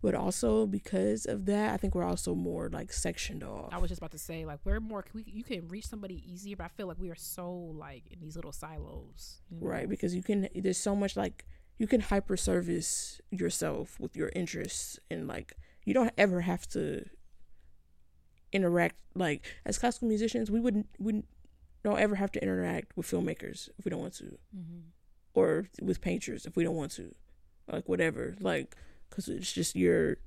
[0.00, 3.72] but also because of that, I think we're also more like sectioned off.
[3.72, 6.56] I was just about to say, like, we're more, we, you can reach somebody easier,
[6.56, 9.40] but I feel like we are so like in these little silos.
[9.50, 9.66] You know?
[9.66, 9.88] Right.
[9.88, 11.46] Because you can, there's so much like,
[11.78, 17.04] you can hyper service yourself with your interests and like, you don't ever have to
[18.52, 19.00] interact.
[19.14, 21.22] Like, as classical musicians, we wouldn't, we
[21.84, 24.24] don't ever have to interact with filmmakers if we don't want to,
[24.54, 24.80] mm-hmm.
[25.34, 27.14] or with painters if we don't want to,
[27.72, 28.36] like, whatever.
[28.40, 28.76] Like,
[29.08, 30.18] because it's just your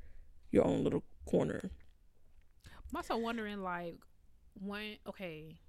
[0.51, 1.61] your own little corner.
[2.65, 3.97] I'm also wondering, like,
[4.59, 5.59] when okay,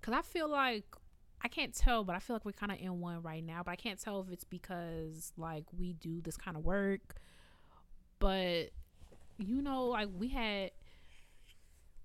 [0.00, 0.86] because I feel like
[1.44, 3.62] I can't tell, but I feel like we're kind of in one right now.
[3.62, 7.16] But I can't tell if it's because like we do this kind of work,
[8.18, 8.70] but
[9.36, 10.70] you know, like we had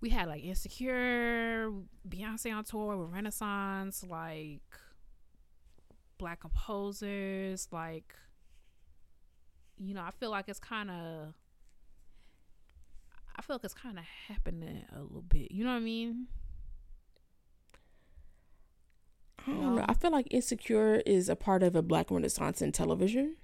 [0.01, 1.71] we had like insecure
[2.07, 4.61] beyonce on tour with renaissance like
[6.17, 8.13] black composers like
[9.77, 11.33] you know, I feel like it's kind of
[13.37, 15.51] I feel like it's kind of happening a little bit.
[15.51, 16.27] You know what I mean?
[19.49, 19.75] I don't mm.
[19.77, 19.85] know.
[19.87, 23.35] I feel like Insecure is a part of a Black Renaissance in television.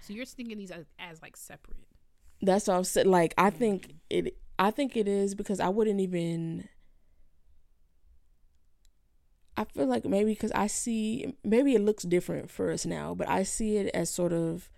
[0.00, 1.76] So you're thinking these as, as like separate.
[2.40, 3.10] That's what I'm saying.
[3.10, 3.54] Like I mm.
[3.54, 4.36] think it.
[4.58, 6.68] I think it is because I wouldn't even.
[9.56, 13.28] I feel like maybe because I see maybe it looks different for us now, but
[13.28, 14.70] I see it as sort of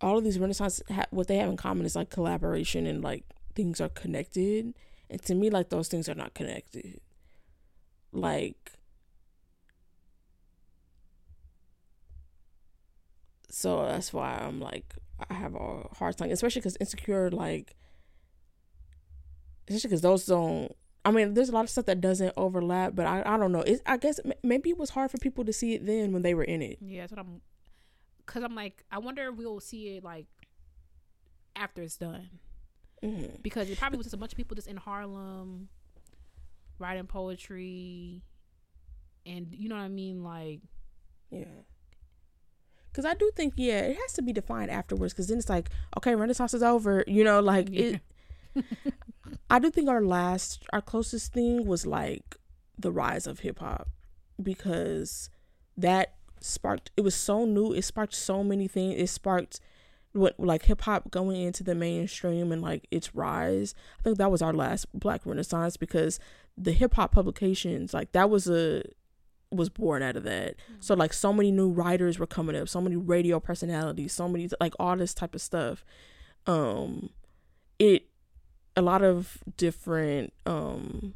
[0.00, 3.24] all of these renaissance ha- what they have in common is like collaboration and like
[3.54, 4.74] things are connected
[5.08, 7.00] and to me like those things are not connected
[8.12, 8.72] like
[13.48, 14.94] so that's why i'm like
[15.30, 17.74] i have a hard time especially because insecure like
[19.68, 20.74] especially because those don't
[21.06, 23.60] I mean, there's a lot of stuff that doesn't overlap, but I, I don't know.
[23.60, 26.34] It, I guess maybe it was hard for people to see it then when they
[26.34, 26.78] were in it.
[26.80, 27.40] Yeah, that's what I'm
[28.26, 30.26] because I'm like, I wonder if we'll see it like
[31.54, 32.28] after it's done.
[33.04, 33.36] Mm-hmm.
[33.42, 35.68] Because it probably was just a bunch of people just in Harlem
[36.80, 38.24] writing poetry,
[39.24, 40.60] and you know what I mean, like
[41.30, 41.44] yeah.
[42.96, 45.12] Because I do think yeah, it has to be defined afterwards.
[45.12, 45.68] Because then it's like
[45.98, 47.04] okay, Renaissance is over.
[47.06, 47.98] You know, like yeah.
[48.54, 48.64] it.
[49.50, 52.36] I do think our last, our closest thing was like
[52.78, 53.88] the rise of hip hop,
[54.42, 55.28] because
[55.76, 59.58] that sparked it was so new it sparked so many things it sparked
[60.12, 64.30] what like hip hop going into the mainstream and like its rise i think that
[64.30, 66.20] was our last black renaissance because
[66.56, 68.82] the hip hop publications like that was a
[69.50, 70.80] was born out of that mm-hmm.
[70.80, 74.48] so like so many new writers were coming up so many radio personalities so many
[74.60, 75.84] like all this type of stuff
[76.46, 77.10] um
[77.78, 78.08] it
[78.74, 81.14] a lot of different um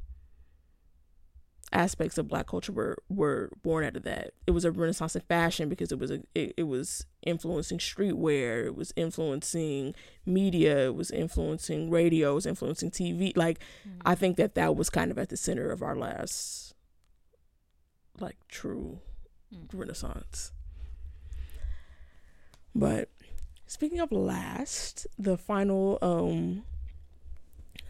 [1.73, 4.33] aspects of black culture were were born out of that.
[4.47, 8.67] It was a renaissance in fashion because it was a it, it was influencing streetwear,
[8.67, 9.95] it was influencing
[10.27, 13.37] media, it was influencing radio, it was influencing TV.
[13.37, 14.01] Like mm-hmm.
[14.05, 16.70] I think that that was kind of at the center of our last
[18.21, 19.01] like true
[19.55, 19.77] mm-hmm.
[19.77, 20.53] renaissance.
[22.75, 23.11] But
[23.67, 26.65] speaking of last, the final um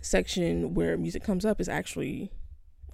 [0.01, 2.31] section where music comes up is actually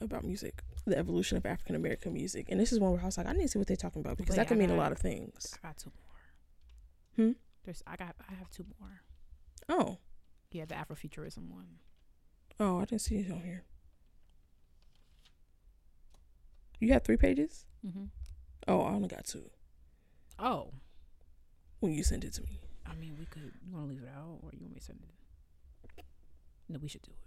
[0.01, 2.47] about music the evolution of African American music.
[2.49, 4.01] And this is one where I was like, I need to see what they're talking
[4.01, 5.55] about because Wait, that could I mean got, a lot of things.
[5.63, 7.27] I got two more.
[7.27, 7.33] Hmm.
[7.65, 9.03] There's I got I have two more.
[9.69, 9.99] Oh.
[10.53, 11.81] Yeah, the Afrofuturism one.
[12.59, 13.65] Oh, I didn't see it on here.
[16.79, 17.65] You have three pages.
[17.87, 18.05] Mm-hmm.
[18.69, 19.51] Oh, I only got two.
[20.39, 20.73] Oh.
[21.81, 22.61] When you sent it to me.
[22.85, 23.53] I mean, we could.
[23.67, 26.05] You want to leave it out, or you want me to send it?
[26.69, 27.19] No, we should do it.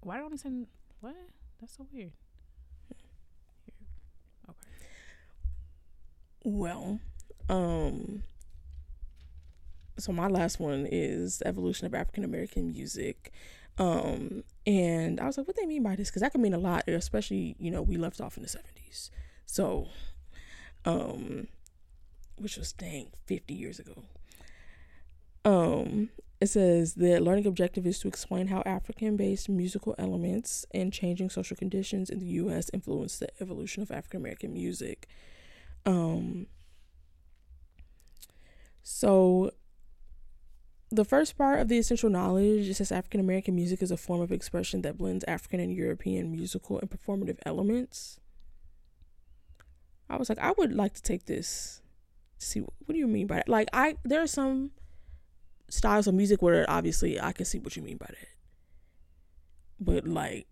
[0.00, 0.66] Why don't we send?
[1.00, 1.14] What?
[1.60, 2.12] That's so weird.
[2.88, 2.96] Here.
[4.48, 4.56] Okay.
[6.44, 6.98] Well,
[7.48, 8.22] um,
[9.98, 13.32] so my last one is evolution of African American music.
[13.78, 16.08] Um, and I was like, what they mean by this?
[16.08, 19.10] Because that could mean a lot, especially, you know, we left off in the 70s.
[19.46, 19.88] So,
[20.84, 21.48] um,
[22.36, 24.02] which was dang 50 years ago.
[25.44, 26.10] Um,
[26.40, 31.30] it says the learning objective is to explain how African based musical elements and changing
[31.30, 35.08] social conditions in the US influence the evolution of African American music.
[35.84, 36.46] Um,
[38.82, 39.52] so
[40.90, 44.32] the first part of the essential knowledge says African American music is a form of
[44.32, 48.18] expression that blends African and European musical and performative elements.
[50.08, 51.82] I was like, I would like to take this.
[52.38, 53.48] See what do you mean by that?
[53.48, 54.70] Like, I there are some
[55.68, 58.28] styles of music where obviously I can see what you mean by that,
[59.78, 60.46] but like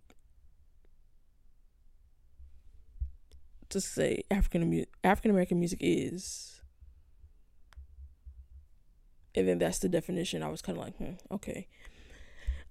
[3.70, 6.55] to say African African American music is
[9.36, 10.42] and then that's the definition.
[10.42, 11.68] I was kind of like, hmm, okay.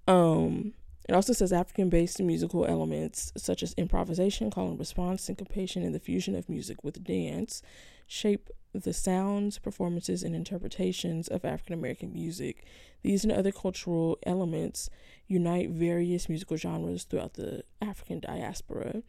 [0.08, 0.74] Um,
[1.08, 5.94] it also says African based musical elements such as improvisation, call and response, syncopation, and
[5.94, 7.62] the fusion of music with dance
[8.08, 12.66] shape the sounds, performances, and interpretations of African American music.
[13.04, 14.90] These and other cultural elements
[15.28, 19.02] unite various musical genres throughout the African diaspora.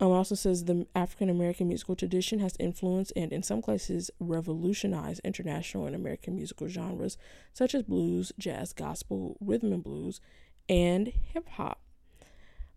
[0.00, 5.20] Um, also says the African American musical tradition has influenced and, in some cases, revolutionized
[5.24, 7.16] international and American musical genres
[7.52, 10.20] such as blues, jazz, gospel, rhythm and blues,
[10.68, 11.80] and hip hop.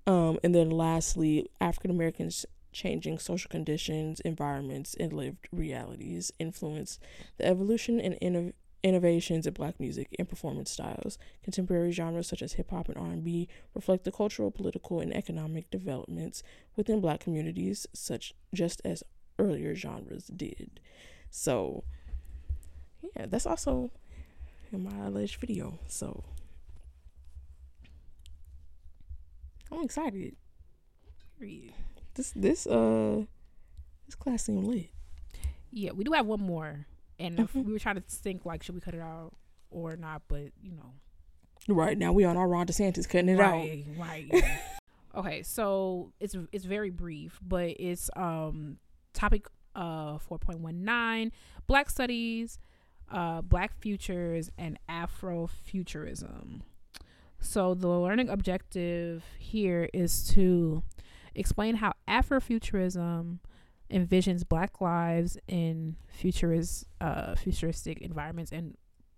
[0.05, 6.99] Um, and then, lastly, African Americans changing social conditions, environments, and lived realities influence
[7.37, 8.53] the evolution and innovation
[8.85, 11.17] innovations in black music and performance styles.
[11.43, 16.43] Contemporary genres such as hip hop and R&B reflect the cultural, political, and economic developments
[16.75, 19.03] within black communities such just as
[19.39, 20.79] earlier genres did.
[21.31, 21.83] So,
[23.15, 23.89] yeah, that's also
[24.71, 25.79] in my alleged video.
[25.87, 26.23] So,
[29.71, 30.35] I'm excited.
[32.13, 33.23] This this uh
[34.05, 34.91] this class seemed lit.
[35.71, 36.85] Yeah, we do have one more
[37.19, 37.63] and mm-hmm.
[37.63, 39.33] we were trying to think like, should we cut it out
[39.69, 40.23] or not?
[40.27, 40.93] But you know,
[41.67, 43.99] right now we on our Ron DeSantis cutting it right, out.
[43.99, 44.43] Right.
[45.15, 48.77] Okay, so it's it's very brief, but it's um
[49.13, 51.31] topic uh 4.19
[51.67, 52.59] Black Studies,
[53.09, 56.61] uh Black Futures, and Afrofuturism.
[57.39, 60.83] So the learning objective here is to
[61.33, 63.39] explain how Afrofuturism
[63.91, 68.51] envisions black lives in futurist uh futuristic environments.
[68.51, 68.75] And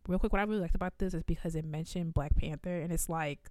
[0.07, 2.91] real quick what i really liked about this is because it mentioned black panther and
[2.91, 3.49] it's like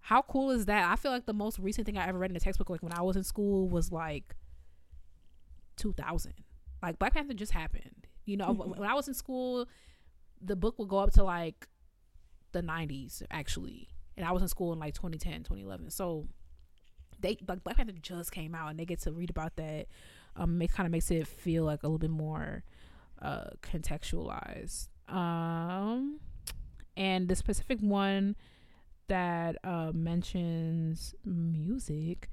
[0.00, 0.92] how cool is that?
[0.92, 2.92] I feel like the most recent thing i ever read in a textbook like when
[2.92, 4.34] i was in school was like
[5.76, 6.32] 2000
[6.82, 8.06] like black panther just happened.
[8.24, 8.80] You know mm-hmm.
[8.80, 9.66] when i was in school
[10.40, 11.66] the book would go up to like
[12.52, 13.88] the 90s actually.
[14.16, 16.28] And i was in school in like 2010 2011 so
[17.24, 19.86] they like Black Panther just came out and they get to read about that.
[20.36, 22.62] Um, it kind of makes it feel like a little bit more
[23.22, 24.88] uh contextualized.
[25.08, 26.20] Um,
[26.96, 28.36] and the specific one
[29.08, 32.28] that uh mentions music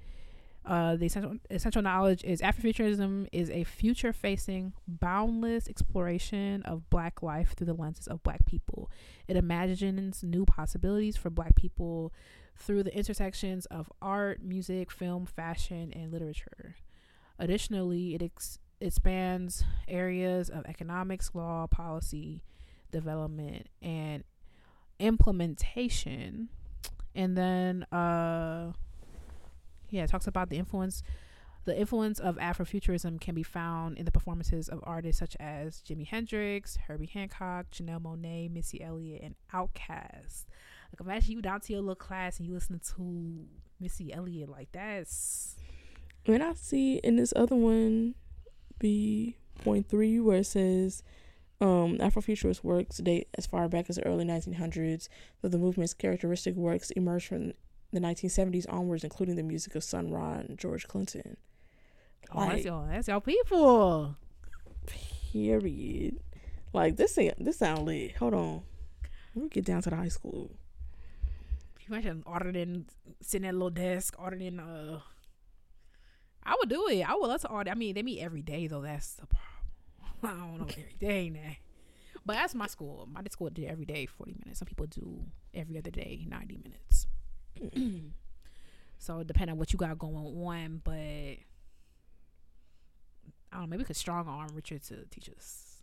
[0.64, 7.24] uh, the essential, essential knowledge is Afrofuturism is a future facing, boundless exploration of Black
[7.24, 8.92] life through the lenses of Black people.
[9.28, 12.14] It imagines new possibilities for Black people
[12.58, 16.76] through the intersections of art, music, film, fashion, and literature.
[17.40, 22.44] Additionally, it ex- expands areas of economics, law, policy,
[22.92, 24.24] development, and
[25.00, 26.50] implementation.
[27.16, 28.74] And then, uh,
[29.90, 31.04] yeah, it talks about the influence.
[31.64, 36.08] The influence of Afrofuturism can be found in the performances of artists such as Jimi
[36.08, 40.46] Hendrix, Herbie Hancock, Janelle Monáe, Missy Elliott, and Outkast.
[40.92, 43.46] Like imagine you down to your little class and you listening to
[43.80, 45.56] Missy Elliott like that's.
[46.26, 48.16] And I see in this other one,
[48.80, 51.04] B point three, where it says
[51.62, 55.08] um, Afrofuturist works date as far back as the early 1900s,
[55.42, 57.54] though the movement's characteristic works emerged from
[57.92, 61.38] the 1970s onwards, including the music of Sun Ra and George Clinton.
[62.34, 64.16] Like, oh, that's y'all, that's y'all people.
[65.32, 66.20] Period.
[66.74, 68.16] Like this ain't this sound lit.
[68.18, 68.62] Hold on.
[69.36, 70.52] Let me get down to the high school
[71.92, 72.86] imagine ordering,
[73.22, 74.60] sitting at a little desk, ordering.
[74.60, 75.00] Uh,
[76.44, 77.04] I would do it.
[77.04, 77.72] I would love to order.
[77.72, 78.82] I mean, they meet every day though.
[78.82, 79.42] That's the problem.
[80.24, 81.56] I don't know every day now.
[82.26, 83.08] But that's my school.
[83.12, 84.60] My school did every day forty minutes.
[84.60, 87.08] Some people do every other day ninety minutes.
[89.00, 91.38] so depending on what you got going on, but I
[93.54, 93.68] don't know.
[93.68, 95.82] Maybe we could strong arm Richard to teach us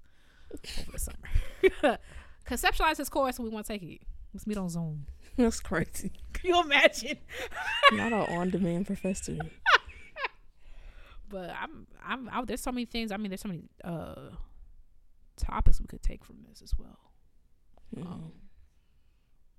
[0.53, 1.99] over the summer.
[2.47, 4.01] Conceptualize his course, and we want to take it.
[4.35, 5.07] Let's meet on Zoom.
[5.37, 6.13] That's crazy.
[6.33, 7.19] Can you imagine?
[7.93, 9.39] Not an on-demand professor.
[11.31, 13.13] But I'm, I'm, I, there's so many things.
[13.13, 14.31] I mean, there's so many uh
[15.37, 16.99] topics we could take from this as well,
[17.95, 18.03] Mhm.
[18.07, 18.33] um,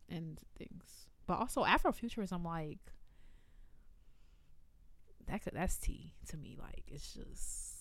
[0.09, 1.07] and things.
[1.27, 2.79] But also Afrofuturism, like
[5.27, 5.43] that.
[5.43, 6.57] Could, that's tea to me.
[6.59, 7.75] Like it's just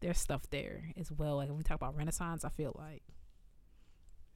[0.00, 1.36] there's stuff there as well.
[1.36, 3.02] Like when we talk about Renaissance, I feel like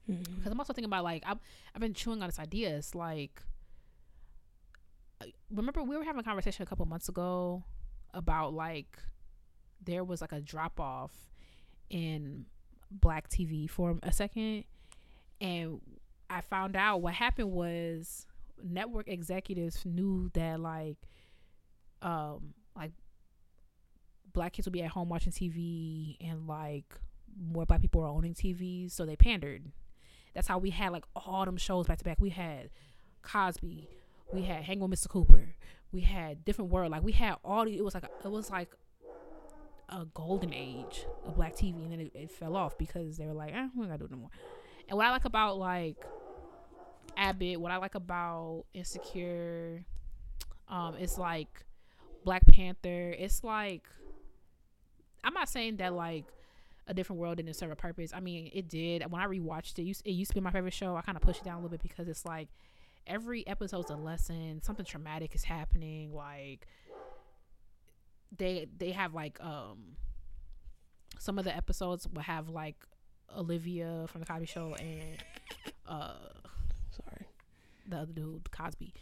[0.09, 0.35] Mhm.
[0.37, 1.39] because I'm also thinking about like I've
[1.75, 2.75] I've been chewing on this idea.
[2.77, 3.43] It's like
[5.51, 7.63] remember we were having a conversation a couple months ago
[8.13, 8.97] about like
[9.83, 11.11] there was like a drop off
[11.89, 12.45] in
[12.91, 14.63] black TV for a second,
[15.41, 15.79] and
[16.29, 18.25] I found out what happened was
[18.63, 20.97] network executives knew that like
[22.01, 22.91] um like
[24.33, 26.93] black kids would be at home watching TV and like
[27.39, 29.71] more black people were owning TVs, so they pandered.
[30.33, 32.17] That's how we had like all them shows back to back.
[32.19, 32.69] We had
[33.21, 33.89] Cosby,
[34.33, 35.09] we had Hang with Mr.
[35.09, 35.55] Cooper,
[35.91, 36.91] we had Different World.
[36.91, 37.77] Like we had all the.
[37.77, 38.69] It was like a, it was like
[39.89, 43.33] a golden age of black TV, and then it, it fell off because they were
[43.33, 44.29] like, eh, we gotta do it no more.
[44.87, 45.97] And what I like about like
[47.17, 49.83] Abbott, what I like about Insecure,
[50.67, 51.65] um, it's like
[52.23, 53.15] Black Panther.
[53.17, 53.87] It's like
[55.23, 56.25] I'm not saying that like
[56.89, 58.11] a different world didn't serve a purpose.
[58.13, 59.09] I mean, it did.
[59.09, 60.95] When I rewatched it, it used, it used to be my favorite show.
[60.95, 62.49] I kind of pushed it down a little bit because it's like
[63.05, 64.61] every episode's a lesson.
[64.63, 66.11] Something traumatic is happening.
[66.13, 66.67] Like
[68.35, 69.95] they they have like um
[71.19, 72.75] some of the episodes will have like
[73.35, 75.23] Olivia from the Cosby Show and
[75.87, 76.13] uh
[76.91, 77.27] Sorry.
[77.87, 78.93] the other dude Cosby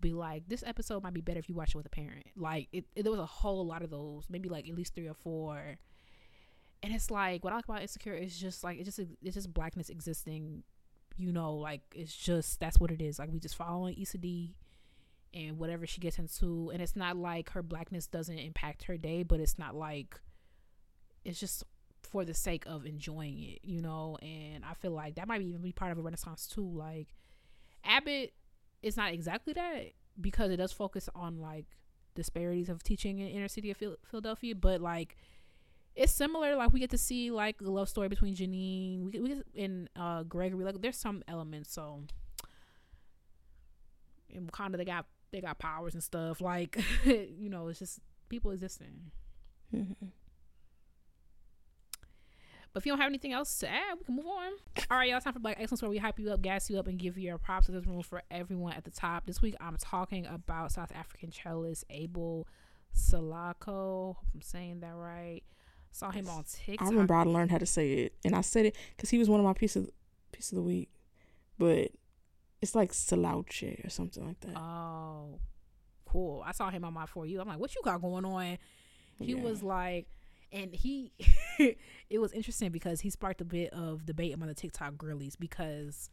[0.00, 2.68] be like this episode might be better if you watch it with a parent like
[2.72, 5.14] it, it there was a whole lot of those maybe like at least three or
[5.14, 5.78] four
[6.86, 9.52] and it's like what I like about insecure is just like it's just it's just
[9.52, 10.62] blackness existing
[11.16, 13.18] you know like it's just that's what it is.
[13.18, 14.54] Like we just following Issa Dee
[15.34, 16.70] and whatever she gets into.
[16.72, 20.20] And it's not like her blackness doesn't impact her day but it's not like
[21.24, 21.64] it's just
[22.04, 24.16] for the sake of enjoying it you know?
[24.22, 26.70] And I feel like that might even be part of a renaissance too.
[26.72, 27.08] Like
[27.84, 28.32] Abbott
[28.80, 29.86] is not exactly that
[30.20, 31.66] because it does focus on like
[32.14, 35.16] disparities of teaching in inner city of Phil- Philadelphia, but like
[35.96, 36.54] it's similar.
[36.56, 39.88] Like we get to see like a love story between Janine, we we get in
[39.96, 40.64] uh Gregory.
[40.64, 41.72] Like there's some elements.
[41.72, 42.02] So
[44.28, 46.40] in Wakanda, they got they got powers and stuff.
[46.40, 49.10] Like you know, it's just people existing.
[49.74, 49.96] Mhm.
[52.72, 54.52] But if you don't have anything else to add, we can move on.
[54.90, 55.20] All right, y'all.
[55.20, 57.28] Time for Black Excellence, where we hype you up, gas you up, and give you
[57.28, 57.68] your props.
[57.68, 59.24] There's room for everyone at the top.
[59.24, 62.46] This week, I'm talking about South African cellist Abel
[62.94, 64.16] Selaocoe.
[64.16, 65.42] Hope I'm saying that right.
[65.96, 66.86] Saw him on TikTok.
[66.86, 69.30] I remember I learned how to say it, and I said it because he was
[69.30, 69.88] one of my piece of
[70.30, 70.90] piece of the week,
[71.58, 71.90] but
[72.60, 74.56] it's like slouche or something like that.
[74.58, 75.40] Oh,
[76.04, 76.42] cool.
[76.44, 77.40] I saw him on my for you.
[77.40, 78.58] I'm like, what you got going on?
[79.18, 79.40] He Yeah.
[79.42, 80.06] was like,
[80.52, 81.12] and he,
[82.10, 86.10] it was interesting because he sparked a bit of debate among the TikTok girlies because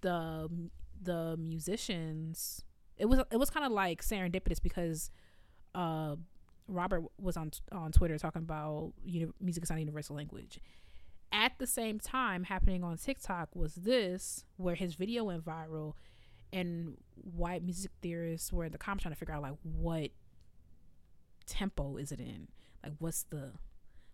[0.00, 0.48] the
[1.00, 2.64] the musicians,
[2.96, 5.12] it was it was kind of like serendipitous because
[5.76, 6.16] uh
[6.68, 10.60] Robert was on on Twitter talking about uni- music is not a universal language.
[11.32, 15.94] At the same time, happening on TikTok was this, where his video went viral,
[16.52, 20.10] and white music theorists were in the comments trying to figure out like what
[21.46, 22.48] tempo is it in,
[22.82, 23.52] like what's the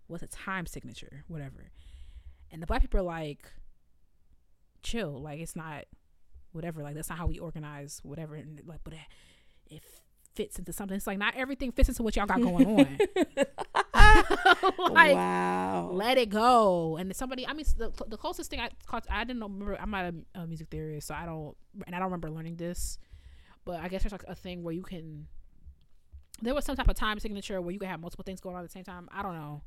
[0.06, 1.70] what's the time signature, whatever.
[2.50, 3.52] And the black people are like,
[4.82, 5.84] chill, like it's not
[6.52, 8.94] whatever, like that's not how we organize whatever, and like but
[9.66, 9.82] it
[10.34, 10.96] fits into something.
[10.96, 12.98] It's like not everything fits into what y'all got going on.
[14.92, 15.90] like wow.
[15.92, 16.96] let it go.
[16.96, 20.04] And somebody, I mean, the, the closest thing I caught, I didn't remember, I'm not
[20.06, 21.56] a, a music theorist, so I don't,
[21.86, 22.98] and I don't remember learning this,
[23.64, 25.26] but I guess there's like a thing where you can,
[26.42, 28.62] there was some type of time signature where you can have multiple things going on
[28.62, 29.08] at the same time.
[29.12, 29.62] I don't know.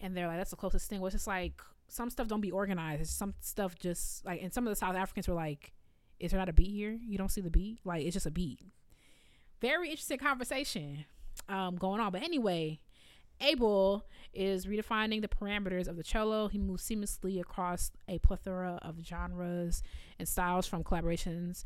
[0.00, 1.00] And they're like, that's the closest thing.
[1.00, 3.02] Where it's just like, some stuff don't be organized.
[3.02, 5.72] It's some stuff just like, and some of the South Africans were like,
[6.20, 6.98] is there not a beat here?
[7.06, 7.80] You don't see the beat?
[7.84, 8.60] Like, it's just a beat.
[9.60, 11.04] Very interesting conversation
[11.48, 12.12] um, going on.
[12.12, 12.80] But anyway,
[13.40, 16.48] Abel is redefining the parameters of the cello.
[16.48, 19.82] He moves seamlessly across a plethora of genres
[20.18, 21.64] and styles from collaborations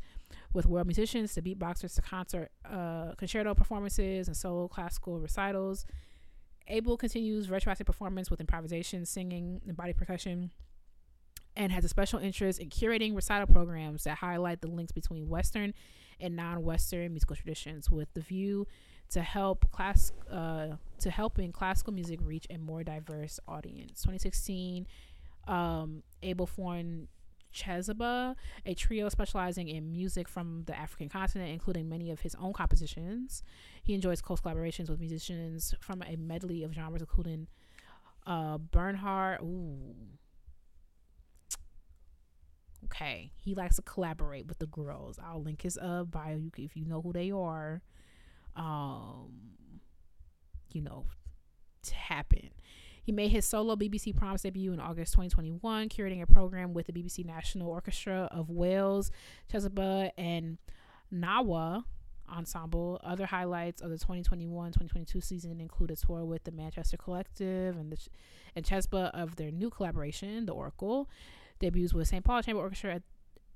[0.53, 5.85] with world musicians to beatboxers to concert uh, concerto performances and solo classical recitals.
[6.67, 10.51] Abel continues virtuosic performance with improvisation, singing, and body percussion,
[11.55, 15.73] and has a special interest in curating recital programs that highlight the links between Western
[16.19, 18.67] and non-Western musical traditions, with the view
[19.11, 24.01] to help class uh, to helping classical music reach a more diverse audience.
[24.01, 24.85] 2016,
[25.47, 27.07] um, Abel formed
[27.53, 28.35] Chesaba,
[28.65, 33.43] a trio specializing in music from the African continent, including many of his own compositions.
[33.83, 37.47] He enjoys close collaborations with musicians from a medley of genres, including
[38.27, 39.41] uh, Bernhard.
[39.41, 39.95] Ooh.
[42.85, 45.19] Okay, he likes to collaborate with the girls.
[45.23, 47.81] I'll link his uh bio if you know who they are.
[48.55, 49.31] Um,
[50.71, 51.05] you know,
[51.83, 52.49] tap in.
[53.03, 56.93] He made his solo BBC Proms debut in August 2021, curating a program with the
[56.93, 59.11] BBC National Orchestra of Wales,
[59.51, 60.59] Chesaba, and
[61.11, 61.85] Nawa
[62.31, 62.99] Ensemble.
[63.03, 67.97] Other highlights of the 2021-2022 season include a tour with the Manchester Collective and the
[68.55, 71.09] and Chesaba of their new collaboration, The Oracle.
[71.59, 72.23] Debuts with St.
[72.23, 73.03] Paul Chamber Orchestra at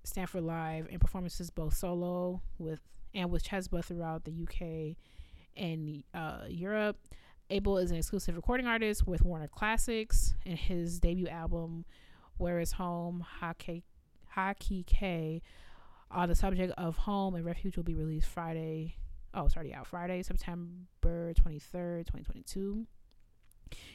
[0.03, 2.79] Stanford Live and performances both solo with
[3.13, 4.97] and with Chesaba throughout the UK
[5.55, 6.97] and uh, Europe.
[7.49, 11.85] Abel is an exclusive recording artist with Warner Classics, and his debut album,
[12.37, 13.83] Where Is Home, Hae
[14.53, 15.41] Ke Kae,
[16.09, 18.95] on the subject of home and refuge will be released Friday.
[19.33, 19.87] Oh, it's already out.
[19.87, 22.85] Friday, September 23rd, 2022.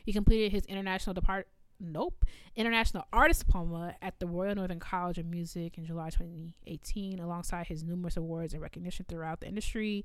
[0.04, 1.48] He completed his international depart
[1.80, 2.24] nope
[2.56, 7.84] international artist diploma at the royal northern college of music in july 2018 alongside his
[7.84, 10.04] numerous awards and recognition throughout the industry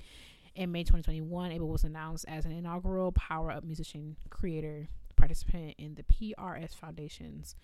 [0.56, 5.96] in May 2021, Abel was announced as an inaugural Power Up musician creator participant in
[5.96, 7.56] the PRS Foundation's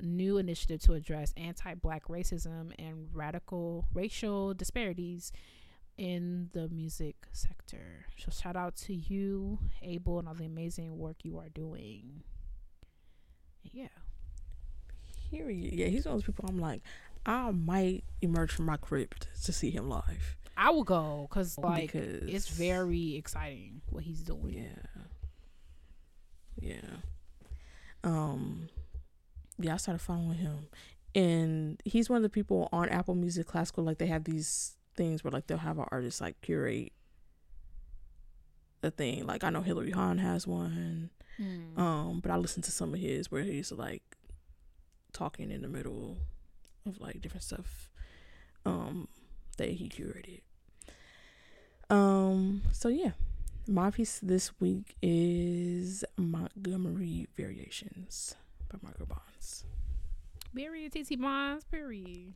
[0.00, 5.30] new initiative to address anti black racism and radical racial disparities
[5.96, 8.06] in the music sector.
[8.16, 12.24] So, shout out to you, Abel, and all the amazing work you are doing.
[13.72, 13.88] Yeah.
[15.30, 15.74] Period.
[15.74, 16.82] Yeah, he's one of those people I'm like,
[17.26, 20.36] I might emerge from my crypt to see him live.
[20.56, 24.70] I will go cause, like because it's very exciting what he's doing.
[26.60, 26.76] Yeah.
[26.76, 26.96] Yeah.
[28.04, 28.68] Um
[29.58, 30.68] yeah, I started following him.
[31.14, 35.24] And he's one of the people on Apple Music Classical, like they have these things
[35.24, 36.92] where like they'll have an artist like curate
[38.82, 39.26] a thing.
[39.26, 41.10] Like I know Hilary Hahn has one.
[41.40, 41.78] Mm.
[41.78, 44.02] Um, but I listened to some of his where he's like
[45.12, 46.16] talking in the middle
[46.86, 47.90] of like different stuff.
[48.64, 49.08] Um
[49.56, 50.40] that he curated.
[51.90, 53.12] Um, so yeah,
[53.66, 58.34] my piece this week is Montgomery Variations
[58.70, 59.64] by Margaret Bonds.
[60.54, 62.34] Period, TT Bonds, period.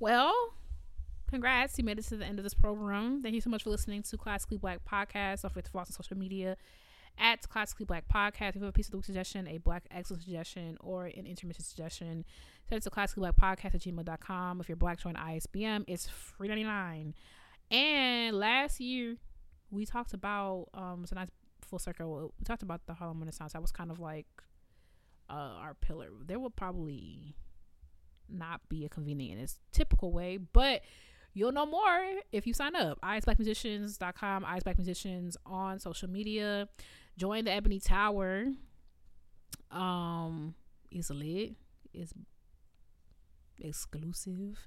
[0.00, 0.54] Well,
[1.30, 1.78] congrats.
[1.78, 3.22] You made it to the end of this program.
[3.22, 5.42] Thank you so much for listening to Classically Black Podcast.
[5.42, 6.56] Don't forget to follow us on social media
[7.18, 8.50] at Classically Black Podcast.
[8.50, 11.64] If you have a piece of the suggestion, a Black excellence suggestion, or an intermission
[11.64, 12.24] suggestion,
[12.68, 14.60] send it to Classically Black Podcast at gmail.com.
[14.60, 15.84] If you're black, join ISBM.
[15.86, 17.14] It's free 99
[17.70, 19.16] And last year,
[19.70, 21.28] we talked about, um, it's a nice
[21.62, 22.32] full circle.
[22.38, 23.52] We talked about the Harlem Renaissance.
[23.52, 24.26] That was kind of like
[25.28, 26.08] uh, our pillar.
[26.26, 27.36] There will probably
[28.28, 30.82] not be a convening in its typical way, but
[31.34, 32.00] you'll know more
[32.32, 33.00] if you sign up.
[33.02, 36.68] ISBlackMusicians.com, ISBlackMusicians on social media
[37.18, 38.46] join the Ebony Tower.
[39.70, 40.54] Um,
[40.90, 41.52] it's lit.
[41.92, 42.14] It's
[43.60, 44.58] exclusive.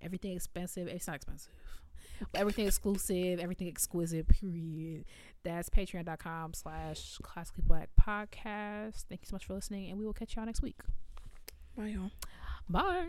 [0.00, 0.86] Everything expensive.
[0.86, 1.52] It's not expensive.
[2.34, 3.40] everything exclusive.
[3.40, 4.28] Everything exquisite.
[4.28, 5.04] Period.
[5.42, 9.04] That's patreon.com slash classically black podcast.
[9.08, 10.80] Thank you so much for listening, and we will catch y'all next week.
[11.76, 12.10] Bye, y'all.
[12.68, 13.06] Bye.